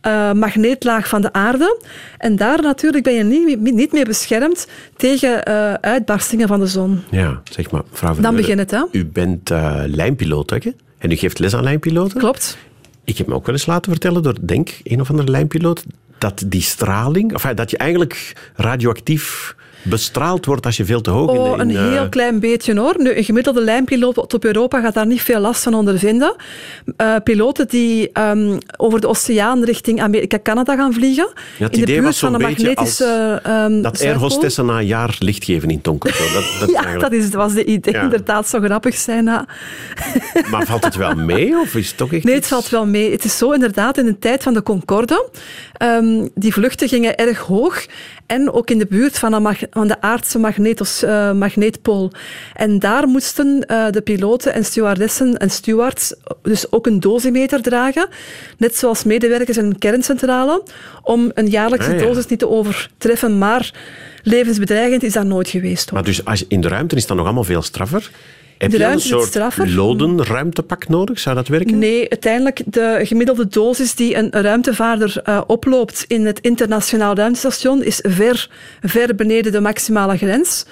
eh, 0.00 0.32
magneetlaag 0.32 1.08
van 1.08 1.20
de 1.20 1.32
aarde. 1.32 1.80
En 2.18 2.36
daar 2.36 2.62
natuurlijk 2.62 3.04
ben 3.04 3.14
je 3.14 3.24
niet, 3.24 3.60
niet 3.74 3.92
meer 3.92 4.04
beschermd 4.04 4.66
tegen 4.96 5.44
eh, 5.44 5.72
uitbarstingen 5.72 6.48
van 6.48 6.60
de 6.60 6.66
zon. 6.66 7.02
Ja, 7.10 7.40
zeg 7.50 7.70
maar, 7.70 7.82
mevrouw 7.90 8.14
Dan 8.14 8.22
Vermeulen, 8.22 8.40
begint 8.40 8.58
het, 8.58 8.70
hè? 8.70 8.98
U 8.98 9.06
bent 9.06 9.50
eh 9.50 9.82
lijnpiloot, 9.86 10.50
hè? 10.50 10.58
En 10.98 11.10
u 11.10 11.16
geeft 11.16 11.38
les 11.38 11.54
aan 11.54 11.62
lijnpiloten? 11.62 12.18
Klopt. 12.18 12.58
Ik 13.04 13.18
heb 13.18 13.26
me 13.26 13.34
ook 13.34 13.46
wel 13.46 13.54
eens 13.54 13.66
laten 13.66 13.92
vertellen 13.92 14.22
door, 14.22 14.34
denk 14.40 14.70
een 14.82 15.00
of 15.00 15.10
andere 15.10 15.30
lijnpiloot, 15.30 15.84
dat 16.18 16.44
die 16.46 16.62
straling, 16.62 17.34
of 17.34 17.42
dat 17.42 17.70
je 17.70 17.76
eigenlijk 17.76 18.32
radioactief 18.54 19.54
bestraald 19.82 20.46
wordt 20.46 20.66
als 20.66 20.76
je 20.76 20.84
veel 20.84 21.00
te 21.00 21.10
hoog 21.10 21.30
in 21.34 21.38
Oh, 21.40 21.54
de... 21.56 21.62
een 21.62 21.70
in, 21.70 21.76
eh, 21.76 21.90
heel 21.90 22.08
klein 22.08 22.40
beetje 22.40 22.78
hoor. 22.78 22.94
Nu, 22.98 23.16
een 23.16 23.24
gemiddelde 23.24 23.60
lijnpiloot 23.60 24.32
op 24.34 24.44
Europa 24.44 24.80
gaat 24.80 24.94
daar 24.94 25.06
niet 25.06 25.22
veel 25.22 25.40
last 25.40 25.62
van 25.62 25.74
ondervinden. 25.74 26.34
Eh, 26.96 27.14
piloten 27.24 27.68
die 27.68 28.10
ehm, 28.12 28.58
over 28.76 29.00
de 29.00 29.08
oceaan 29.08 29.64
richting 29.64 30.00
Amerika, 30.02 30.38
Canada 30.42 30.76
gaan 30.76 30.92
vliegen, 30.92 31.28
het 31.58 31.74
in 31.74 31.80
de 31.80 31.86
buurt 31.86 32.04
was 32.04 32.18
van 32.18 32.32
de 32.32 32.38
magnetische 32.38 33.40
ehm 33.42 33.82
Dat 33.82 33.98
Zuidpool. 33.98 34.06
airhostessen 34.08 34.66
na 34.66 34.78
een 34.78 34.86
jaar 34.86 35.16
licht 35.18 35.44
geven 35.44 35.68
in 35.70 35.80
Tonkerto. 35.80 36.24
Dat, 36.32 36.44
dat 36.60 36.68
is 36.68 36.74
Ja, 36.76 36.82
eigenlijk- 36.84 37.00
dat 37.12 37.12
is, 37.22 37.30
was 37.30 37.52
de 37.54 37.64
idee. 37.64 37.94
Ja. 37.94 38.02
Inderdaad, 38.02 38.48
zo 38.48 38.60
grappig 38.60 38.94
zijn. 38.96 39.24
ja. 39.24 39.46
Maar 40.50 40.66
valt 40.66 40.84
het 40.84 40.96
wel 40.96 41.14
mee? 41.14 41.58
Of 41.58 41.74
is 41.74 41.88
het 41.88 41.96
toch 41.96 42.12
echt 42.12 42.24
Nee, 42.24 42.34
het 42.34 42.46
valt 42.46 42.68
wel 42.68 42.86
mee. 42.86 43.10
Het 43.10 43.24
is 43.24 43.38
zo 43.38 43.50
inderdaad 43.50 43.98
in 43.98 44.04
de 44.04 44.18
tijd 44.18 44.42
van 44.42 44.54
de 44.54 44.62
Concorde. 44.62 45.28
ehm, 45.72 46.26
die 46.34 46.52
vluchten 46.52 46.88
gingen 46.88 47.16
erg 47.16 47.38
hoog. 47.38 47.86
En 48.26 48.52
ook 48.52 48.70
in 48.70 48.78
de 48.78 48.86
buurt 48.86 49.18
van 49.18 49.42
mag- 49.42 49.60
van 49.70 49.86
de 49.88 50.00
aardse 50.00 50.38
magnetos, 50.38 51.02
eh, 51.02 51.32
magneetpool. 51.32 52.12
En 52.54 52.78
daar 52.78 53.06
moesten 53.08 53.66
eh, 53.66 53.90
de 53.90 54.00
piloten 54.00 54.52
en 54.52 54.64
stewardessen 54.64 55.36
en 55.36 55.50
stewards 55.50 56.14
dus 56.42 56.72
ook 56.72 56.86
een 56.86 57.00
dosimeter 57.00 57.62
dragen. 57.62 58.08
Net 58.58 58.76
zoals 58.76 59.04
medewerkers 59.04 59.56
in 59.56 59.64
een 59.64 59.78
kerncentrale. 59.78 60.62
Om 61.02 61.30
een 61.34 61.46
jaarlijkse 61.48 61.90
Ah, 61.92 61.98
ja. 62.00 62.06
dosis 62.06 62.26
niet 62.26 62.38
te 62.38 62.48
overtreffen. 62.48 63.38
Maar 63.38 63.72
levensbedreigend 64.22 65.02
is 65.02 65.12
dat 65.12 65.24
nooit 65.24 65.48
geweest. 65.48 65.84
hoor. 65.90 65.98
Maar 65.98 66.08
dus 66.08 66.24
als 66.24 66.38
je, 66.38 66.44
in 66.48 66.60
de 66.60 66.68
ruimte 66.68 66.96
is 66.96 67.06
dat 67.06 67.16
nog 67.16 67.26
allemaal 67.26 67.44
veel 67.44 67.62
straffer. 67.62 68.10
Heb 68.58 68.70
de 68.70 68.78
je 68.78 68.84
een 68.84 69.00
soort 69.00 69.26
straffer. 69.26 69.70
loden 69.70 70.24
ruimtepak 70.24 70.88
nodig? 70.88 71.18
Zou 71.18 71.34
dat 71.34 71.48
werken? 71.48 71.78
Nee, 71.78 72.10
uiteindelijk 72.10 72.62
de 72.66 73.00
gemiddelde 73.02 73.48
dosis 73.48 73.94
die 73.94 74.16
een 74.16 74.30
ruimtevaarder 74.30 75.20
eh, 75.22 75.40
oploopt 75.46 76.04
in 76.08 76.26
het 76.26 76.40
internationaal 76.40 77.14
ruimtestation 77.14 77.82
is 77.82 78.00
ver, 78.02 78.50
ver 78.80 79.14
beneden 79.14 79.52
de 79.52 79.60
maximale 79.60 80.16
grens. 80.16 80.66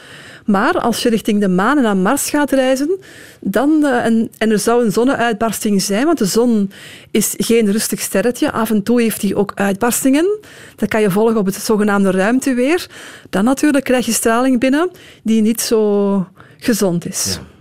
Maar 0.44 0.78
als 0.78 1.02
je 1.02 1.08
richting 1.08 1.40
de 1.40 1.48
maan 1.48 1.76
en 1.76 1.82
naar 1.82 1.96
Mars 1.96 2.30
gaat 2.30 2.50
reizen, 2.50 2.98
dan, 3.40 3.84
eh, 3.84 4.04
en, 4.04 4.30
en 4.38 4.50
er 4.50 4.58
zou 4.58 4.84
een 4.84 4.92
zonneuitbarsting 4.92 5.82
zijn, 5.82 6.04
want 6.04 6.18
de 6.18 6.24
zon 6.26 6.70
is 7.10 7.34
geen 7.36 7.72
rustig 7.72 8.00
sterretje. 8.00 8.52
Af 8.52 8.70
en 8.70 8.82
toe 8.82 9.00
heeft 9.02 9.22
hij 9.22 9.34
ook 9.34 9.52
uitbarstingen. 9.54 10.38
Dat 10.76 10.88
kan 10.88 11.00
je 11.00 11.10
volgen 11.10 11.36
op 11.36 11.46
het 11.46 11.54
zogenaamde 11.54 12.10
ruimteweer. 12.10 12.86
Dan 13.30 13.44
natuurlijk 13.44 13.84
krijg 13.84 14.06
je 14.06 14.12
straling 14.12 14.60
binnen 14.60 14.90
die 15.22 15.42
niet 15.42 15.60
zo 15.60 16.26
gezond 16.58 17.06
is. 17.06 17.38
ja. 17.40 17.52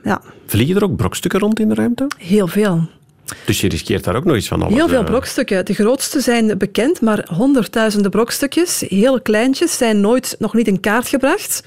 Vliegen 0.48 0.76
er 0.76 0.84
ook 0.84 0.96
brokstukken 0.96 1.40
rond 1.40 1.60
in 1.60 1.70
de 1.70 1.76
ruimte? 1.76 2.08
heel 2.18 2.48
veel. 2.48 2.88
Dus 3.46 3.62
je 3.62 3.68
riskeert 3.68 4.04
daar 4.04 4.16
ook 4.16 4.24
nog 4.26 4.36
iets 4.36 4.48
van 4.48 4.62
alles. 4.62 4.74
Heel 4.74 4.88
veel 4.88 5.04
brokstukken. 5.04 5.66
De 5.66 5.74
grootste 5.74 6.20
zijn 6.22 6.58
bekend, 6.58 7.02
maar 7.02 7.28
honderdduizenden 7.32 8.12
brokstukjes, 8.12 8.84
heel 8.88 9.22
kleintjes, 9.22 9.78
zijn 9.78 10.02
nooit, 10.02 10.36
nog 10.40 10.54
niet 10.54 10.68
in 10.68 10.80
kaart 10.80 11.08
gebracht. 11.08 11.64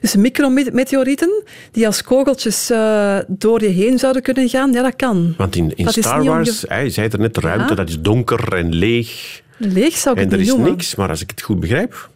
Dus 0.00 0.16
micrometeorieten 0.16 1.42
die 1.72 1.86
als 1.86 2.02
kogeltjes 2.02 2.70
eh, 2.70 3.18
door 3.28 3.62
je 3.62 3.68
heen 3.68 3.98
zouden 3.98 4.22
kunnen 4.22 4.48
gaan, 4.48 4.72
ja, 4.72 4.82
dat 4.82 4.96
kan. 4.96 5.34
Want 5.36 5.56
in, 5.56 5.72
Dat 5.76 5.92
Star 5.92 6.24
Wars, 6.24 6.64
hij 6.68 6.90
zei 6.90 7.08
er 7.08 7.18
net, 7.18 7.34
de 7.34 7.40
ruimte 7.40 7.68
Ja. 7.68 7.74
dat 7.74 7.88
is 7.88 8.00
donker 8.00 8.52
en 8.56 8.74
leeg. 8.74 9.40
Leeg 9.56 9.96
zou 9.96 10.14
ik 10.14 10.20
En 10.20 10.24
het 10.24 10.32
er 10.32 10.38
niet 10.38 10.46
is 10.48 10.52
noemen. 10.54 10.70
niks, 10.70 10.94
maar 10.94 11.08
als 11.08 11.20
ik 11.22 11.30
het 11.30 11.42
goed 11.42 11.60
begrijp, 11.60 12.10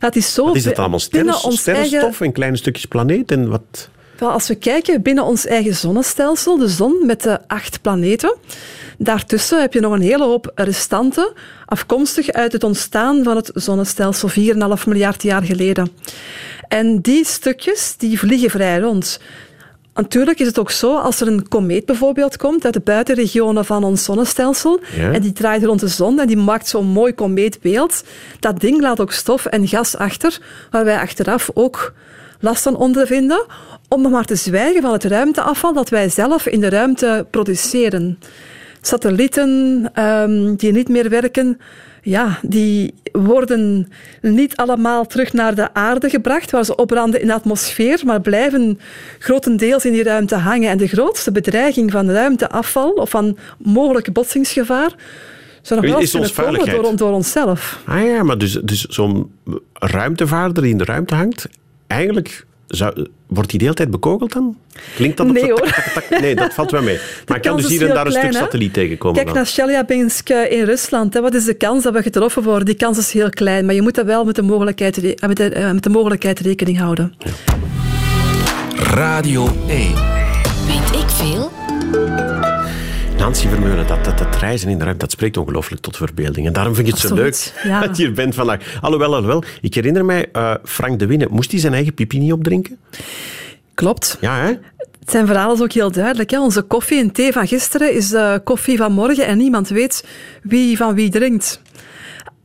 Ja, 0.00 0.06
het 0.06 0.16
is 0.16 0.34
zo 0.34 0.44
wat 0.44 0.56
is 0.56 0.64
het 0.64 0.74
bi- 0.74 0.80
allemaal? 0.80 0.98
Sterren, 0.98 1.34
sterrenstof 1.34 2.02
eigen- 2.02 2.26
en 2.26 2.32
kleine 2.32 2.56
stukjes 2.56 2.84
planeet 2.84 3.30
en 3.30 3.48
wat... 3.48 3.88
Wel, 4.18 4.30
als 4.30 4.48
we 4.48 4.54
kijken 4.54 5.02
binnen 5.02 5.24
ons 5.24 5.46
eigen 5.46 5.74
zonnestelsel, 5.74 6.56
de 6.58 6.68
zon 6.68 7.06
met 7.06 7.22
de 7.22 7.38
acht 7.46 7.80
planeten, 7.82 8.36
daartussen 8.98 9.60
heb 9.60 9.72
je 9.72 9.80
nog 9.80 9.92
een 9.92 10.00
hele 10.00 10.24
hoop 10.24 10.52
restanten, 10.54 11.32
afkomstig 11.66 12.30
uit 12.30 12.52
het 12.52 12.64
ontstaan 12.64 13.22
van 13.22 13.36
het 13.36 13.50
zonnestelsel 13.54 14.28
4,5 14.28 14.84
miljard 14.86 15.22
jaar 15.22 15.42
geleden. 15.42 15.90
En 16.68 17.00
die 17.00 17.24
stukjes 17.24 17.94
die 17.96 18.18
vliegen 18.18 18.50
vrij 18.50 18.78
rond. 18.78 19.20
Natuurlijk 19.94 20.38
is 20.38 20.46
het 20.46 20.58
ook 20.58 20.70
zo, 20.70 20.96
als 20.96 21.20
er 21.20 21.26
een 21.26 21.48
komeet 21.48 21.86
bijvoorbeeld 21.86 22.36
komt 22.36 22.64
uit 22.64 22.74
de 22.74 22.80
buitenregionen 22.80 23.64
van 23.64 23.84
ons 23.84 24.04
zonnestelsel 24.04 24.80
Ja. 24.96 25.12
en 25.12 25.22
die 25.22 25.32
draait 25.32 25.64
rond 25.64 25.80
de 25.80 25.88
zon 25.88 26.20
en 26.20 26.26
die 26.26 26.36
maakt 26.36 26.68
zo'n 26.68 26.86
mooi 26.86 27.12
komeetbeeld, 27.12 28.02
dat 28.40 28.60
ding 28.60 28.80
laat 28.80 29.00
ook 29.00 29.12
stof 29.12 29.46
en 29.46 29.68
gas 29.68 29.96
achter, 29.96 30.38
waar 30.70 30.84
wij 30.84 30.98
achteraf 30.98 31.50
ook 31.54 31.92
last 32.40 32.62
van 32.62 32.76
ondervinden, 32.76 33.46
om 33.88 34.02
nog 34.02 34.12
maar 34.12 34.24
te 34.24 34.36
zwijgen 34.36 34.82
van 34.82 34.92
het 34.92 35.04
ruimteafval 35.04 35.72
dat 35.72 35.88
wij 35.88 36.08
zelf 36.08 36.46
in 36.46 36.60
de 36.60 36.68
ruimte 36.68 37.26
produceren. 37.30 38.18
Satellieten 38.80 39.90
ehm, 39.94 40.54
die 40.54 40.72
niet 40.72 40.88
meer 40.88 41.08
werken, 41.08 41.58
ja, 42.02 42.38
die 42.42 42.94
worden 43.12 43.88
niet 44.20 44.56
allemaal 44.56 45.06
terug 45.06 45.32
naar 45.32 45.54
de 45.54 45.74
aarde 45.74 46.10
gebracht, 46.10 46.50
waar 46.50 46.64
ze 46.64 46.76
opbranden 46.76 47.20
in 47.20 47.26
de 47.26 47.34
atmosfeer, 47.34 48.00
maar 48.04 48.20
blijven 48.20 48.80
grotendeels 49.18 49.84
in 49.84 49.92
die 49.92 50.02
ruimte 50.02 50.36
hangen. 50.36 50.70
En 50.70 50.78
de 50.78 50.88
grootste 50.88 51.32
bedreiging 51.32 51.90
van 51.90 52.10
ruimteafval, 52.10 52.90
of 52.90 53.10
van 53.10 53.38
mogelijk 53.58 54.12
botsingsgevaar, 54.12 54.94
zou 55.62 55.80
nog 55.80 55.90
wel 55.90 56.00
Is 56.00 56.14
eens 56.14 56.22
ons 56.22 56.32
kunnen 56.32 56.60
komen 56.60 56.82
door, 56.82 56.96
door 56.96 57.12
onszelf. 57.12 57.82
Ah 57.86 58.04
ja, 58.04 58.22
maar 58.22 58.38
dus, 58.38 58.52
dus 58.62 58.84
zo'n 58.84 59.30
ruimtevaarder 59.72 60.62
die 60.62 60.72
in 60.72 60.78
de 60.78 60.84
ruimte 60.84 61.14
hangt, 61.14 61.48
eigenlijk 61.86 62.46
zou, 62.68 63.06
wordt 63.26 63.48
die 63.50 63.58
de 63.58 63.64
hele 63.64 63.76
tijd 63.76 63.90
bekogeld 63.90 64.32
dan? 64.32 64.56
Klinkt 64.94 65.16
dat 65.16 65.26
op 65.26 65.32
Nee, 65.32 65.42
zo 65.42 65.54
tak, 65.54 65.64
hoor. 65.64 65.92
tak, 65.92 66.04
tak? 66.04 66.20
Nee, 66.20 66.34
dat 66.34 66.54
valt 66.54 66.70
wel 66.70 66.82
mee. 66.82 66.98
Maar 67.26 67.36
ik 67.36 67.42
kan 67.42 67.56
dus 67.56 67.68
hier 67.68 67.88
en 67.88 67.94
daar 67.94 68.06
een 68.06 68.12
stuk 68.12 68.22
hè? 68.24 68.32
satelliet 68.32 68.72
tegenkomen 68.72 69.14
Kijk 69.14 69.26
dan. 69.26 69.36
naar 69.36 69.46
Chelyabinsk 69.46 70.28
in 70.28 70.64
Rusland. 70.64 71.14
Hè. 71.14 71.20
Wat 71.20 71.34
is 71.34 71.44
de 71.44 71.54
kans 71.54 71.82
dat 71.82 71.92
we 71.92 72.02
getroffen 72.02 72.42
worden? 72.42 72.64
Die 72.66 72.74
kans 72.74 72.98
is 72.98 73.12
heel 73.12 73.30
klein, 73.30 73.64
maar 73.66 73.74
je 73.74 73.82
moet 73.82 73.94
daar 73.94 74.04
wel 74.06 74.24
met 74.24 74.34
de 74.34 74.42
mogelijkheid, 74.42 75.14
eh, 75.14 75.28
met 75.28 75.36
de, 75.36 75.48
eh, 75.48 75.70
met 75.72 75.82
de 75.82 75.90
mogelijkheid 75.90 76.40
rekening 76.40 76.78
houden. 76.78 77.14
Radio 78.76 79.48
1. 79.68 79.94
Weet 80.66 81.00
ik 81.02 81.08
veel? 81.08 81.50
Nancy 83.18 83.48
Vermeulen, 83.48 83.86
dat, 83.86 84.04
dat, 84.04 84.18
dat 84.18 84.36
reizen 84.36 84.68
in 84.68 84.78
de 84.78 84.84
ruimte, 84.84 85.00
dat 85.00 85.10
spreekt 85.10 85.36
ongelooflijk 85.36 85.82
tot 85.82 85.96
verbeelding. 85.96 86.46
En 86.46 86.52
daarom 86.52 86.74
vind 86.74 86.86
ik 86.88 86.92
het 86.92 87.02
zo 87.02 87.14
leuk 87.14 87.52
ja. 87.64 87.80
dat 87.80 87.96
je 87.96 88.04
hier 88.04 88.14
bent 88.14 88.34
vandaag. 88.34 88.78
Alhoewel, 88.80 89.14
alhoewel, 89.14 89.42
ik 89.60 89.74
herinner 89.74 90.04
mij, 90.04 90.28
eh, 90.32 90.54
Frank 90.64 90.98
de 90.98 91.06
Winne, 91.06 91.26
moest 91.30 91.50
hij 91.50 91.60
zijn 91.60 91.72
eigen 91.72 91.94
pipi 91.94 92.18
niet 92.18 92.32
opdrinken? 92.32 92.78
Klopt. 93.74 94.16
Ja, 94.20 94.36
hè? 94.36 94.52
Zijn 95.06 95.26
verhaal 95.26 95.52
is 95.52 95.60
ook 95.60 95.72
heel 95.72 95.90
duidelijk. 95.90 96.30
Hè. 96.30 96.40
Onze 96.40 96.62
koffie 96.62 97.00
en 97.00 97.12
thee 97.12 97.32
van 97.32 97.46
gisteren 97.46 97.94
is 97.94 98.08
de 98.08 98.40
koffie 98.44 98.76
van 98.76 98.92
morgen 98.92 99.26
en 99.26 99.38
niemand 99.38 99.68
weet 99.68 100.06
wie 100.42 100.76
van 100.76 100.94
wie 100.94 101.10
drinkt. 101.10 101.60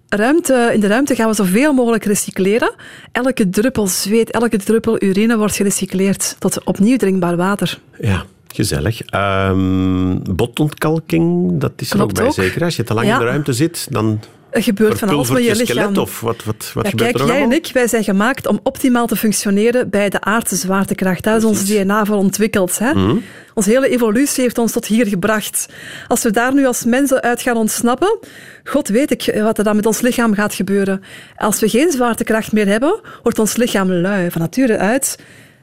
Ruimte, 0.10 0.70
in 0.74 0.80
de 0.80 0.88
ruimte 0.88 1.16
gaan 1.16 1.30
we 1.30 1.36
zoveel 1.36 1.74
mogelijk 1.74 2.06
recycleren. 2.06 2.74
Elke 3.12 3.50
druppel 3.50 3.88
zweet, 3.88 4.32
elke 4.32 4.58
druppel 4.58 5.04
urine 5.04 5.38
wordt 5.38 5.56
gerecycleerd 5.56 6.36
tot 6.40 6.64
opnieuw 6.64 6.98
drinkbaar 6.98 7.36
water. 7.36 7.80
Ja, 8.00 8.26
gezellig. 8.56 9.02
Ehm, 9.02 10.18
botontkalking, 10.36 11.52
dat 11.60 11.72
is 11.76 11.92
er 11.92 12.02
ook 12.02 12.14
bij 12.14 12.26
ook. 12.26 12.34
zeker. 12.34 12.64
Als 12.64 12.76
je 12.76 12.84
te 12.84 12.94
lang 12.94 13.08
Ja. 13.08 13.14
in 13.14 13.20
de 13.20 13.26
ruimte 13.26 13.54
zit, 13.54 13.88
dan 13.90 14.20
Er 14.50 14.64
gebeurt 14.64 15.00
van 15.00 15.10
alles 15.10 15.30
met 15.30 15.44
je 15.44 15.56
lichaam. 15.56 15.66
skelet 15.66 15.98
of 15.98 16.20
wat, 16.22 16.44
wat, 16.44 16.72
wat 16.74 16.84
Ja, 16.84 16.90
gebeurt 16.90 17.12
kijk, 17.12 17.24
er 17.24 17.32
jij 17.34 17.42
en 17.44 17.52
ik, 17.52 17.70
wij 17.74 17.88
zijn 17.88 18.04
gemaakt 18.04 18.48
om 18.48 18.60
optimaal 18.64 19.08
te 19.08 19.16
functioneren 19.16 19.90
bij 19.90 20.10
de 20.10 20.22
aardse 20.22 20.56
zwaartekracht. 20.56 21.24
Daar 21.24 21.38
is 21.38 21.44
ons 21.44 21.66
DNA 21.66 22.06
voor 22.06 22.16
ontwikkeld. 22.16 22.80
Hè? 22.80 22.94
Mhm. 22.94 23.16
Onze 23.54 23.70
hele 23.70 23.90
evolutie 23.90 24.44
heeft 24.44 24.58
ons 24.58 24.72
tot 24.72 24.86
hier 24.86 25.08
gebracht. 25.08 25.66
Als 26.08 26.24
we 26.24 26.32
daar 26.32 26.54
nu 26.54 26.66
als 26.66 26.86
mensen 26.86 27.22
uit 27.22 27.42
gaan 27.42 27.58
ontsnappen, 27.58 28.18
god 28.64 28.88
weet 28.88 29.12
ik 29.12 29.40
wat 29.42 29.58
er 29.58 29.64
dan 29.64 29.76
met 29.76 29.86
ons 29.86 30.02
lichaam 30.02 30.34
gaat 30.34 30.54
gebeuren. 30.54 31.02
Als 31.36 31.60
we 31.60 31.70
geen 31.70 31.92
zwaartekracht 31.92 32.52
meer 32.52 32.68
hebben, 32.68 33.00
wordt 33.24 33.40
ons 33.40 33.56
lichaam 33.56 33.92
lui. 33.92 34.32
Van 34.32 34.42
nature 34.42 34.78
uit 34.78 35.18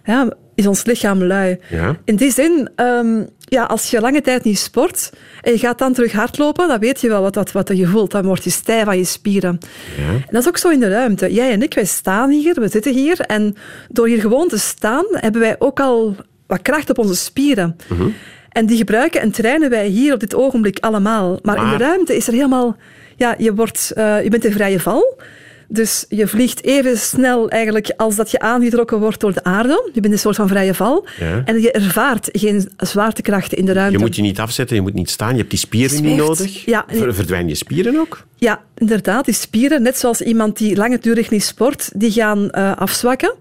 ja, 0.05 0.33
is 0.55 0.67
ons 0.67 0.85
lichaam 0.85 1.23
lui. 1.23 1.59
Ja. 1.69 1.97
In 2.05 2.17
die 2.17 2.33
zin, 2.33 2.71
ehm, 2.77 3.23
ja, 3.39 3.65
als 3.65 3.91
je 3.91 4.01
lange 4.01 4.21
tijd 4.21 4.45
niet 4.45 4.59
sport 4.59 5.13
en 5.41 5.53
je 5.53 5.59
gaat 5.59 5.79
dan 5.79 5.93
terug 5.93 6.13
hardlopen, 6.13 6.69
dan 6.69 6.79
weet 6.79 7.01
je 7.01 7.09
wel 7.09 7.23
wat, 7.23 7.35
wat, 7.35 7.53
wat 7.53 7.69
je 7.77 7.87
voelt. 7.87 8.11
Dan 8.11 8.25
word 8.25 8.45
je 8.45 8.51
stijf 8.51 8.87
aan 8.87 8.99
je 8.99 9.05
spieren. 9.05 9.59
En 9.97 10.29
dat 10.31 10.43
is 10.43 10.49
ook 10.49 10.57
zo 10.57 10.69
in 10.69 10.81
de 10.81 10.89
ruimte. 10.89 11.33
Jij 11.33 11.53
en 11.53 11.63
ik, 11.63 11.75
wij 11.75 11.85
staan 11.85 12.31
hier, 12.31 12.55
we 12.55 12.69
zitten 12.69 12.95
hier. 12.95 13.21
En 13.21 13.57
door 13.89 14.07
hier 14.07 14.21
gewoon 14.21 14.49
te 14.49 14.59
staan, 14.59 15.05
hebben 15.11 15.41
wij 15.41 15.57
ook 15.59 15.81
al 15.81 16.17
wat 16.47 16.63
kracht 16.63 16.91
op 16.91 16.99
onze 16.99 17.17
spieren. 17.17 17.77
En 18.49 18.67
die 18.67 18.77
gebruiken 18.77 19.21
en 19.21 19.31
trainen 19.31 19.71
wij 19.71 19.87
hier 19.87 20.15
op 20.15 20.21
dit 20.21 20.35
ogenblik 20.35 20.79
allemaal. 20.79 21.39
Maar, 21.43 21.57
in 21.57 21.79
de 21.79 21.85
ruimte 21.85 22.17
is 22.17 22.27
er 22.27 22.33
helemaal... 22.33 22.77
Ja, 23.17 23.35
je, 23.39 23.55
wordt, 23.55 23.93
eh, 23.95 24.23
je 24.23 24.29
bent 24.29 24.45
in 24.45 24.53
vrije 24.53 24.81
val. 24.81 25.19
Dus 25.73 26.05
je 26.09 26.27
vliegt 26.27 26.65
even 26.65 26.99
snel 26.99 27.49
eigenlijk 27.49 27.93
als 27.97 28.17
dat 28.17 28.31
je 28.31 28.39
aangetrokken 28.39 28.99
wordt 28.99 29.21
door 29.21 29.33
de 29.33 29.45
aarde. 29.45 29.91
Je 29.93 30.01
bent 30.01 30.13
een 30.13 30.19
soort 30.19 30.37
van 30.37 30.49
vrije 30.49 30.75
val. 30.75 31.07
Ja. 31.21 31.43
En 31.45 31.61
je 31.61 31.73
ervaart 31.73 32.29
geen 32.33 32.69
zwaartekrachten 32.77 33.59
in 33.59 33.65
de 33.65 33.73
ruimte. 33.73 33.93
Je 33.93 34.05
moet 34.05 34.17
je 34.17 34.23
niet 34.23 34.39
afzetten, 34.39 34.77
je 34.77 34.83
moet 34.83 34.95
niet 34.95 35.11
staan, 35.11 35.31
je 35.31 35.37
hebt 35.39 35.51
die 35.51 35.59
spieren 35.59 36.03
niet 36.03 36.17
nodig. 36.17 36.65
Ja. 36.65 36.85
Ver- 36.89 37.15
Verdwijnen 37.15 37.49
je 37.49 37.55
spieren 37.55 37.99
ook? 37.99 38.27
Ja, 38.37 38.61
inderdaad. 38.79 39.25
Die 39.25 39.35
spieren, 39.35 39.83
net 39.83 39.99
zoals 39.99 40.21
iemand 40.21 40.57
die 40.59 40.77
langdurig 40.77 41.31
niet 41.31 41.45
sport, 41.45 41.91
die 41.95 42.11
gaan 42.13 42.51
eh, 42.51 42.77
afzwakken. 42.77 43.35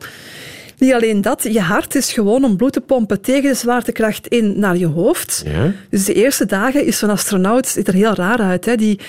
Niet 0.79 0.93
alleen 0.93 1.21
dat, 1.21 1.43
je 1.43 1.61
hart 1.61 1.95
is 1.95 2.13
gewoon 2.13 2.43
om 2.43 2.57
bloed 2.57 2.73
te 2.73 2.81
pompen 2.81 3.21
tegen 3.21 3.49
de 3.49 3.55
zwaartekracht 3.55 4.27
in 4.27 4.59
naar 4.59 4.77
je 4.77 4.87
hoofd. 4.87 5.43
Ja. 5.45 5.71
Dus 5.89 6.05
de 6.05 6.13
eerste 6.13 6.45
dagen 6.45 6.85
is 6.85 6.97
zo'n 6.97 7.09
astronaut 7.09 7.67
ziet 7.67 7.87
er 7.87 7.93
heel 7.93 8.13
raar 8.13 8.39
uit. 8.39 8.65
Hè? 8.65 8.75
Die, 8.75 8.99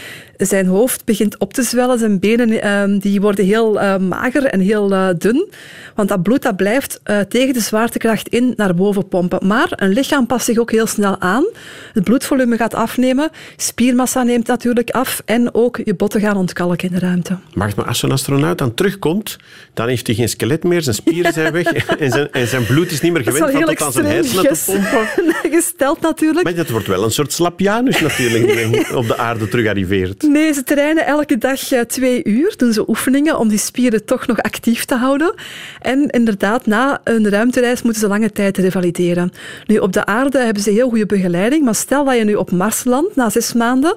zijn 0.46 0.66
hoofd 0.66 1.04
begint 1.04 1.38
op 1.38 1.52
te 1.52 1.62
zwellen, 1.62 1.98
zijn 1.98 2.18
benen 2.18 2.62
ehm, 2.62 2.98
die 2.98 3.20
worden 3.20 3.44
heel 3.44 3.80
eh, 3.80 3.98
mager 3.98 4.44
en 4.44 4.60
heel 4.60 4.92
eh, 4.92 5.08
dun. 5.18 5.48
Want 5.94 6.08
dat 6.08 6.22
bloed 6.22 6.42
dat 6.42 6.56
blijft 6.56 7.00
eh, 7.02 7.20
tegen 7.20 7.54
de 7.54 7.60
zwaartekracht 7.60 8.28
in 8.28 8.52
naar 8.56 8.74
boven 8.74 9.08
pompen. 9.08 9.46
Maar 9.46 9.68
een 9.70 9.88
lichaam 9.88 10.26
past 10.26 10.44
zich 10.44 10.58
ook 10.58 10.70
heel 10.70 10.86
snel 10.86 11.20
aan. 11.20 11.44
Het 11.92 12.04
bloedvolume 12.04 12.56
gaat 12.56 12.74
afnemen, 12.74 13.30
spiermassa 13.56 14.22
neemt 14.22 14.46
natuurlijk 14.46 14.90
af 14.90 15.22
en 15.24 15.54
ook 15.54 15.80
je 15.84 15.94
botten 15.94 16.20
gaan 16.20 16.36
ontkalken 16.36 16.88
in 16.88 16.94
de 16.94 17.00
ruimte. 17.00 17.38
Maar 17.54 17.74
als 17.86 17.98
zo'n 17.98 18.12
astronaut 18.12 18.58
dan 18.58 18.74
terugkomt, 18.74 19.38
dan 19.74 19.88
heeft 19.88 20.06
hij 20.06 20.16
geen 20.16 20.28
skelet 20.28 20.64
meer, 20.64 20.82
zijn 20.82 20.94
spieren 20.94 21.32
zijn 21.32 21.52
weg 21.52 21.59
en 21.98 22.10
zijn, 22.16 22.32
en 22.32 22.46
zijn 22.46 22.66
bloed 22.66 22.90
is 22.90 23.00
niet 23.00 23.12
meer 23.12 23.22
gewend 23.22 23.50
van 23.50 23.64
tot 23.64 23.82
aan 23.82 23.92
zijn 23.92 24.06
hersenen 24.06 24.52
te 24.52 24.60
pompen. 24.66 25.34
gesteld 25.60 26.00
natuurlijk. 26.00 26.44
Maar 26.44 26.54
dat 26.54 26.68
wordt 26.68 26.86
wel 26.86 27.04
een 27.04 27.10
soort 27.10 27.32
slapjanus 27.32 28.00
natuurlijk, 28.00 28.72
die 28.72 28.96
op 28.96 29.06
de 29.06 29.16
aarde 29.16 29.48
terug 29.48 29.66
arriveert. 29.66 30.22
Nee, 30.22 30.52
ze 30.52 30.62
trainen 30.62 31.06
elke 31.06 31.38
dag 31.38 31.72
eh, 31.72 31.80
twee 31.80 32.24
uur, 32.24 32.54
doen 32.56 32.72
ze 32.72 32.88
oefeningen 32.88 33.38
om 33.38 33.48
die 33.48 33.58
spieren 33.58 34.04
toch 34.04 34.26
nog 34.26 34.38
actief 34.38 34.84
te 34.84 34.94
houden. 34.94 35.34
En 35.80 36.06
inderdaad, 36.06 36.66
na 36.66 37.00
een 37.04 37.28
ruimtereis 37.28 37.82
moeten 37.82 38.00
ze 38.00 38.08
lange 38.08 38.32
tijd 38.32 38.58
revalideren. 38.58 39.32
Nu, 39.66 39.78
op 39.78 39.92
de 39.92 40.06
aarde 40.06 40.38
hebben 40.38 40.62
ze 40.62 40.70
heel 40.70 40.88
goede 40.88 41.06
begeleiding, 41.06 41.64
maar 41.64 41.74
stel 41.74 42.04
dat 42.04 42.16
je 42.16 42.24
nu 42.24 42.34
op 42.34 42.50
Mars 42.50 42.84
landt 42.84 43.16
na 43.16 43.30
zes 43.30 43.52
maanden 43.52 43.96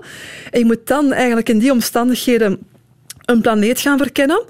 en 0.52 0.60
je 0.60 0.66
moet 0.66 0.88
dan 0.88 1.14
eigenlijk 1.14 1.50
in 1.50 1.60
die 1.60 1.72
omstandigheden 1.72 2.60
een 3.26 3.42
planeet 3.42 3.80
gaan 3.80 3.98
verkennen. 3.98 4.44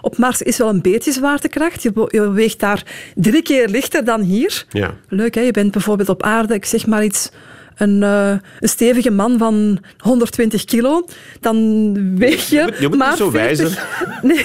Op 0.00 0.18
Mars 0.18 0.42
is 0.42 0.58
wel 0.58 0.68
een 0.68 0.82
beetje 0.82 1.12
zwaartekracht. 1.12 1.82
Je, 1.82 2.30
weegt 2.32 2.60
daar 2.60 2.84
drie 3.14 3.42
keer 3.42 3.68
lichter 3.68 4.04
dan 4.04 4.20
hier. 4.20 4.64
Ja. 4.70 4.94
Leuk, 5.08 5.34
hè? 5.34 5.40
Je 5.40 5.52
bent 5.52 5.72
bijvoorbeeld 5.72 6.08
op 6.08 6.22
aarde, 6.22 6.54
ik 6.54 6.64
zeg 6.64 6.86
maar 6.86 7.04
iets, 7.04 7.30
een, 7.80 8.02
eh, 8.02 8.30
een 8.60 8.68
stevige 8.68 9.10
man 9.10 9.38
van 9.38 9.78
120 9.98 10.64
kilo. 10.64 11.04
Dan 11.40 12.16
weeg 12.18 12.48
je, 12.48 12.56
Je 12.56 12.62
moet- 12.62 12.78
je 12.78 12.88
moet 12.88 12.98
maar 12.98 13.08
niet 13.08 13.18
zo 13.18 13.30
40 13.30 13.58
wijzen. 13.58 13.78
Nee, 14.22 14.44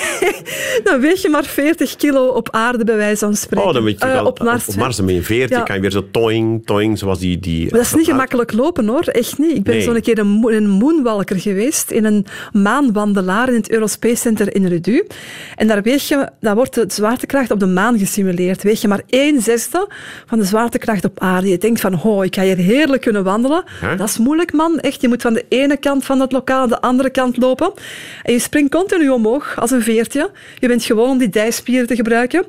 dan 0.83 0.99
weeg 0.99 1.21
je 1.21 1.29
maar 1.29 1.45
40 1.45 1.95
kilo 1.95 2.27
op 2.27 2.49
aarde, 2.51 2.83
bij 2.83 2.95
wijze 2.95 3.25
van 3.25 3.35
spreken. 3.35 3.67
Oh, 3.67 3.73
dan 3.73 3.83
weet 3.83 3.99
je 3.99 4.05
Eh, 4.05 4.11
wel, 4.13 4.25
op 4.25 4.39
Mars. 4.43 4.67
op. 4.67 4.75
Mars 4.75 4.95
dan 4.95 5.05
ben 5.05 5.15
je 5.15 5.21
40, 5.23 5.57
Ja. 5.57 5.63
kan 5.63 5.75
je 5.75 5.81
weer 5.81 5.91
zo 5.91 6.05
toing, 6.11 6.65
toing, 6.65 6.97
zoals 6.99 7.19
die... 7.19 7.39
die 7.39 7.61
Maar 7.61 7.71
dat 7.79 7.81
is 7.81 7.93
niet 7.93 8.05
gemakkelijk 8.05 8.53
lopen 8.53 8.87
hoor, 8.87 9.03
echt 9.03 9.37
niet. 9.37 9.55
Ik 9.55 9.63
ben 9.63 9.73
Nee. 9.73 9.83
zo'n 9.83 10.01
keer 10.01 10.19
een, 10.19 10.43
een 10.47 10.69
moonwalker 10.69 11.39
geweest, 11.39 11.91
in 11.91 12.05
een 12.05 12.25
maanwandelaar 12.51 13.47
in 13.49 13.55
het 13.55 13.71
Eurospace 13.71 14.15
Center 14.15 14.55
in 14.55 14.65
Rudu. 14.65 15.07
En 15.55 15.67
daar, 15.67 15.81
weeg 15.81 16.07
je, 16.07 16.29
daar 16.39 16.55
wordt 16.55 16.73
de 16.73 16.85
zwaartekracht 16.87 17.51
op 17.51 17.59
de 17.59 17.65
maan 17.65 17.97
gesimuleerd. 17.99 18.63
Weeg 18.63 18.81
je 18.81 18.87
maar 18.87 19.01
één 19.07 19.41
zesde 19.41 19.87
van 20.25 20.39
de 20.39 20.45
zwaartekracht 20.45 21.05
op 21.05 21.19
aarde. 21.19 21.49
Je 21.49 21.57
denkt 21.57 21.79
van, 21.81 21.93
ho, 21.93 22.21
ik 22.21 22.35
ga 22.35 22.41
hier 22.41 22.57
heerlijk 22.57 23.01
kunnen 23.01 23.23
wandelen. 23.25 23.63
Huh? 23.81 23.97
Dat 23.97 24.09
is 24.09 24.17
moeilijk, 24.17 24.53
man. 24.53 24.79
Echt, 24.79 25.01
je 25.01 25.07
moet 25.07 25.21
van 25.21 25.33
de 25.33 25.45
ene 25.49 25.77
kant 25.77 26.05
van 26.05 26.19
het 26.19 26.31
lokaal 26.31 26.61
aan 26.61 26.69
de 26.69 26.81
andere 26.81 27.09
kant 27.09 27.37
lopen. 27.37 27.71
En 28.23 28.33
je 28.33 28.39
springt 28.39 28.71
continu 28.71 29.09
omhoog, 29.09 29.53
als 29.59 29.71
een 29.71 29.81
veertje. 29.81 30.31
Je 30.59 30.67
bent 30.67 30.83
gewoon 30.83 31.09
om 31.09 31.17
die 31.17 31.29
dijspieren 31.29 31.87
te 31.87 31.95
gebruiken. 31.95 32.45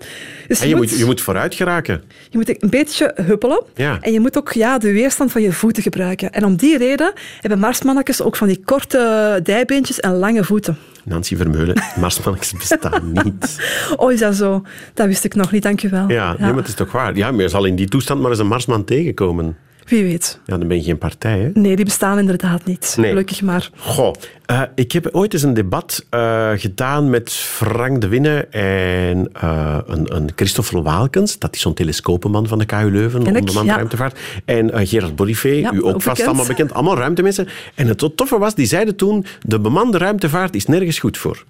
Dus 0.49 0.61
En 0.61 0.69
je, 0.69 0.77
moet, 0.77 0.99
je 0.99 1.05
moet 1.05 1.21
vooruit 1.21 1.55
geraken. 1.55 2.03
je 2.31 2.39
moet 2.39 2.63
een 2.63 2.71
beetje 2.71 3.13
huppelen. 3.25 3.63
Ja. 3.75 3.99
En 4.01 4.13
je 4.13 4.21
moet 4.21 4.39
ook 4.39 4.53
ja, 4.53 4.79
de 4.79 4.93
weerstand 4.93 5.33
van 5.33 5.43
je 5.43 5.53
voeten 5.53 5.83
gebruiken. 5.83 6.33
En 6.33 6.45
om 6.45 6.57
die 6.57 6.79
reden 6.79 7.13
hebben 7.41 7.59
marsmannetjes 7.59 8.23
ook 8.23 8.37
van 8.37 8.47
die 8.49 8.61
korte 8.65 9.41
dijbeentjes 9.43 10.01
en 10.01 10.13
lange 10.13 10.45
voeten. 10.45 10.77
Nancy 11.05 11.37
Vermeulen, 11.37 11.83
Marsmannetjes 12.01 12.53
bestaan 12.53 13.13
niet. 13.13 13.57
Oh, 13.97 14.13
is 14.13 14.21
dat 14.21 14.35
zo? 14.35 14.63
Dat 14.95 15.07
wist 15.07 15.25
ik 15.25 15.35
nog 15.35 15.53
niet, 15.53 15.63
dank 15.63 15.81
je 15.81 15.89
wel. 15.89 16.09
Ja, 16.11 16.37
Nee, 16.39 16.49
maar 16.49 16.59
het 16.59 16.69
is 16.69 16.75
toch 16.75 16.93
waar. 16.93 17.17
Ja, 17.17 17.31
maar 17.31 17.43
je 17.43 17.49
zal 17.49 17.65
in 17.65 17.77
die 17.77 17.89
toestand 17.89 18.21
maar 18.21 18.31
eens 18.31 18.39
een 18.39 18.47
Marsman 18.47 18.85
tegenkomen. 18.85 19.57
Wie 19.87 20.05
weet. 20.05 20.41
Ja, 20.45 20.59
dan 20.59 20.69
ben 20.69 20.77
je 20.77 20.83
geen 20.83 20.99
partij, 20.99 21.39
hè? 21.39 21.51
Nee, 21.55 21.77
die 21.77 21.85
bestaan 21.85 22.19
inderdaad 22.19 22.65
niet. 22.65 22.95
Nee. 22.99 23.09
Gelukkig 23.09 23.43
maar. 23.43 23.71
Goh, 23.77 24.15
eh, 24.47 24.63
ik 24.75 24.93
heb 24.93 25.09
ooit 25.13 25.33
eens 25.33 25.43
een 25.43 25.55
debat 25.55 26.05
eh, 26.11 26.51
gedaan 26.57 27.11
met 27.11 27.33
Frank 27.33 28.01
de 28.01 28.09
Winne 28.09 28.47
en 28.51 29.29
eh, 29.33 29.79
een, 29.87 30.15
een 30.17 30.31
Christopher 30.37 30.83
Waalkens. 30.83 31.39
Dat 31.39 31.55
is 31.55 31.61
zo'n 31.61 31.75
telescopenman 31.75 32.47
van 32.47 32.59
de 32.59 32.65
KU 32.65 32.91
Leuven, 32.91 33.23
Ken 33.23 33.33
ik, 33.33 33.39
onderman 33.39 33.65
ja. 33.65 33.75
ruimtevaart. 33.75 34.19
En 34.45 34.87
Gerard 34.87 35.43
Ja, 35.43 35.73
u 35.73 35.79
ook 35.79 35.95
ook 35.95 36.03
vast 36.03 36.27
allemaal 36.27 36.47
bekend. 36.47 36.75
Allemaal 36.75 36.97
ruimtemensen. 36.97 37.49
En 37.75 37.87
het 37.87 38.11
toffe 38.17 38.39
was, 38.39 38.55
die 38.55 38.67
zeiden 38.67 38.97
toen, 38.97 39.25
de 39.43 39.61
bemande 39.61 39.99
ruimtevaart 39.99 40.55
is 40.55 40.67
nergens 40.67 40.99
goed 40.99 41.19
voor. 41.19 41.45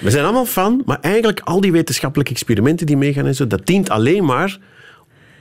We 0.00 0.10
zijn 0.10 0.24
allemaal 0.24 0.46
fan, 0.46 0.82
maar 0.84 0.98
eigenlijk 1.00 1.40
al 1.40 1.60
die 1.60 1.72
wetenschappelijke 1.72 2.32
experimenten 2.32 2.86
die 2.86 2.96
meegaan 2.96 3.26
en 3.26 3.34
zo, 3.34 3.46
dat 3.46 3.66
dient 3.66 3.90
alleen 3.90 4.24
maar 4.24 4.58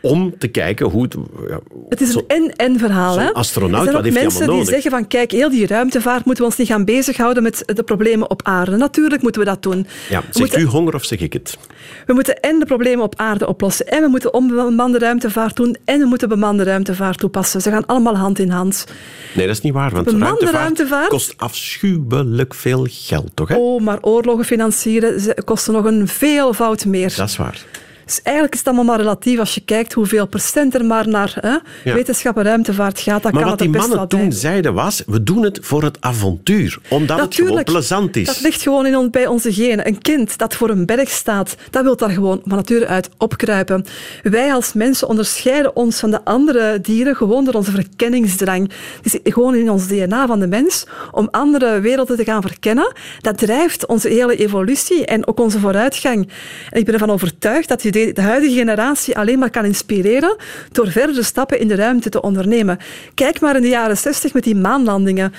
om 0.05 0.37
te 0.37 0.47
kijken 0.47 0.85
hoe 0.89 1.03
het... 1.03 1.15
ja, 1.49 1.59
Het 1.89 2.01
is 2.01 2.15
een 2.15 2.23
en-en 2.27 2.79
verhaal. 2.79 3.19
hè? 3.19 3.33
astronaut, 3.33 3.91
wat 3.91 4.03
heeft 4.03 4.15
hij 4.15 4.23
mensen 4.23 4.25
allemaal 4.25 4.47
die 4.47 4.55
nodig? 4.55 4.73
zeggen 4.73 4.91
van 4.91 5.07
kijk, 5.07 5.31
heel 5.31 5.49
die 5.49 5.67
ruimtevaart 5.67 6.25
moeten 6.25 6.43
we 6.43 6.49
ons 6.49 6.59
niet 6.59 6.67
gaan 6.67 6.85
bezighouden 6.85 7.43
met 7.43 7.63
de 7.65 7.83
problemen 7.83 8.29
op 8.29 8.41
aarde. 8.43 8.75
Natuurlijk 8.77 9.21
moeten 9.21 9.41
we 9.41 9.47
dat 9.47 9.63
doen. 9.63 9.87
ja, 10.09 10.21
zegt 10.21 10.37
moeten- 10.39 10.59
u 10.61 10.63
honger 10.65 10.93
of 10.95 11.05
zeg 11.05 11.19
ik 11.19 11.33
het? 11.33 11.57
We 12.05 12.13
moeten 12.13 12.39
en 12.39 12.59
de 12.59 12.65
problemen 12.65 13.03
op 13.03 13.13
aarde 13.17 13.47
oplossen, 13.47 13.87
en 13.87 14.01
we 14.01 14.07
moeten 14.07 14.33
onbemande 14.33 14.99
ruimtevaart 14.99 15.55
doen, 15.55 15.77
en 15.85 15.99
we 15.99 16.05
moeten 16.05 16.29
bemande 16.29 16.63
ruimtevaart 16.63 17.17
toepassen. 17.17 17.61
Ze 17.61 17.69
gaan 17.69 17.85
allemaal 17.85 18.17
hand 18.17 18.39
in 18.39 18.49
hand. 18.49 18.85
Nee, 19.33 19.47
dat 19.47 19.55
is 19.55 19.61
niet 19.61 19.73
waar, 19.73 19.91
want 19.91 20.05
Bemande 20.05 20.25
ruimtevaart, 20.25 20.63
ruimtevaart? 20.63 21.07
kost 21.07 21.33
afschuwelijk 21.37 22.53
veel 22.53 22.85
geld, 22.89 23.29
toch? 23.33 23.47
Hè? 23.47 23.55
Oh, 23.55 23.81
maar 23.81 23.97
oorlogen 24.01 24.45
financieren 24.45 25.43
kosten 25.43 25.73
nog 25.73 25.85
een 25.85 26.07
veelvoud 26.07 26.85
meer. 26.85 27.13
Dat 27.17 27.29
is 27.29 27.37
waar. 27.37 27.65
Dus 28.05 28.21
eigenlijk 28.21 28.53
is 28.53 28.59
het 28.59 28.67
allemaal 28.67 28.85
maar 28.85 28.99
relatief 28.99 29.39
als 29.39 29.53
je 29.53 29.61
kijkt 29.61 29.93
hoeveel 29.93 30.27
procent 30.27 30.75
er 30.75 30.85
maar 30.85 31.07
naar 31.07 31.37
hè, 31.39 31.49
Ja. 31.89 31.93
wetenschap 31.95 32.37
en 32.37 32.43
ruimtevaart 32.43 32.99
gaat. 32.99 33.23
Dan 33.23 33.33
Maar 33.33 33.41
kan 33.41 33.51
wat 33.51 33.59
het 33.59 33.71
die 33.71 33.79
mannen 33.79 34.07
toen 34.07 34.31
zeiden 34.31 34.73
was, 34.73 35.03
we 35.05 35.23
doen 35.23 35.43
het 35.43 35.59
voor 35.61 35.83
het 35.83 35.97
avontuur. 35.99 36.77
Omdat 36.89 37.19
het 37.19 37.35
gewoon 37.35 37.63
plezant 37.63 38.15
is. 38.15 38.25
Dat 38.25 38.41
ligt 38.41 38.61
gewoon 38.61 38.85
in 38.85 39.11
bij 39.11 39.27
onze 39.27 39.53
genen. 39.53 39.87
Een 39.87 40.01
kind 40.01 40.37
dat 40.37 40.55
voor 40.55 40.69
een 40.69 40.85
berg 40.85 41.09
staat, 41.09 41.55
dat 41.69 41.83
wil 41.83 41.95
daar 41.95 42.09
gewoon 42.09 42.41
van 42.45 42.57
nature 42.57 42.87
uit 42.87 43.09
opkruipen. 43.17 43.85
Wij 44.23 44.53
als 44.53 44.73
mensen 44.73 45.07
onderscheiden 45.07 45.75
ons 45.75 45.99
van 45.99 46.11
de 46.11 46.25
andere 46.25 46.81
dieren 46.81 47.15
gewoon 47.15 47.45
door 47.45 47.53
onze 47.53 47.71
verkenningsdrang. 47.71 48.71
Het 49.01 49.13
is 49.13 49.33
gewoon 49.33 49.55
in 49.55 49.69
ons 49.69 49.87
DNA 49.87 50.27
van 50.27 50.39
de 50.39 50.47
mens 50.47 50.85
om 51.11 51.27
andere 51.31 51.79
werelden 51.79 52.17
te 52.17 52.23
gaan 52.23 52.41
verkennen. 52.41 52.93
Dat 53.21 53.37
drijft 53.37 53.85
onze 53.85 54.09
hele 54.09 54.35
evolutie 54.35 55.05
en 55.05 55.27
ook 55.27 55.39
onze 55.39 55.59
vooruitgang. 55.59 56.29
En 56.69 56.79
ik 56.79 56.85
ben 56.85 56.93
ervan 56.93 57.11
overtuigd 57.11 57.67
dat 57.67 57.83
je 57.83 57.91
de, 57.95 58.21
huidige 58.21 58.53
generatie 58.53 59.17
alleen 59.17 59.39
maar 59.39 59.49
kan 59.49 59.65
inspireren 59.65 60.35
door 60.71 60.91
verdere 60.91 61.23
stappen 61.23 61.59
in 61.59 61.67
de 61.67 61.75
ruimte 61.75 62.09
te 62.09 62.21
ondernemen. 62.21 62.77
Kijk 63.13 63.39
maar 63.39 63.55
in 63.55 63.61
de 63.61 63.67
jaren 63.67 63.97
60 63.97 64.33
met 64.33 64.43
die 64.43 64.55
maanlandingen. 64.55 65.33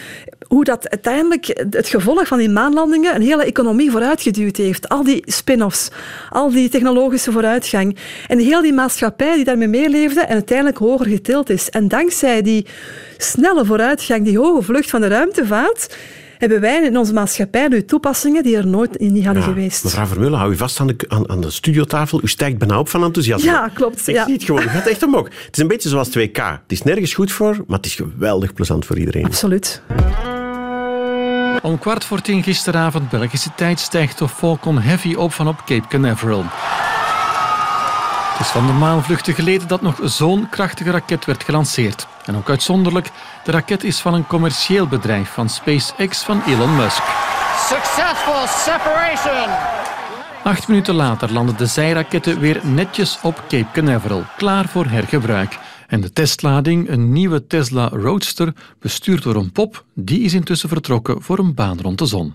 Hoe 0.49 0.65
dat 0.65 0.89
uiteindelijk 0.89 1.67
het 1.71 1.89
gevolg 1.89 2.27
van 2.27 2.39
die 2.39 2.49
maanlandingen 2.49 3.15
een 3.15 3.23
hele 3.23 3.45
economie 3.45 3.91
vooruitgeduwd 3.91 4.57
heeft. 4.57 4.89
Al 4.89 5.05
die 5.05 5.23
spin-offs, 5.25 5.89
al 6.31 6.51
die 6.51 6.69
technologische 6.69 7.33
vooruitgang. 7.33 7.97
En 8.27 8.39
heel 8.39 8.63
die 8.63 8.73
maatschappij 8.73 9.35
die 9.35 9.45
daarmee 9.45 9.69
meeleefde 9.69 10.21
en 10.21 10.35
uiteindelijk 10.35 10.79
hoger 10.79 11.07
getild 11.07 11.51
is. 11.51 11.71
En 11.71 11.89
dankzij 11.89 12.43
die 12.43 12.67
snelle 13.17 13.65
vooruitgang, 13.65 14.25
die 14.25 14.39
hoge 14.39 14.63
vlucht 14.63 14.91
van 14.91 15.01
de 15.01 15.07
ruimtevaart, 15.07 15.97
hebben 16.39 16.61
wij 16.61 16.85
in 16.85 16.97
onze 16.99 17.13
maatschappij 17.13 17.69
nu 17.69 17.85
toepassingen 17.85 18.43
die 18.43 18.57
er 18.57 18.67
nooit 18.67 19.01
niet 19.01 19.25
hadden 19.25 19.43
Ja, 19.43 19.49
geweest. 19.49 19.85
Mevrouw 19.85 20.07
Vermeulen, 20.07 20.39
hou 20.39 20.53
u 20.53 20.57
vast 20.57 20.81
aan 20.81 20.87
de, 20.87 20.97
aan, 21.09 21.29
aan 21.31 21.41
de 21.41 21.51
studiotafel. 21.51 22.21
U 22.23 22.29
stijgt 22.29 22.59
bijna 22.59 22.79
op 22.79 22.89
van 22.89 23.05
enthousiasme. 23.05 23.51
Ja, 23.51 23.69
klopt, 23.75 24.09
Ik 24.09 24.15
ja. 24.15 24.25
zie 24.25 24.35
het 24.35 24.45
gewoon. 24.45 24.63
U 24.63 24.69
gaat 24.69 24.87
echt 24.87 25.03
omhoog. 25.03 25.25
Het 25.25 25.57
is 25.57 25.59
een 25.59 25.69
beetje 25.69 25.89
zoals 25.89 26.09
2K. 26.19 26.33
Het 26.43 26.61
is 26.67 26.83
nergens 26.83 27.15
goed 27.15 27.33
voor, 27.33 27.65
maar 27.67 27.77
het 27.77 27.87
is 27.87 27.95
geweldig 27.95 28.53
plezant 28.53 28.85
voor 28.87 28.99
iedereen. 28.99 29.25
Absoluut. 29.25 29.83
Om 31.63 31.79
kwart 31.79 32.05
voor 32.05 32.21
tien 32.21 32.43
gisteravond 32.43 33.11
Belgische 33.11 33.51
tijd 33.57 33.81
stijgt 33.81 34.19
de 34.19 34.29
Falcon 34.29 34.79
Heavy 34.79 35.15
op 35.15 35.33
van 35.33 35.49
op 35.49 35.57
Cape 35.67 35.89
Canaveral. 35.89 36.45
Het 38.37 38.47
is 38.47 38.53
van 38.53 38.67
de 38.67 38.73
maanvluchten 38.73 39.35
geleden 39.35 39.69
dat 39.69 39.83
nog 39.83 40.01
zo'n 40.03 40.49
krachtige 40.49 40.91
raket 40.91 41.25
werd 41.25 41.45
gelanceerd. 41.45 42.07
En 42.25 42.37
ook 42.37 42.49
uitzonderlijk, 42.49 43.11
de 43.45 43.51
raket 43.51 43.85
is 43.85 44.01
van 44.01 44.15
een 44.15 44.27
commercieel 44.27 44.87
bedrijf 44.87 45.31
van 45.31 45.49
SpaceX 45.49 46.23
van 46.23 46.43
Elon 46.47 46.77
Musk. 46.77 47.03
Successful 47.59 48.47
separation. 48.47 49.55
Acht 50.45 50.69
minuten 50.69 50.95
later 50.95 51.33
landen 51.33 51.57
de 51.57 51.67
zijraketten 51.67 52.41
weer 52.41 52.61
netjes 52.63 53.19
op 53.23 53.45
Cape 53.49 53.71
Canaveral, 53.73 54.25
klaar 54.37 54.69
voor 54.69 54.87
hergebruik. 54.87 55.59
En 55.87 56.01
de 56.01 56.13
testlading, 56.13 56.89
een 56.89 57.13
nieuwe 57.13 57.47
Tesla 57.47 57.89
Roadster, 57.89 58.53
bestuurd 58.81 59.23
door 59.23 59.35
een 59.35 59.53
pop, 59.53 59.85
die 59.95 60.21
is 60.21 60.35
intussen 60.35 60.69
vertrokken 60.69 61.23
voor 61.23 61.39
een 61.39 61.55
baan 61.55 61.81
rond 61.81 61.99
de 61.99 62.07
zon. 62.07 62.35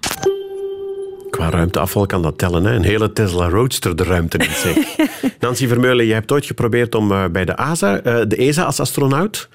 Qua 1.32 1.50
ruimteafval 1.50 2.06
kan 2.06 2.22
dat 2.22 2.38
tellen. 2.38 2.64
Hè? 2.64 2.76
Een 2.76 2.84
hele 2.84 3.14
Tesla 3.14 3.50
Roadster 3.50 3.96
de 3.96 4.04
ruimte 4.04 4.38
in. 4.38 4.52
Zeg. 4.52 4.78
Nancy 5.40 5.68
Vermeulen, 5.68 6.06
jij 6.06 6.16
hebt 6.16 6.32
ooit 6.32 6.46
geprobeerd 6.46 6.96
om 6.96 7.12
eh, 7.12 7.26
bij 7.26 7.46
de, 7.46 7.56
ASA, 7.56 8.00
eh, 8.00 8.22
de 8.28 8.36
ESA 8.36 8.64
als 8.64 8.80
astronaut 8.80 9.50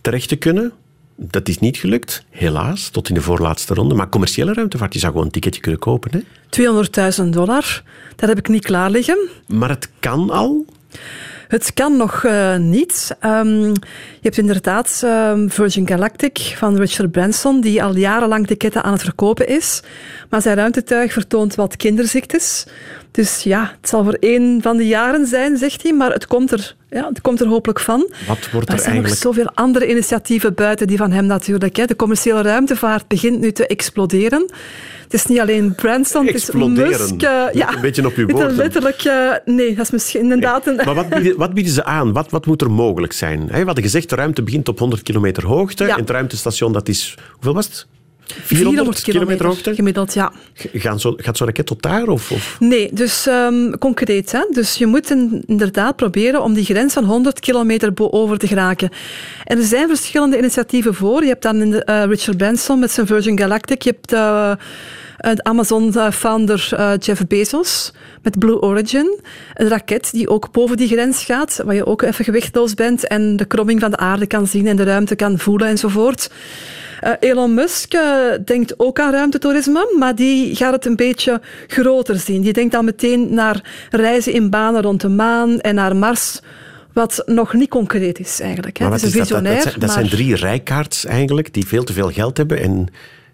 terecht 0.00 0.28
te 0.28 0.36
kunnen. 0.36 0.72
Dat 1.16 1.48
is 1.48 1.58
niet 1.58 1.76
gelukt, 1.76 2.24
helaas, 2.30 2.88
tot 2.88 3.08
in 3.08 3.14
de 3.14 3.20
voorlaatste 3.20 3.74
ronde. 3.74 3.94
Maar 3.94 4.08
commerciële 4.08 4.52
ruimtevaart, 4.52 4.92
je 4.92 4.98
zou 4.98 5.12
gewoon 5.12 5.26
een 5.26 5.32
ticketje 5.32 5.60
kunnen 5.60 5.80
kopen. 5.80 6.10
Hè? 6.10 6.20
200.000 7.24 7.28
dollar, 7.28 7.82
dat 8.16 8.28
heb 8.28 8.38
ik 8.38 8.48
niet 8.48 8.64
klaar 8.64 8.90
liggen. 8.90 9.28
Maar 9.46 9.68
het 9.68 9.88
kan 10.00 10.30
al. 10.30 10.64
Het 11.50 11.74
kan 11.74 11.96
nog 11.96 12.24
uh, 12.24 12.56
niet. 12.56 13.16
Um, 13.24 13.72
je 13.72 14.20
hebt 14.20 14.38
inderdaad 14.38 15.02
um, 15.04 15.50
Virgin 15.50 15.88
Galactic 15.88 16.38
van 16.38 16.76
Richard 16.76 17.10
Branson, 17.10 17.60
die 17.60 17.82
al 17.82 17.96
jarenlang 17.96 18.46
ticketen 18.46 18.82
aan 18.82 18.92
het 18.92 19.02
verkopen 19.02 19.48
is. 19.48 19.82
Maar 20.28 20.42
zijn 20.42 20.56
ruimtetuig 20.56 21.12
vertoont 21.12 21.54
wat 21.54 21.76
kinderziektes. 21.76 22.66
Dus 23.10 23.42
ja, 23.42 23.72
het 23.80 23.88
zal 23.88 24.04
voor 24.04 24.16
één 24.20 24.62
van 24.62 24.76
de 24.76 24.86
jaren 24.86 25.26
zijn, 25.26 25.56
zegt 25.56 25.82
hij, 25.82 25.92
maar 25.92 26.12
het 26.12 26.26
komt 26.26 26.52
er, 26.52 26.76
ja, 26.90 27.08
het 27.08 27.20
komt 27.20 27.40
er 27.40 27.46
hopelijk 27.46 27.80
van. 27.80 28.08
Wat 28.26 28.50
wordt 28.50 28.68
er, 28.68 28.74
er 28.74 28.80
zijn 28.80 28.92
eigenlijk... 28.92 29.06
nog 29.06 29.34
zoveel 29.34 29.50
andere 29.54 29.90
initiatieven 29.90 30.54
buiten 30.54 30.86
die 30.86 30.96
van 30.96 31.10
hem 31.10 31.26
natuurlijk. 31.26 31.76
Hè. 31.76 31.84
De 31.84 31.96
commerciële 31.96 32.42
ruimtevaart 32.42 33.08
begint 33.08 33.40
nu 33.40 33.52
te 33.52 33.66
exploderen. 33.66 34.50
Het 35.02 35.14
is 35.14 35.26
niet 35.26 35.40
alleen 35.40 35.74
Branson, 35.74 36.26
het 36.26 36.34
is 36.34 36.50
Musk. 36.50 37.22
Uh, 37.22 37.44
ja, 37.52 37.74
een 37.74 37.80
beetje 37.80 38.06
op 38.06 38.14
uw 38.14 38.26
woorden. 38.26 38.56
Letterlijk, 38.56 39.04
uh, 39.04 39.32
nee, 39.44 39.74
dat 39.74 39.84
is 39.84 39.90
misschien 39.90 40.20
inderdaad 40.20 40.66
een... 40.66 40.76
Maar 40.76 40.94
wat 40.94 41.08
bieden, 41.08 41.36
wat 41.36 41.54
bieden 41.54 41.72
ze 41.72 41.84
aan? 41.84 42.12
Wat, 42.12 42.30
wat 42.30 42.46
moet 42.46 42.62
er 42.62 42.70
mogelijk 42.70 43.12
zijn? 43.12 43.46
We 43.46 43.64
hadden 43.64 43.84
gezegd, 43.84 44.08
de 44.08 44.16
ruimte 44.16 44.42
begint 44.42 44.68
op 44.68 44.78
100 44.78 45.02
kilometer 45.02 45.46
hoogte. 45.46 45.84
Ja. 45.84 45.94
En 45.94 46.00
het 46.00 46.10
ruimtestation, 46.10 46.72
dat 46.72 46.88
is... 46.88 47.14
Hoeveel 47.32 47.54
was 47.54 47.66
het? 47.66 47.86
400, 48.42 49.02
kilometer 49.02 49.46
hoogte? 49.46 49.74
Gemiddeld, 49.74 50.14
ja. 50.14 50.32
Gaan 50.54 51.00
zo, 51.00 51.14
gaat 51.16 51.36
zo'n 51.36 51.46
raket 51.46 51.66
tot 51.66 51.82
daar? 51.82 52.08
Of, 52.08 52.30
of? 52.30 52.56
Nee, 52.58 52.90
dus 52.92 53.26
um, 53.26 53.78
concreet. 53.78 54.32
Hè? 54.32 54.40
Dus 54.50 54.74
je 54.74 54.86
moet 54.86 55.10
in, 55.10 55.42
inderdaad 55.46 55.96
proberen 55.96 56.42
om 56.42 56.54
die 56.54 56.64
grens 56.64 56.92
van 56.92 57.04
100 57.04 57.40
kilometer 57.40 57.92
over 57.94 58.38
te 58.38 58.46
geraken. 58.46 58.90
En 59.44 59.58
er 59.58 59.64
zijn 59.64 59.88
verschillende 59.88 60.38
initiatieven 60.38 60.94
voor. 60.94 61.22
Je 61.22 61.28
hebt 61.28 61.42
dan 61.42 61.56
uh, 61.62 61.80
Richard 62.04 62.36
Branson 62.36 62.78
met 62.78 62.90
zijn 62.90 63.06
Virgin 63.06 63.38
Galactic. 63.38 63.82
Je 63.82 63.90
hebt... 63.90 64.12
Uh, 64.12 64.52
de 65.20 65.44
Amazon-founder 65.44 66.68
uh, 66.72 66.92
Jeff 66.98 67.26
Bezos 67.26 67.92
met 68.22 68.38
Blue 68.38 68.60
Origin. 68.62 69.20
Een 69.54 69.68
raket 69.68 70.10
die 70.12 70.28
ook 70.28 70.52
boven 70.52 70.76
die 70.76 70.88
grens 70.88 71.24
gaat, 71.24 71.62
waar 71.64 71.74
je 71.74 71.86
ook 71.86 72.02
even 72.02 72.24
gewichtloos 72.24 72.74
bent 72.74 73.06
en 73.06 73.36
de 73.36 73.44
kromming 73.44 73.80
van 73.80 73.90
de 73.90 73.96
aarde 73.96 74.26
kan 74.26 74.46
zien 74.46 74.66
en 74.66 74.76
de 74.76 74.82
ruimte 74.82 75.14
kan 75.14 75.38
voelen 75.38 75.68
enzovoort. 75.68 76.30
Uh, 77.04 77.10
Elon 77.20 77.54
Musk 77.54 77.94
uh, 77.94 78.02
denkt 78.44 78.74
ook 78.76 79.00
aan 79.00 79.12
ruimtetoerisme, 79.12 79.94
maar 79.98 80.14
die 80.14 80.56
gaat 80.56 80.72
het 80.72 80.84
een 80.86 80.96
beetje 80.96 81.40
groter 81.66 82.18
zien. 82.18 82.42
Die 82.42 82.52
denkt 82.52 82.72
dan 82.72 82.84
meteen 82.84 83.34
naar 83.34 83.88
reizen 83.90 84.32
in 84.32 84.50
banen 84.50 84.82
rond 84.82 85.00
de 85.00 85.08
maan 85.08 85.60
en 85.60 85.74
naar 85.74 85.96
Mars. 85.96 86.40
Wat 86.92 87.22
nog 87.26 87.52
niet 87.52 87.68
concreet 87.68 88.18
is 88.18 88.40
eigenlijk. 88.40 88.78
Hè. 88.78 88.84
Maar 88.84 88.92
het 88.92 89.02
is 89.02 89.14
een 89.14 89.20
visionair. 89.20 89.54
Dat, 89.54 89.64
dat, 89.64 89.72
dat, 89.72 89.82
dat 89.82 89.90
zijn 89.90 90.08
drie 90.08 90.34
rijkaards 90.34 91.04
eigenlijk, 91.04 91.54
die 91.54 91.66
veel 91.66 91.84
te 91.84 91.92
veel 91.92 92.10
geld 92.10 92.36
hebben 92.36 92.62
en 92.62 92.88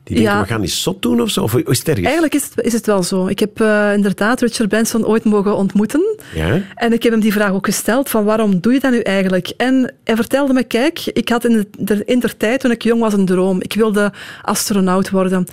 die 0.07 0.17
denken, 0.17 0.35
Ja. 0.35 0.41
we 0.41 0.47
gaan 0.49 0.61
eens 0.61 0.83
zot 0.83 1.03
doen 1.03 1.21
of 1.21 1.31
zo? 1.31 1.43
Of 1.43 1.55
is 1.55 1.79
het 1.79 1.89
ergens? 1.89 2.07
Eigenlijk 2.07 2.35
is 2.35 2.43
het, 2.45 2.65
is 2.65 2.73
het 2.73 2.87
wel 2.87 3.03
zo. 3.03 3.27
Ik 3.27 3.39
heb 3.39 3.61
uh, 3.61 3.93
inderdaad 3.93 4.41
Richard 4.41 4.69
Branson 4.69 5.07
ooit 5.07 5.25
mogen 5.25 5.57
ontmoeten. 5.57 6.17
Ja? 6.35 6.61
En 6.75 6.93
ik 6.93 7.03
heb 7.03 7.13
hem 7.13 7.21
die 7.21 7.33
vraag 7.33 7.51
ook 7.53 7.67
gesteld, 7.67 8.09
van 8.11 8.25
waarom 8.25 8.61
doe 8.61 8.73
je 8.73 8.81
dat 8.81 8.91
nu 8.91 9.01
eigenlijk? 9.01 9.53
En 9.57 9.95
hij 10.05 10.17
vertelde 10.17 10.53
me, 10.53 10.63
kijk, 10.65 11.07
ik 11.13 11.29
had 11.29 11.45
in 11.45 11.67
de, 11.79 12.03
in 12.05 12.19
der 12.21 12.37
tijd, 12.37 12.61
toen 12.61 12.71
ik 12.71 12.83
jong 12.83 13.01
was, 13.01 13.13
een 13.13 13.27
droom. 13.27 13.63
Ik 13.63 13.73
wilde 13.73 14.13
astronaut 14.43 15.11
worden. 15.11 15.47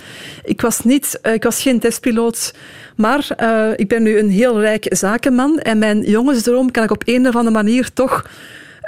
Ik 0.44 0.60
was, 0.60 0.80
niet, 0.84 1.18
uh, 1.22 1.32
ik 1.32 1.42
was 1.42 1.62
geen 1.62 1.80
testpiloot, 1.80 2.54
maar 2.96 3.26
uh, 3.42 3.68
ik 3.76 3.88
ben 3.88 4.02
nu 4.02 4.18
een 4.18 4.30
heel 4.30 4.60
rijk 4.60 4.86
zakenman 4.88 5.58
en 5.58 5.78
mijn 5.78 6.02
jongensdroom 6.02 6.70
kan 6.70 6.84
ik 6.84 6.90
op 6.90 7.02
een 7.04 7.28
of 7.28 7.36
andere 7.36 7.54
manier 7.54 7.92
toch 7.92 8.24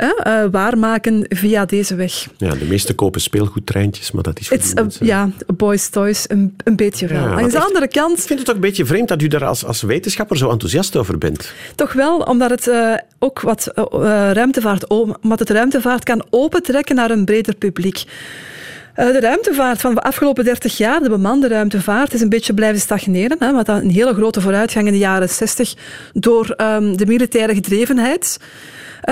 uh, 0.00 0.44
waarmaken 0.50 1.26
via 1.28 1.64
deze 1.64 1.94
weg. 1.94 2.26
Ja, 2.36 2.50
de 2.50 2.64
meeste 2.64 2.94
kopen 2.94 3.20
speelgoedtreintjes, 3.20 4.10
maar 4.10 4.22
dat 4.22 4.38
is 4.40 4.48
voor 4.48 4.58
a, 4.58 4.80
mensen. 4.82 5.06
Ja, 5.06 5.28
boys 5.56 5.88
toys, 5.88 6.24
een, 6.28 6.56
een 6.64 6.76
beetje 6.76 7.06
wel. 7.06 7.18
Ja, 7.22 7.28
Aan 7.30 7.48
de 7.48 7.56
echt- 7.56 7.66
andere 7.66 7.88
kant, 7.88 8.18
Ik 8.18 8.24
vind 8.26 8.38
het 8.38 8.48
ook 8.48 8.54
een 8.54 8.60
beetje 8.60 8.86
vreemd 8.86 9.08
dat 9.08 9.22
u 9.22 9.26
daar 9.26 9.44
als, 9.44 9.64
als 9.64 9.82
wetenschapper 9.82 10.36
zo 10.36 10.50
enthousiast 10.50 10.96
over 10.96 11.18
bent. 11.18 11.52
toch 11.74 11.92
wel, 11.92 12.18
omdat 12.18 12.50
het 12.50 12.66
uh, 12.66 12.94
ook 13.18 13.40
wat 13.40 13.72
uh, 13.76 13.84
ruimtevaart, 14.32 14.86
omdat 15.22 15.38
het 15.38 15.50
ruimtevaart 15.50 16.04
kan 16.04 16.24
opentrekken 16.30 16.94
naar 16.96 17.10
een 17.10 17.24
breder 17.24 17.54
publiek. 17.54 18.04
De 18.94 19.20
ruimtevaart 19.20 19.80
van 19.80 19.94
de 19.94 20.00
afgelopen 20.02 20.44
30 20.44 20.76
jaar, 20.76 21.00
de 21.00 21.08
bemande 21.08 21.48
ruimtevaart, 21.48 22.12
is 22.14 22.20
een 22.20 22.28
beetje 22.28 22.54
blijven 22.54 22.80
stagneren. 22.80 23.36
Hè, 23.40 23.52
wat 23.52 23.68
een 23.68 23.90
hele 23.90 24.14
grote 24.14 24.40
vooruitgang 24.40 24.86
in 24.86 24.92
de 24.92 24.98
jaren 24.98 25.28
60 25.28 25.74
door 26.12 26.54
um, 26.56 26.96
de 26.96 27.06
militaire 27.06 27.54
gedrevenheid. 27.54 28.38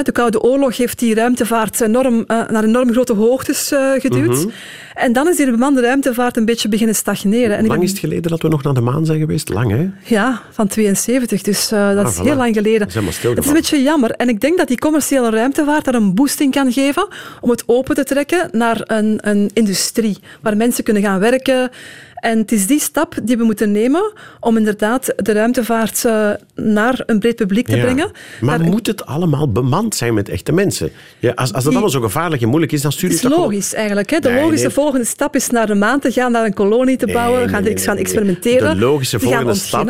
De 0.02 0.12
Koude 0.12 0.40
Oorlog 0.40 0.76
heeft 0.76 0.98
die 0.98 1.14
ruimtevaart 1.14 1.80
enorm, 1.80 2.14
uh, 2.14 2.24
naar 2.26 2.64
enorm 2.64 2.92
grote 2.92 3.12
hoogtes 3.12 3.72
uh, 3.72 3.92
geduwd. 3.92 4.28
Mhm. 4.28 4.36
Mm 4.36 4.42
-hmm. 4.42 4.52
En 4.94 5.12
dan 5.12 5.28
is 5.28 5.36
die 5.36 5.50
bemande 5.50 5.80
ruimtevaart 5.80 6.36
een 6.36 6.44
beetje 6.44 6.68
beginnen 6.68 6.94
stagneren. 6.94 7.56
En 7.56 7.66
Lang 7.66 7.82
is 7.82 7.90
het 7.90 7.98
geleden 7.98 8.30
dat 8.30 8.42
we 8.42 8.48
nog 8.48 8.62
naar 8.62 8.74
de 8.74 8.80
maan 8.80 9.06
zijn 9.06 9.18
geweest? 9.18 9.48
Lang, 9.48 9.70
hè? 9.70 9.90
Ja, 10.14 10.40
van 10.50 10.66
72. 10.66 11.42
Dus 11.42 11.72
uh, 11.72 11.88
dat 11.94 12.04
Ah, 12.04 12.10
is 12.10 12.18
voilà. 12.18 12.22
heel 12.22 12.36
lang 12.36 12.54
geleden. 12.54 12.78
Dat 12.78 12.88
is 12.88 13.22
Het 13.22 13.38
is 13.38 13.46
een 13.46 13.52
beetje 13.52 13.82
jammer. 13.82 14.10
En 14.10 14.28
ik 14.28 14.40
denk 14.40 14.58
dat 14.58 14.68
die 14.68 14.78
commerciële 14.78 15.30
ruimtevaart 15.30 15.84
daar 15.84 15.94
een 15.94 16.14
boosting 16.14 16.52
kan 16.52 16.72
geven 16.72 17.08
om 17.40 17.50
het 17.50 17.62
open 17.66 17.94
te 17.94 18.04
trekken 18.04 18.48
naar 18.52 18.80
een, 18.84 19.18
een 19.20 19.50
industrie 19.52 20.18
waar 20.40 20.56
mensen 20.56 20.84
kunnen 20.84 21.02
gaan 21.02 21.20
werken. 21.20 21.70
En 22.24 22.38
het 22.38 22.52
is 22.52 22.66
die 22.66 22.80
stap 22.80 23.14
die 23.22 23.36
we 23.36 23.44
moeten 23.44 23.72
nemen 23.72 24.12
om 24.40 24.56
inderdaad 24.56 25.12
de 25.16 25.32
ruimtevaart 25.32 26.02
uh, 26.06 26.30
naar 26.54 27.02
een 27.06 27.18
breed 27.18 27.36
publiek 27.36 27.66
te 27.68 27.76
Ja. 27.76 27.82
brengen. 27.82 28.10
Maar 28.40 28.58
Daar- 28.58 28.68
moet 28.68 28.86
het 28.86 29.06
allemaal 29.06 29.52
bemand 29.52 29.94
zijn 29.94 30.14
met 30.14 30.28
echte 30.28 30.52
mensen? 30.52 30.90
Ja, 31.18 31.30
als, 31.30 31.38
als 31.38 31.50
dat 31.50 31.62
Die- 31.62 31.70
allemaal 31.70 31.88
zo 31.90 32.00
gevaarlijk 32.00 32.42
en 32.42 32.48
moeilijk 32.48 32.72
is, 32.72 32.82
dan 32.82 32.92
stuur 32.92 33.08
Het 33.10 33.18
je 33.20 33.24
is 33.24 33.30
toch 33.30 33.38
gewoon- 33.38 33.52
logisch 33.54 33.74
eigenlijk. 33.74 34.10
Hè? 34.10 34.18
De 34.18 34.28
Nee, 34.28 34.42
logische 34.42 34.66
nee. 34.66 34.74
volgende 34.74 35.04
stap 35.06 35.34
is 35.34 35.50
naar 35.50 35.66
de 35.66 35.74
maan 35.74 36.00
te 36.00 36.12
gaan, 36.12 36.32
naar 36.32 36.44
een 36.44 36.54
kolonie 36.54 36.96
te 36.96 37.06
bouwen, 37.06 37.38
Nee, 37.40 37.48
gaan, 37.48 37.78
gaan 37.78 37.96
experimenteren. 37.96 38.74
De 38.78 38.84
logische 38.84 39.20
volgende 39.20 39.54
stap 39.54 39.88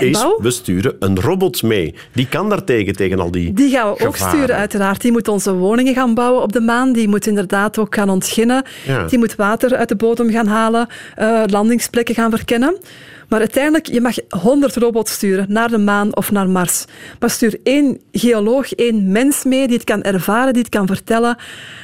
is, 0.00 0.24
we 0.38 0.50
sturen 0.50 0.96
een 0.98 1.20
robot 1.20 1.62
mee. 1.62 1.94
Die 2.12 2.28
kan 2.28 2.48
daartegen, 2.48 2.94
tegen 2.96 3.20
al 3.20 3.30
die 3.30 3.52
Die 3.52 3.70
gaan 3.70 3.92
we 3.92 4.06
ook 4.06 4.16
sturen, 4.16 4.56
uiteraard. 4.56 5.00
Die 5.00 5.12
moet 5.12 5.28
onze 5.28 5.52
woningen 5.54 5.94
gaan 5.94 6.14
bouwen 6.14 6.42
op 6.42 6.52
de 6.52 6.60
maan. 6.60 6.92
Die 6.92 7.08
moet 7.08 7.26
inderdaad 7.26 7.78
ook 7.78 7.94
gaan 7.94 8.10
ontginnen. 8.10 8.62
Ja. 8.86 9.06
Die 9.06 9.18
moet 9.18 9.34
water 9.34 9.74
uit 9.76 9.88
de 9.88 9.96
bodem 9.96 10.30
gaan 10.30 10.46
halen, 10.46 10.86
uh, 11.18 11.42
landingsplekken 11.74 12.14
gaan 12.14 12.30
verkennen. 12.30 12.76
Maar 13.28 13.38
uiteindelijk, 13.38 13.86
je 13.86 14.00
mag 14.00 14.16
100 14.28 14.76
robots 14.76 15.12
sturen 15.12 15.46
naar 15.48 15.68
de 15.68 15.78
maan 15.78 16.16
of 16.16 16.30
naar 16.30 16.48
Mars. 16.48 16.84
Maar 17.20 17.30
stuur 17.30 17.58
één 17.62 18.00
geoloog, 18.12 18.72
één 18.72 19.12
mens 19.12 19.44
mee 19.44 19.66
die 19.66 19.76
het 19.76 19.84
kan 19.84 20.02
ervaren, 20.02 20.52
die 20.52 20.62
het 20.62 20.70
kan 20.70 20.86
vertellen. 20.86 21.36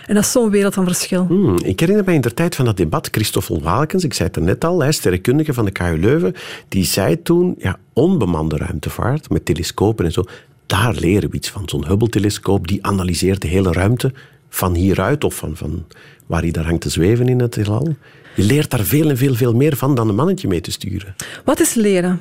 En 0.06 0.14
dat 0.14 0.24
is 0.24 0.32
zo'n 0.32 0.50
wereld 0.50 0.74
van 0.74 0.84
verschil. 0.84 1.26
Hmm, 1.26 1.58
ik 1.64 1.80
herinner 1.80 2.04
mij 2.04 2.14
in 2.14 2.20
de 2.20 2.34
tijd 2.34 2.54
van 2.54 2.64
dat 2.64 2.76
debat, 2.76 3.08
Christoffel 3.10 3.62
Walkens, 3.62 4.04
ik 4.04 4.14
zei 4.14 4.28
het 4.28 4.36
er 4.36 4.42
net 4.42 4.64
al, 4.64 4.80
hij, 4.80 4.92
sterrenkundige 4.92 5.52
van 5.52 5.64
de 5.64 5.70
KU 5.70 5.98
Leuven, 6.00 6.34
die 6.68 6.84
zei 6.84 7.22
toen, 7.22 7.54
ja, 7.58 7.78
onbemande 7.92 8.56
ruimtevaart 8.56 9.30
met 9.30 9.44
telescopen 9.44 10.04
en 10.04 10.12
zo, 10.12 10.24
daar 10.66 10.94
leren 10.94 11.30
we 11.30 11.36
iets 11.36 11.50
van. 11.50 11.62
Zo'n 11.66 11.86
Hubble-telescoop, 11.86 12.68
die 12.68 12.86
analyseert 12.86 13.42
de 13.42 13.48
hele 13.48 13.72
ruimte 13.72 14.12
van 14.48 14.74
hieruit 14.74 15.24
of 15.24 15.34
van, 15.34 15.56
van 15.56 15.84
waar 16.26 16.42
hij 16.42 16.50
daar 16.50 16.64
hangt 16.64 16.80
te 16.80 16.90
zweven 16.90 17.28
in 17.28 17.40
het 17.40 17.54
heelal. 17.54 17.96
Je 18.40 18.46
leert 18.46 18.70
daar 18.70 18.84
veel 18.84 19.08
en 19.08 19.16
veel, 19.16 19.34
veel 19.34 19.54
meer 19.54 19.76
van 19.76 19.94
dan 19.94 20.08
een 20.08 20.14
mannetje 20.14 20.48
mee 20.48 20.60
te 20.60 20.70
sturen. 20.70 21.14
Wat 21.44 21.60
is 21.60 21.74
leren? 21.74 22.20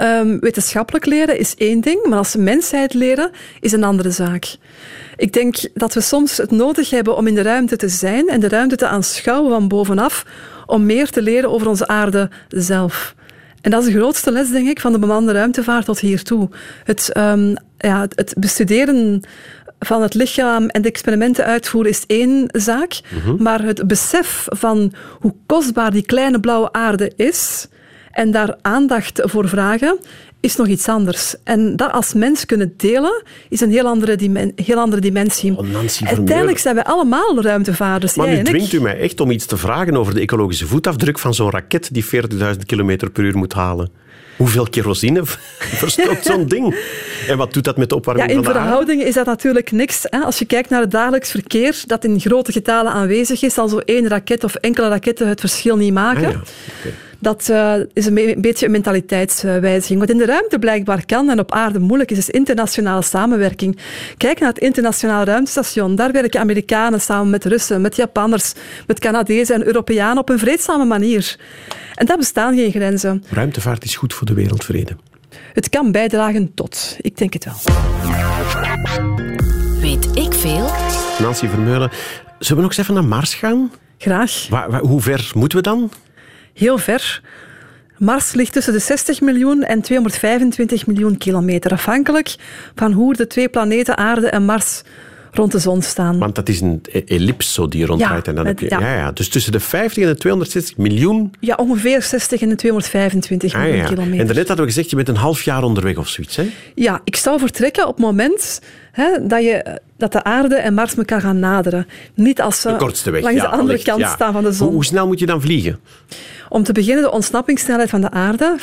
Um, 0.00 0.40
wetenschappelijk 0.40 1.06
leren 1.06 1.38
is 1.38 1.54
één 1.54 1.80
ding, 1.80 2.06
maar 2.06 2.18
als 2.18 2.36
mensheid 2.36 2.94
leren 2.94 3.30
is 3.60 3.72
een 3.72 3.84
andere 3.84 4.10
zaak. 4.10 4.56
Ik 5.16 5.32
denk 5.32 5.56
dat 5.74 5.94
we 5.94 6.00
soms 6.00 6.36
het 6.36 6.50
nodig 6.50 6.90
hebben 6.90 7.16
om 7.16 7.26
in 7.26 7.34
de 7.34 7.42
ruimte 7.42 7.76
te 7.76 7.88
zijn 7.88 8.28
en 8.28 8.40
de 8.40 8.48
ruimte 8.48 8.76
te 8.76 8.86
aanschouwen 8.86 9.50
van 9.50 9.68
bovenaf, 9.68 10.24
om 10.66 10.86
meer 10.86 11.10
te 11.10 11.22
leren 11.22 11.50
over 11.50 11.68
onze 11.68 11.86
aarde 11.86 12.30
zelf. 12.48 13.14
En 13.60 13.70
dat 13.70 13.86
is 13.86 13.92
de 13.92 13.98
grootste 13.98 14.32
les, 14.32 14.50
denk 14.50 14.68
ik, 14.68 14.80
van 14.80 14.92
de 14.92 14.98
bemande 14.98 15.32
ruimtevaart 15.32 15.84
tot 15.84 15.98
hiertoe. 15.98 16.48
Het, 16.84 17.10
um, 17.16 17.54
ja, 17.78 18.06
het 18.14 18.34
bestuderen 18.38 19.20
van 19.78 20.02
het 20.02 20.14
lichaam 20.14 20.68
en 20.68 20.82
de 20.82 20.88
experimenten 20.88 21.44
uitvoeren 21.44 21.90
is 21.90 22.04
één 22.06 22.48
zaak. 22.52 23.00
Mhm. 23.04 23.14
Mm 23.14 23.20
-hmm. 23.20 23.42
Maar 23.42 23.62
het 23.62 23.86
besef 23.86 24.46
van 24.48 24.92
hoe 25.20 25.34
kostbaar 25.46 25.90
die 25.90 26.06
kleine 26.06 26.40
blauwe 26.40 26.72
aarde 26.72 27.12
is 27.16 27.68
en 28.10 28.30
daar 28.30 28.56
aandacht 28.62 29.20
voor 29.24 29.48
vragen, 29.48 29.98
is 30.40 30.56
nog 30.56 30.66
iets 30.66 30.88
anders. 30.88 31.34
En 31.44 31.76
dat 31.76 31.92
als 31.92 32.14
mens 32.14 32.46
kunnen 32.46 32.74
delen, 32.76 33.22
is 33.48 33.60
een 33.60 33.70
heel 33.70 33.86
andere, 33.86 34.16
dimen 34.16 34.52
heel 34.54 34.78
andere 34.78 35.00
dimensie. 35.00 35.56
Oh, 35.56 35.66
Uiteindelijk 36.04 36.58
zijn 36.58 36.74
wij 36.74 36.84
allemaal 36.84 37.42
ruimtevaarders. 37.42 38.14
Maar 38.14 38.28
nu 38.28 38.42
dwingt 38.42 38.72
u 38.72 38.80
mij 38.80 38.98
echt 38.98 39.20
om 39.20 39.30
iets 39.30 39.46
te 39.46 39.56
vragen 39.56 39.96
over 39.96 40.14
de 40.14 40.20
ecologische 40.20 40.66
voetafdruk 40.66 41.18
van 41.18 41.34
zo'n 41.34 41.50
raket 41.50 41.88
die 41.92 42.04
40.000 42.04 42.10
km 42.66 43.10
per 43.12 43.24
uur 43.24 43.36
moet 43.36 43.52
halen. 43.52 43.90
Hoeveel 44.38 44.66
kerosine 44.70 45.20
verstookt 45.82 46.24
zo'n 46.26 46.46
ding? 46.46 46.76
En 47.28 47.36
wat 47.36 47.52
doet 47.52 47.64
dat 47.64 47.76
met 47.76 47.88
de 47.88 47.94
Ja, 47.94 48.00
opwarming 48.00 48.28
in 48.30 48.34
van 48.34 48.44
de 48.44 48.48
aarde? 48.50 48.60
verhouding 48.64 49.02
is 49.02 49.14
dat 49.14 49.26
natuurlijk 49.26 49.72
niks. 49.72 50.00
Hè. 50.02 50.18
Als 50.18 50.38
je 50.38 50.44
kijkt 50.44 50.70
naar 50.70 50.80
het 50.80 50.90
dagelijks 50.90 51.30
verkeer, 51.30 51.82
dat 51.86 52.04
in 52.04 52.20
grote 52.20 52.52
getalen 52.52 52.92
aanwezig 52.92 53.42
is, 53.42 53.54
zal 53.54 53.68
zo 53.68 53.78
één 53.78 54.08
raket 54.08 54.44
of 54.44 54.54
enkele 54.54 54.88
raketten 54.88 55.28
het 55.28 55.40
verschil 55.40 55.76
niet 55.76 55.92
maken. 55.92 56.24
Ah, 56.26 56.32
ja. 56.32 56.40
okay. 56.78 56.94
Dat 57.18 57.48
uh, 57.50 57.74
is 57.92 58.06
een, 58.06 58.18
een, 58.18 58.40
beetje 58.40 58.66
een 58.66 58.72
mentaliteitswijziging. 58.72 60.00
Wat 60.00 60.10
in 60.10 60.18
de 60.18 60.26
ruimte 60.26 60.58
blijkbaar 60.58 61.06
kan 61.06 61.30
en 61.30 61.38
op 61.38 61.52
aarde 61.52 61.78
moeilijk 61.78 62.10
is, 62.10 62.18
is 62.18 62.30
internationale 62.30 63.02
samenwerking. 63.02 63.78
Kijk 64.16 64.40
naar 64.40 64.48
het 64.48 64.58
internationaal 64.58 65.24
ruimtestation. 65.24 65.94
Daar 65.94 66.12
werken 66.12 66.40
Amerikanen 66.40 67.00
samen 67.00 67.30
met 67.30 67.44
Russen, 67.44 67.80
met 67.80 67.96
Japanners, 67.96 68.52
met 68.86 68.98
Canadezen 68.98 69.54
en 69.54 69.66
Europeanen 69.66 70.18
op 70.18 70.28
een 70.28 70.38
vreedzame 70.38 70.84
manier. 70.84 71.36
En 71.94 72.06
daar 72.06 72.16
bestaan 72.16 72.54
geen 72.54 72.70
grenzen. 72.70 73.24
Ruimtevaart 73.30 73.84
is 73.84 73.96
goed 73.96 74.14
voor 74.14 74.26
de 74.26 74.34
wereldvrede. 74.34 74.96
Het 75.52 75.68
kan 75.68 75.92
bijdragen 75.92 76.54
tot. 76.54 76.96
Ik 77.00 77.16
denk 77.16 77.32
het 77.32 77.44
wel. 77.44 77.54
Weet 79.80 80.16
ik 80.16 80.32
veel? 80.32 80.70
Nancy 81.18 81.46
Vermeulen, 81.46 81.90
zullen 82.38 82.56
we 82.56 82.68
nog 82.68 82.70
eens 82.70 82.76
even 82.76 82.94
naar 82.94 83.04
Mars 83.04 83.34
gaan? 83.34 83.72
Graag. 83.98 84.46
Waar, 84.50 84.70
waar, 84.70 84.80
hoe 84.80 85.00
ver 85.00 85.30
moeten 85.34 85.58
we 85.58 85.64
dan? 85.64 85.90
Heel 86.58 86.78
ver. 86.78 87.20
Mars 87.98 88.32
ligt 88.32 88.52
tussen 88.52 88.72
de 88.72 88.78
60 88.78 89.20
miljoen 89.20 89.62
en 89.62 89.82
225 89.82 90.86
miljoen 90.86 91.18
kilometer, 91.18 91.72
afhankelijk 91.72 92.34
van 92.74 92.92
hoe 92.92 93.14
de 93.14 93.26
twee 93.26 93.48
planeten 93.48 93.96
Aarde 93.96 94.28
en 94.28 94.44
Mars 94.44 94.82
rond 95.32 95.52
de 95.52 95.58
zon 95.58 95.82
staan. 95.82 96.18
Want 96.18 96.34
dat 96.34 96.48
is 96.48 96.60
een 96.60 96.82
e- 96.92 97.02
ellips 97.06 97.52
zo 97.54 97.68
die 97.68 97.86
ronddraait. 97.86 98.24
Ja, 98.24 98.30
en 98.30 98.36
dan 98.36 98.46
heb 98.46 98.58
je, 98.58 98.66
ja. 98.68 98.80
ja. 98.80 98.94
Ja, 98.94 99.12
Dus 99.12 99.28
tussen 99.28 99.52
de 99.52 99.60
50 99.60 100.02
en 100.02 100.08
de 100.08 100.16
260 100.16 100.76
miljoen. 100.76 101.32
Ja, 101.40 101.54
ongeveer 101.54 102.02
60 102.02 102.40
en 102.40 102.48
de 102.48 102.54
225 102.54 103.54
Ah, 103.54 103.60
miljoen 103.60 103.78
ja. 103.78 103.84
kilometer. 103.86 104.18
En 104.20 104.26
daarnet 104.26 104.48
hadden 104.48 104.66
we 104.66 104.72
gezegd, 104.72 104.90
je 104.90 104.96
bent 104.96 105.08
een 105.08 105.16
half 105.16 105.42
jaar 105.42 105.62
onderweg 105.62 105.96
of 105.96 106.08
zoiets. 106.08 106.36
Hè? 106.36 106.50
Ja, 106.74 107.00
ik 107.04 107.16
zou 107.16 107.38
vertrekken 107.38 107.86
op 107.86 107.96
het 107.96 108.04
moment 108.04 108.60
hè, 108.92 109.26
dat, 109.26 109.42
je, 109.42 109.80
dat 109.96 110.12
de 110.12 110.24
aarde 110.24 110.54
en 110.54 110.74
Mars 110.74 110.94
elkaar 110.94 111.20
gaan 111.20 111.38
naderen. 111.38 111.86
Niet 112.14 112.40
als 112.40 112.60
ze 112.60 112.68
De 112.68 112.76
kortste 112.76 113.10
weg. 113.10 113.22
langs 113.22 113.40
de 113.40 113.48
andere 113.48 113.82
kant 113.82 114.06
staan 114.06 114.32
van 114.32 114.42
de 114.44 114.52
zon. 114.52 114.66
Hoe, 114.66 114.74
hoe 114.74 114.84
snel 114.84 115.06
moet 115.06 115.18
je 115.18 115.26
dan 115.26 115.40
vliegen? 115.40 115.78
Om 116.48 116.62
te 116.62 116.72
beginnen 116.72 117.02
de 117.04 117.10
ontsnappingssnelheid 117.10 117.90
van 117.90 118.00
de 118.00 118.10
aarde, 118.10 118.56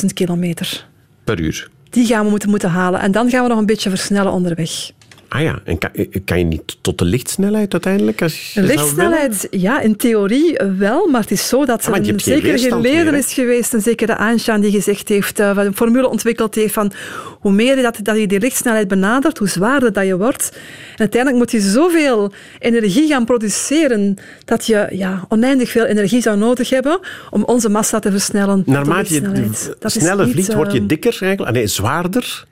40.000 0.00 0.06
kilometer. 0.14 0.86
Per 1.24 1.40
uur. 1.40 1.68
Die 1.90 2.06
gaan 2.06 2.24
we 2.24 2.30
moeten, 2.30 2.50
moeten 2.50 2.70
halen. 2.70 3.00
En 3.00 3.12
dan 3.12 3.30
gaan 3.30 3.42
we 3.42 3.48
nog 3.48 3.58
een 3.58 3.66
beetje 3.66 3.90
versnellen 3.90 4.32
onderweg. 4.32 4.90
Ah 5.28 5.42
ja, 5.42 5.60
en 5.64 5.78
kan, 5.78 5.90
kan 6.24 6.38
je 6.38 6.44
niet 6.44 6.76
tot 6.80 6.98
de 6.98 7.04
lichtsnelheid 7.04 7.72
uiteindelijk? 7.72 8.22
Als 8.22 8.52
je 8.52 8.60
De 8.60 8.66
lichtsnelheid, 8.66 9.46
ja, 9.50 9.80
in 9.80 9.96
theorie 9.96 10.60
wel, 10.78 11.06
maar 11.06 11.20
het 11.20 11.30
is 11.30 11.48
zo 11.48 11.64
dat 11.64 11.80
Ah, 11.80 11.84
er 11.84 11.90
want 11.90 12.06
je 12.06 12.12
een 12.12 12.20
zekere 12.20 13.16
is 13.16 13.32
geweest, 13.32 13.72
een 13.72 13.80
zekere 13.80 14.12
Einstein 14.12 14.60
die 14.60 14.70
gezegd 14.70 15.08
heeft, 15.08 15.40
uh, 15.40 15.52
een 15.54 15.76
formule 15.76 16.08
ontwikkeld 16.08 16.54
heeft 16.54 16.74
van 16.74 16.92
hoe 17.40 17.52
meer 17.52 17.76
je 17.76 17.82
dat, 17.82 17.98
dat 18.02 18.18
je 18.18 18.26
die 18.26 18.40
lichtsnelheid 18.40 18.88
benadert, 18.88 19.38
hoe 19.38 19.48
zwaarder 19.48 19.92
dat 19.92 20.06
je 20.06 20.16
wordt. 20.16 20.50
En 20.92 20.98
uiteindelijk 20.98 21.42
moet 21.42 21.62
je 21.62 21.70
zoveel 21.70 22.32
energie 22.58 23.08
gaan 23.08 23.24
produceren 23.24 24.16
dat 24.44 24.66
je 24.66 24.86
ja, 24.90 25.24
oneindig 25.28 25.70
veel 25.70 25.84
energie 25.84 26.22
zou 26.22 26.36
nodig 26.36 26.70
hebben 26.70 27.00
om 27.30 27.44
onze 27.44 27.68
massa 27.68 27.98
te 27.98 28.10
versnellen. 28.10 28.62
de 28.64 28.70
Naarmate 28.70 29.14
je 29.14 29.50
sneller 29.78 30.28
vliegt, 30.28 30.54
word 30.54 30.72
je 30.72 30.78
ehm, 30.78 30.86
dikker 30.86 31.16
eigenlijk. 31.20 31.50
Ah, 31.50 31.56
nee, 31.56 31.66
zwaarder. 31.66 32.46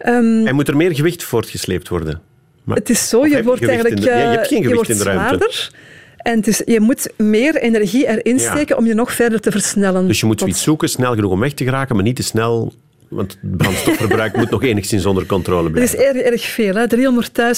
Ehm, 0.00 0.46
en 0.46 0.54
moet 0.54 0.68
er 0.68 0.76
meer 0.76 0.94
gewicht 0.94 1.22
voortgesleept 1.22 1.88
worden. 1.88 2.20
Maar, 2.64 2.76
Het 2.76 2.90
is 2.90 3.08
zo, 3.08 3.26
je 3.26 3.42
wordt 3.42 3.66
eigenlijk... 3.66 3.96
de- 4.00 4.06
ja, 4.10 4.16
je 4.16 4.22
hebt 4.26 4.42
eh, 4.42 4.48
geen 4.48 4.62
gewicht 4.62 4.88
in 4.88 4.96
de 4.98 5.02
ruimte. 5.04 5.24
zwaarder. 5.36 5.70
En 6.16 6.36
het 6.36 6.46
is, 6.46 6.62
je 6.64 6.80
moet 6.80 7.10
meer 7.16 7.56
energie 7.56 8.06
erin 8.06 8.38
Ja. 8.38 8.50
steken 8.50 8.76
om 8.76 8.86
je 8.86 8.94
nog 8.94 9.12
verder 9.12 9.40
te 9.40 9.50
versnellen. 9.50 10.06
dus 10.06 10.20
je 10.20 10.26
moet 10.26 10.38
zoiets 10.40 10.62
zoeken, 10.62 10.88
snel 10.88 11.14
genoeg 11.14 11.30
om 11.32 11.40
weg 11.40 11.52
te 11.52 11.64
geraken, 11.64 11.94
maar 11.94 12.04
niet 12.04 12.16
te 12.16 12.22
snel. 12.22 12.72
Want 13.08 13.38
het 13.40 13.56
brandstofverbruik 13.56 14.36
moet 14.38 14.50
nog 14.50 14.62
enigszins 14.62 15.06
onder 15.06 15.26
controle 15.26 15.70
Dat 15.70 15.82
is 15.82 15.90
blijven. 15.90 16.14
erg, 16.24 16.32
erg 16.32 16.42
veel. 16.42 16.74
hè. 16.74 16.86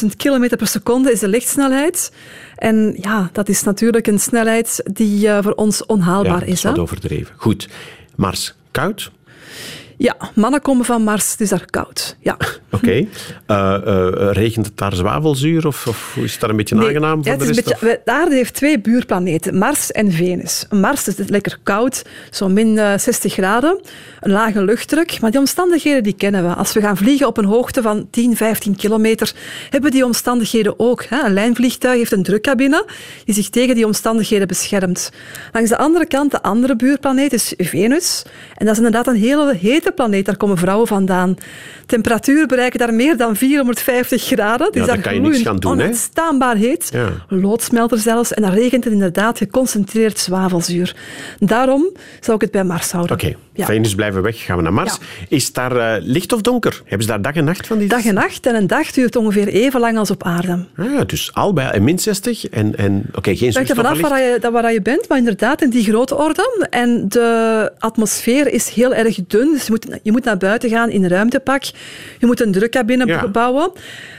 300.000 0.03 0.07
kilometer 0.17 0.57
per 0.57 0.67
seconde 0.67 1.13
is 1.13 1.19
de 1.21 1.29
lichtsnelheid. 1.29 2.13
En 2.57 2.95
ja, 3.01 3.31
dat 3.33 3.49
is 3.49 3.63
natuurlijk 3.63 4.07
een 4.07 4.19
snelheid 4.19 4.83
die 4.93 5.29
eh, 5.29 5.43
voor 5.43 5.53
ons 5.53 5.79
Ja, 5.79 5.85
onhaalbaar 5.87 6.39
dat 6.39 6.49
is 6.49 6.53
is. 6.53 6.63
Hè? 6.63 6.71
wat 6.71 6.79
overdreven. 6.79 7.35
Goed. 7.37 7.69
Mars, 8.17 8.55
koud? 8.71 9.11
Ja, 10.03 10.17
mannen 10.35 10.63
komen 10.63 10.85
van 10.85 11.03
Mars, 11.03 11.31
het 11.31 11.41
is 11.41 11.49
daar 11.49 11.67
koud. 11.71 12.17
Ja. 12.21 12.37
Oké. 12.71 13.07
Eh, 13.47 13.75
eh, 13.75 14.33
regent 14.33 14.67
het 14.67 14.77
daar 14.77 14.95
zwavelzuur 14.95 15.67
of, 15.67 15.87
of 15.87 16.17
is 16.17 16.33
het 16.33 16.41
daar 16.41 16.51
een 16.51 16.57
beetje 16.57 16.75
Nee, 16.75 16.87
aangenaam 16.87 17.21
ja, 17.23 17.23
voor 17.23 17.47
het 17.47 17.55
de 17.55 17.63
rest? 17.63 17.81
beetje, 17.81 18.01
de 18.05 18.13
aarde 18.13 18.35
heeft 18.35 18.55
twee 18.55 18.81
buurplaneten, 18.81 19.59
Mars 19.59 19.91
en 19.91 20.13
Venus. 20.13 20.67
Mars 20.71 21.09
is 21.09 21.29
lekker 21.29 21.59
koud, 21.63 22.03
zo 22.31 22.49
min 22.49 22.79
eh, 22.79 22.99
60 22.99 23.33
graden, 23.33 23.81
een 24.21 24.31
lage 24.31 24.65
luchtdruk. 24.65 25.21
Maar 25.21 25.31
die 25.31 25.41
omstandigheden 25.41 26.03
die 26.03 26.15
kennen 26.15 26.49
we. 26.49 26.55
Als 26.55 26.73
we 26.73 26.81
gaan 26.81 26.97
vliegen 26.97 27.27
op 27.27 27.39
een 27.39 27.45
hoogte 27.45 27.83
van 27.83 28.09
10, 28.11 28.37
15 28.37 28.77
kilometer, 28.77 29.33
hebben 29.63 29.91
we 29.91 29.97
die 29.97 30.05
omstandigheden 30.05 30.75
ook. 30.79 31.05
Hè. 31.05 31.25
Een 31.25 31.33
lijnvliegtuig 31.33 31.99
heeft 31.99 32.13
een 32.13 32.23
drukcabine 32.23 32.87
die 33.25 33.35
zich 33.35 33.49
tegen 33.49 33.75
die 33.75 33.87
omstandigheden 33.87 34.49
beschermt. 34.49 35.11
Langs 35.53 35.71
de 35.71 35.77
andere 35.77 36.07
kant, 36.07 36.31
de 36.31 36.43
andere 36.43 36.77
buurplaneet, 36.77 37.33
is 37.33 37.55
Venus. 37.57 38.23
En 38.55 38.67
dat 38.67 38.75
is 38.75 38.85
inderdaad 38.85 39.07
een 39.07 39.21
hele 39.21 39.55
hete 39.55 39.92
planeet. 39.95 40.27
Daar 40.27 40.37
komen 40.37 40.57
vrouwen 40.59 40.87
vandaan. 40.87 41.37
Temperaturen 41.87 42.49
bereiken 42.49 42.79
daar 42.79 42.95
meer 42.95 43.17
dan 43.17 43.37
450 43.37 44.23
graden. 44.25 44.67
Het 44.67 44.75
Ja, 44.75 44.81
is 44.81 44.87
daar 44.87 44.97
daar 44.97 45.05
kan 45.05 45.15
je 45.15 45.21
niks 45.21 45.43
gaan 45.43 45.57
doen, 45.57 45.81
heet. 46.57 46.89
Ja. 46.93 47.09
Loodsmelter 47.29 47.99
zelfs. 47.99 48.33
En 48.35 48.43
dan 48.43 48.53
regent 48.53 48.85
het 48.85 48.93
inderdaad 48.93 49.39
geconcentreerd 49.39 50.19
zwavelzuur. 50.19 50.97
Daarom 51.39 51.91
zou 52.21 52.37
ik 52.37 52.43
het 52.43 52.51
bij 52.51 52.65
Mars 52.65 52.91
houden. 52.93 53.17
Oké, 53.17 53.35
Ja. 53.55 53.67
Venus 53.67 53.95
blijven 53.95 54.23
weg, 54.23 54.45
gaan 54.45 54.57
we 54.57 54.63
naar 54.63 54.73
Mars. 54.73 54.99
Is 55.29 55.53
daar 55.53 55.77
eh, 55.77 56.03
licht 56.05 56.33
of 56.33 56.41
donker? 56.41 56.81
Hebben 56.85 57.03
ze 57.03 57.09
daar 57.09 57.23
dag 57.23 57.35
en 57.35 57.45
nacht 57.45 57.67
van? 57.67 57.79
Die... 57.79 57.89
Dag 57.89 58.05
en 58.05 58.15
nacht. 58.15 58.47
En 58.47 58.55
een 58.55 58.67
dag 58.67 58.91
duurt 58.91 59.17
ongeveer 59.17 59.49
even 59.49 59.81
lang 59.81 59.99
als 59.99 60.11
op 60.11 60.23
aarde. 60.23 60.67
Ah, 60.77 61.01
dus 61.07 61.35
al 61.35 61.53
bij 61.53 61.81
min 61.81 61.99
60 61.99 62.49
en, 62.49 62.77
en 62.77 63.05
oké, 63.15 63.37
geen 63.37 63.47
Het 63.47 63.57
hangt 63.57 63.71
er 63.71 63.77
vanaf 63.77 64.01
waar 64.01 64.21
je, 64.21 64.51
waar 64.53 64.73
je 64.73 64.83
bent, 64.83 65.09
maar 65.09 65.19
inderdaad 65.19 65.63
in 65.63 65.71
die 65.71 65.85
grote 65.85 66.17
orde. 66.17 66.67
En 66.71 67.09
de 67.09 67.71
atmosfeer 67.79 68.53
is 68.53 68.69
heel 68.69 68.95
erg 68.95 69.19
dun, 69.27 69.53
dus 69.53 69.65
je 69.67 69.71
moet, 69.71 69.82
je 70.03 70.13
moet 70.13 70.25
naar 70.25 70.37
buiten 70.37 70.69
gaan 70.71 70.91
in 70.91 71.03
een 71.03 71.09
ruimtepak. 71.11 71.63
Je 72.19 72.27
moet 72.27 72.41
een 72.41 72.53
drukcabine 72.53 73.07
Ja. 73.07 73.29
bouwen. 73.29 73.71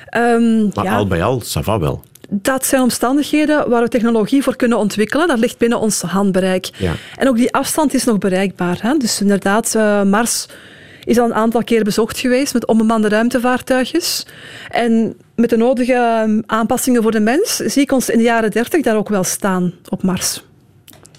Ehm, 0.09 0.63
Maar 0.73 0.83
ja, 0.85 0.95
al 0.95 1.07
bij 1.07 1.23
al, 1.23 1.41
ça 1.41 1.59
va 1.63 1.79
wel. 1.79 2.03
dat 2.29 2.65
zijn 2.65 2.81
omstandigheden 2.81 3.69
waar 3.69 3.83
we 3.83 3.89
technologie 3.89 4.43
voor 4.43 4.55
kunnen 4.55 4.77
ontwikkelen. 4.77 5.27
Dat 5.27 5.39
ligt 5.39 5.57
binnen 5.57 5.79
ons 5.79 6.01
handbereik. 6.01 6.69
Ja. 6.77 6.93
En 7.17 7.27
ook 7.27 7.35
die 7.37 7.53
afstand 7.53 7.93
is 7.93 8.03
nog 8.03 8.17
bereikbaar. 8.17 8.77
Hè? 8.81 8.97
Dus 8.97 9.21
inderdaad, 9.21 9.75
eh, 9.75 10.03
Mars 10.03 10.45
is 11.03 11.19
al 11.19 11.25
een 11.25 11.33
aantal 11.33 11.63
keer 11.63 11.83
bezocht 11.83 12.19
geweest 12.19 12.53
met 12.53 12.65
onbemande 12.67 13.07
ruimtevaartuigjes. 13.09 14.25
En 14.69 15.15
met 15.35 15.49
de 15.49 15.57
nodige 15.57 15.93
eh, 15.93 16.37
aanpassingen 16.45 17.01
voor 17.01 17.11
de 17.11 17.19
mens 17.19 17.55
zie 17.55 17.81
ik 17.81 17.91
ons 17.91 18.09
in 18.09 18.17
de 18.17 18.23
jaren 18.23 18.51
30 18.51 18.81
daar 18.81 18.97
ook 18.97 19.09
wel 19.09 19.23
staan 19.23 19.73
op 19.89 20.03
Mars. 20.03 20.43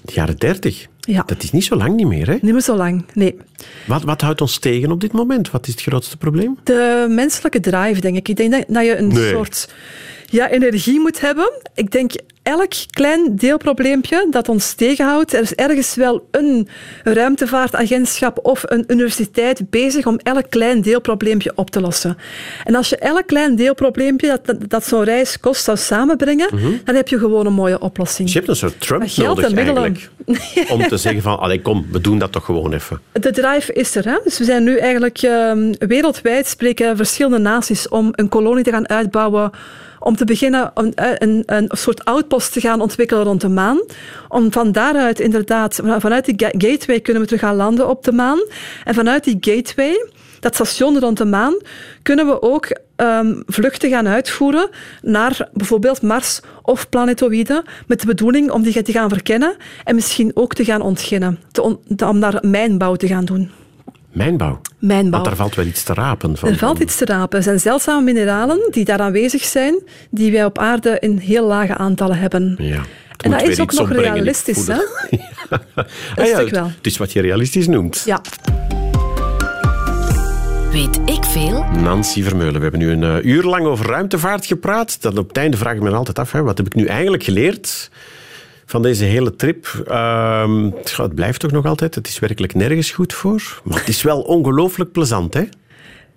De 0.03 0.13
jaren 0.13 0.37
30. 0.37 0.87
Ja. 1.07 1.23
Dat 1.27 1.43
is 1.43 1.51
niet 1.51 1.65
zo 1.65 1.77
lang 1.77 1.97
niet 1.97 2.07
meer. 2.07 2.27
Hè? 2.27 2.33
Niet 2.41 2.53
meer 2.53 2.61
zo 2.61 2.77
lang, 2.77 3.05
nee. 3.15 3.37
Wat, 3.87 4.03
wat 4.03 4.21
houdt 4.21 4.41
ons 4.41 4.59
tegen 4.59 4.91
op 4.93 5.01
dit 5.01 5.13
moment? 5.13 5.51
Wat 5.51 5.67
is 5.67 5.73
het 5.73 5.83
grootste 5.83 6.17
probleem? 6.17 6.59
De 6.65 7.07
menselijke 7.11 7.61
drive, 7.61 8.01
denk 8.01 8.17
ik. 8.17 8.29
Ik 8.29 8.37
denk 8.37 8.53
dat- 8.53 8.65
dat 8.69 8.85
je 8.85 8.97
een 8.97 9.09
Nee. 9.09 9.31
soort 9.31 9.69
ja, 10.27 10.51
energie 10.51 11.01
moet 11.01 11.21
hebben. 11.21 11.53
Ik 11.75 11.91
denk 11.91 12.13
elk 12.45 12.73
klein 12.91 13.37
deelprobleempje 13.37 14.27
dat 14.31 14.49
ons 14.49 14.73
tegenhoudt. 14.73 15.33
Er 15.33 15.43
is 15.43 15.55
ergens 15.55 15.95
wel 15.95 16.29
een 16.31 16.69
ruimtevaartagentschap 17.05 18.39
of 18.43 18.63
een 18.65 18.85
universiteit 18.87 19.71
bezig 19.71 20.07
om 20.07 20.19
elk 20.23 20.51
klein 20.51 20.81
deelprobleempje 20.81 21.53
op 21.55 21.71
te 21.71 21.81
lossen. 21.81 22.17
En 22.65 22.75
als 22.75 22.89
je 22.89 22.97
elk 22.97 23.27
klein 23.27 23.57
deelprobleempje 23.57 24.29
dat, 24.29 24.47
dat, 24.47 24.71
dat 24.71 24.87
zo'n 24.87 25.05
reis 25.05 25.41
kost 25.41 25.65
zou 25.65 25.77
samenbrengen, 25.77 26.49
dan 26.85 26.95
heb 26.95 27.09
je 27.09 27.19
gewoon 27.19 27.47
een 27.47 27.53
mooie 27.53 27.79
oplossing. 27.79 28.29
Je 28.29 28.35
hebt 28.35 28.49
een 28.49 28.57
soort 28.57 28.81
Trump 28.81 29.17
nodig 29.17 29.53
eigenlijk. 29.53 30.11
Om 30.69 30.89
te 30.89 30.97
zeggen 30.97 31.23
van, 31.23 31.39
allee, 31.39 31.63
kom, 31.63 31.87
we 31.91 32.01
doen 32.01 32.19
dat 32.19 32.33
toch 32.33 32.45
gewoon 32.45 32.73
even. 32.73 33.01
De 33.13 33.31
drive 33.31 33.73
is 33.73 33.95
er. 33.95 34.05
Hè? 34.05 34.19
Dus 34.25 34.39
we 34.39 34.45
zijn 34.45 34.65
nu 34.65 34.77
eigenlijk 34.77 35.19
ehm, 35.19 35.75
wereldwijd 35.79 36.47
spreken 36.47 36.97
verschillende 36.97 37.39
naties 37.39 37.89
om 37.89 38.09
een 38.13 38.29
kolonie 38.29 38.65
te 38.65 38.71
gaan 38.71 38.89
uitbouwen. 38.89 39.51
Om 40.05 40.17
te 40.17 40.25
beginnen 40.25 40.71
een, 40.75 40.93
een, 40.95 41.43
een 41.47 41.69
soort 41.69 42.05
outpost 42.05 42.53
te 42.53 42.61
gaan 42.61 42.81
ontwikkelen 42.81 43.25
rond 43.25 43.41
de 43.41 43.49
maan. 43.49 43.81
Om 44.29 44.53
van 44.53 44.73
daaruit 44.73 45.21
inderdaad, 45.21 45.81
vanuit 45.99 46.25
die 46.25 46.35
ga- 46.37 46.69
gateway 46.69 47.01
kunnen 47.01 47.23
we 47.23 47.29
terug 47.29 47.43
gaan 47.43 47.57
landen 47.57 47.89
op 47.89 48.05
de 48.05 48.13
maan. 48.13 48.39
En 48.85 48.95
vanuit 48.95 49.25
die 49.25 49.37
gateway, 49.41 50.09
dat 50.41 50.55
station 50.55 50.99
rond 50.99 51.19
de 51.19 51.25
maan, 51.25 51.55
kunnen 52.03 52.27
we 52.27 52.43
ook 52.43 52.79
ehm, 52.97 53.43
vluchten 53.47 53.91
gaan 53.91 54.09
uitvoeren 54.09 54.69
naar 55.03 55.49
bijvoorbeeld 55.53 56.03
Mars 56.03 56.41
of 56.63 56.89
planetoïden. 56.89 57.63
Met 57.87 58.01
de 58.01 58.07
bedoeling 58.07 58.51
om 58.51 58.63
die 58.63 58.83
te 58.83 58.93
gaan 58.93 59.09
verkennen 59.09 59.57
en 59.85 59.95
misschien 59.95 60.31
ook 60.35 60.55
te 60.55 60.65
gaan 60.65 60.83
ontginnen. 60.83 61.39
Te 61.53 61.63
on- 61.63 61.79
te- 61.97 62.07
om 62.09 62.21
daar 62.21 62.39
mijnbouw 62.43 62.95
te 62.95 63.07
gaan 63.07 63.25
doen. 63.25 63.51
Mijnbouw. 64.15 64.61
Mijnbouw. 64.79 65.11
Want 65.11 65.25
daar 65.25 65.37
valt 65.37 65.55
wel 65.55 65.67
iets 65.67 65.83
te 65.83 65.95
rapen 65.95 66.37
van. 66.37 66.49
Er 66.49 66.57
valt 66.57 66.79
iets 66.79 66.97
te 66.97 67.05
rapen. 67.05 67.39
Er 67.39 67.45
zijn 67.45 67.61
zeldzame 67.61 68.03
mineralen 68.03 68.69
die 68.71 68.85
daar 68.85 69.01
aanwezig 69.01 69.45
zijn, 69.45 69.83
die 70.11 70.33
wij 70.33 70.45
op 70.45 70.59
aarde 70.59 70.97
in 71.01 71.17
heel 71.17 71.47
lage 71.47 71.77
aantallen 71.77 72.19
hebben. 72.19 72.57
Ja. 72.59 72.81
En 73.21 73.31
dat 73.31 73.43
is 73.43 73.61
ook 73.61 73.73
nog 73.73 73.93
realistisch, 73.93 74.69
Ah 74.69 74.79
ja, 76.17 76.25
stuk 76.25 76.51
wel. 76.51 76.65
Het 76.65 76.87
is 76.87 76.97
wat 76.97 77.13
je 77.13 77.21
realistisch 77.21 77.67
noemt. 77.67 78.03
Ja. 78.05 78.21
Weet 80.73 81.01
ik 81.07 81.25
veel? 81.25 81.65
Nancy 81.65 82.23
Vermeulen, 82.23 82.55
we 82.55 82.63
hebben 82.63 82.81
nu 82.81 82.91
een 82.91 83.03
eh, 83.03 83.25
uur 83.25 83.43
lang 83.43 83.67
over 83.67 83.87
ruimtevaart 83.87 84.47
gepraat. 84.47 85.03
Dan 85.03 85.19
op 85.19 85.29
het 85.29 85.37
einde 85.37 85.57
vraag 85.57 85.75
ik 85.75 85.83
me 85.83 85.91
altijd 85.91 86.19
af, 86.19 86.33
hè, 86.33 86.43
wat 86.43 86.59
heb 86.59 86.67
ik 86.67 86.75
nu 86.75 86.87
eigenlijk 86.87 87.23
geleerd 87.23 87.91
van 88.75 88.83
deze 88.83 89.05
hele 89.05 89.37
trip. 89.37 89.67
Ehm, 89.87 90.71
het 90.97 91.15
blijft 91.15 91.41
toch 91.41 91.51
nog 91.51 91.65
altijd, 91.65 91.95
het 91.95 92.09
is 92.09 92.19
werkelijk 92.19 92.55
nergens 92.55 92.91
goed 92.91 93.13
voor. 93.13 93.61
Maar 93.65 93.79
het 93.79 93.89
is 93.89 94.03
wel 94.03 94.21
ongelooflijk 94.21 94.93
plezant, 94.93 95.35
hè? 95.35 95.43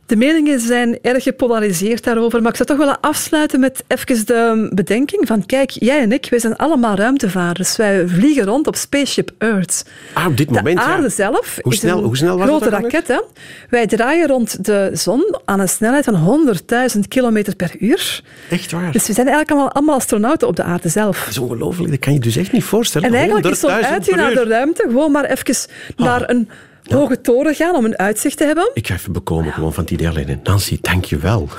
De 0.08 0.16
meningen 0.16 0.60
zijn 0.60 1.00
erg 1.02 1.24
gepolariseerd 1.24 2.04
daarover, 2.04 2.42
maar 2.42 2.50
ik 2.52 2.56
zou 2.58 2.70
toch 2.70 2.78
willen 2.78 3.00
afsluiten 3.00 3.60
met 3.60 3.84
even 3.88 4.26
de 4.26 4.70
bedenking 4.74 5.28
van 5.28 5.46
kijk, 5.46 5.70
jij 5.72 6.00
en 6.02 6.12
ik, 6.12 6.28
wij 6.30 6.40
zijn 6.40 6.56
allemaal 6.56 6.96
ruimtevaarders. 6.96 7.76
Wij 7.76 8.08
vliegen 8.08 8.46
rond 8.46 8.68
op 8.68 8.76
Spaceship 8.76 9.32
Earth. 9.38 9.86
Ah, 10.14 10.26
op 10.26 10.38
dit 10.38 10.50
moment, 10.52 10.78
De 10.78 10.84
aarde 10.84 11.04
ja. 11.04 11.10
zelf 11.10 11.60
Hoe 11.62 11.74
is 11.74 11.80
snel- 11.80 11.98
een 11.98 12.04
hoe 12.04 12.18
snel 12.18 12.38
was 12.38 12.48
grote 12.48 12.70
raket. 12.70 13.08
Hè? 13.08 13.22
Wij 13.70 13.88
draaien 13.88 14.28
rond 14.28 14.66
de 14.66 14.90
zon 14.94 15.38
aan 15.46 15.60
een 15.60 15.70
snelheid 15.70 16.06
van 16.06 16.16
100.000 16.16 17.08
kilometer 17.08 17.56
per 17.56 17.76
uur. 17.80 18.22
Echt 18.50 18.72
waar. 18.72 18.92
Dus 18.92 19.08
we 19.08 19.14
zijn 19.14 19.28
eigenlijk 19.28 19.52
allemaal, 19.52 19.72
allemaal 19.72 19.96
astronauten 19.96 20.48
op 20.48 20.56
de 20.56 20.64
aarde 20.64 20.90
zelf. 20.90 21.20
Dat 21.20 21.28
is 21.30 21.38
ongelooflijk, 21.38 21.90
dat 21.92 22.00
kan 22.00 22.14
je 22.14 22.20
dus 22.20 22.36
echt 22.36 22.52
niet 22.52 22.64
voorstellen. 22.64 23.08
En 23.08 23.14
eigenlijk 23.14 23.46
is 23.48 23.60
zo'n 23.60 23.70
100.000 23.70 23.90
uitje 23.92 24.16
naar 24.16 24.34
de 24.34 24.44
ruimte 24.44 24.84
gewoon 24.88 25.12
maar 25.12 25.26
even 25.26 25.56
naar 25.96 26.30
een 26.30 26.50
hoge 26.94 27.22
toren 27.22 27.56
gaan 27.56 27.76
om 27.76 27.86
een 27.86 27.98
uitzicht 27.98 28.38
te 28.38 28.44
hebben. 28.44 28.72
Ik 28.74 28.88
ga 28.88 28.94
even 28.94 29.12
bekomen 29.12 29.54
gewoon 29.54 29.74
van 29.74 29.84
het 29.84 29.92
idee 29.92 30.10
alleen. 30.10 30.40
Nancy, 30.44 30.78
dank 30.82 31.06
je 31.06 31.18
wel. 31.18 31.50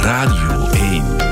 Radio 0.00 0.68
1. 0.70 1.28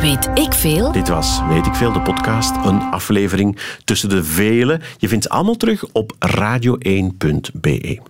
Weet 0.00 0.28
ik 0.34 0.52
veel? 0.52 0.92
Dit 0.92 1.08
was 1.08 1.40
Weet 1.48 1.66
ik 1.66 1.74
veel, 1.74 1.92
de 1.92 2.02
podcast. 2.02 2.56
Een 2.64 2.80
aflevering 2.80 3.58
tussen 3.84 4.08
de 4.08 4.24
vele. 4.24 4.80
Je 4.98 5.08
vindt 5.08 5.24
ze 5.24 5.30
allemaal 5.30 5.56
terug 5.56 5.84
op 5.92 6.12
radio1.be. 6.26 8.00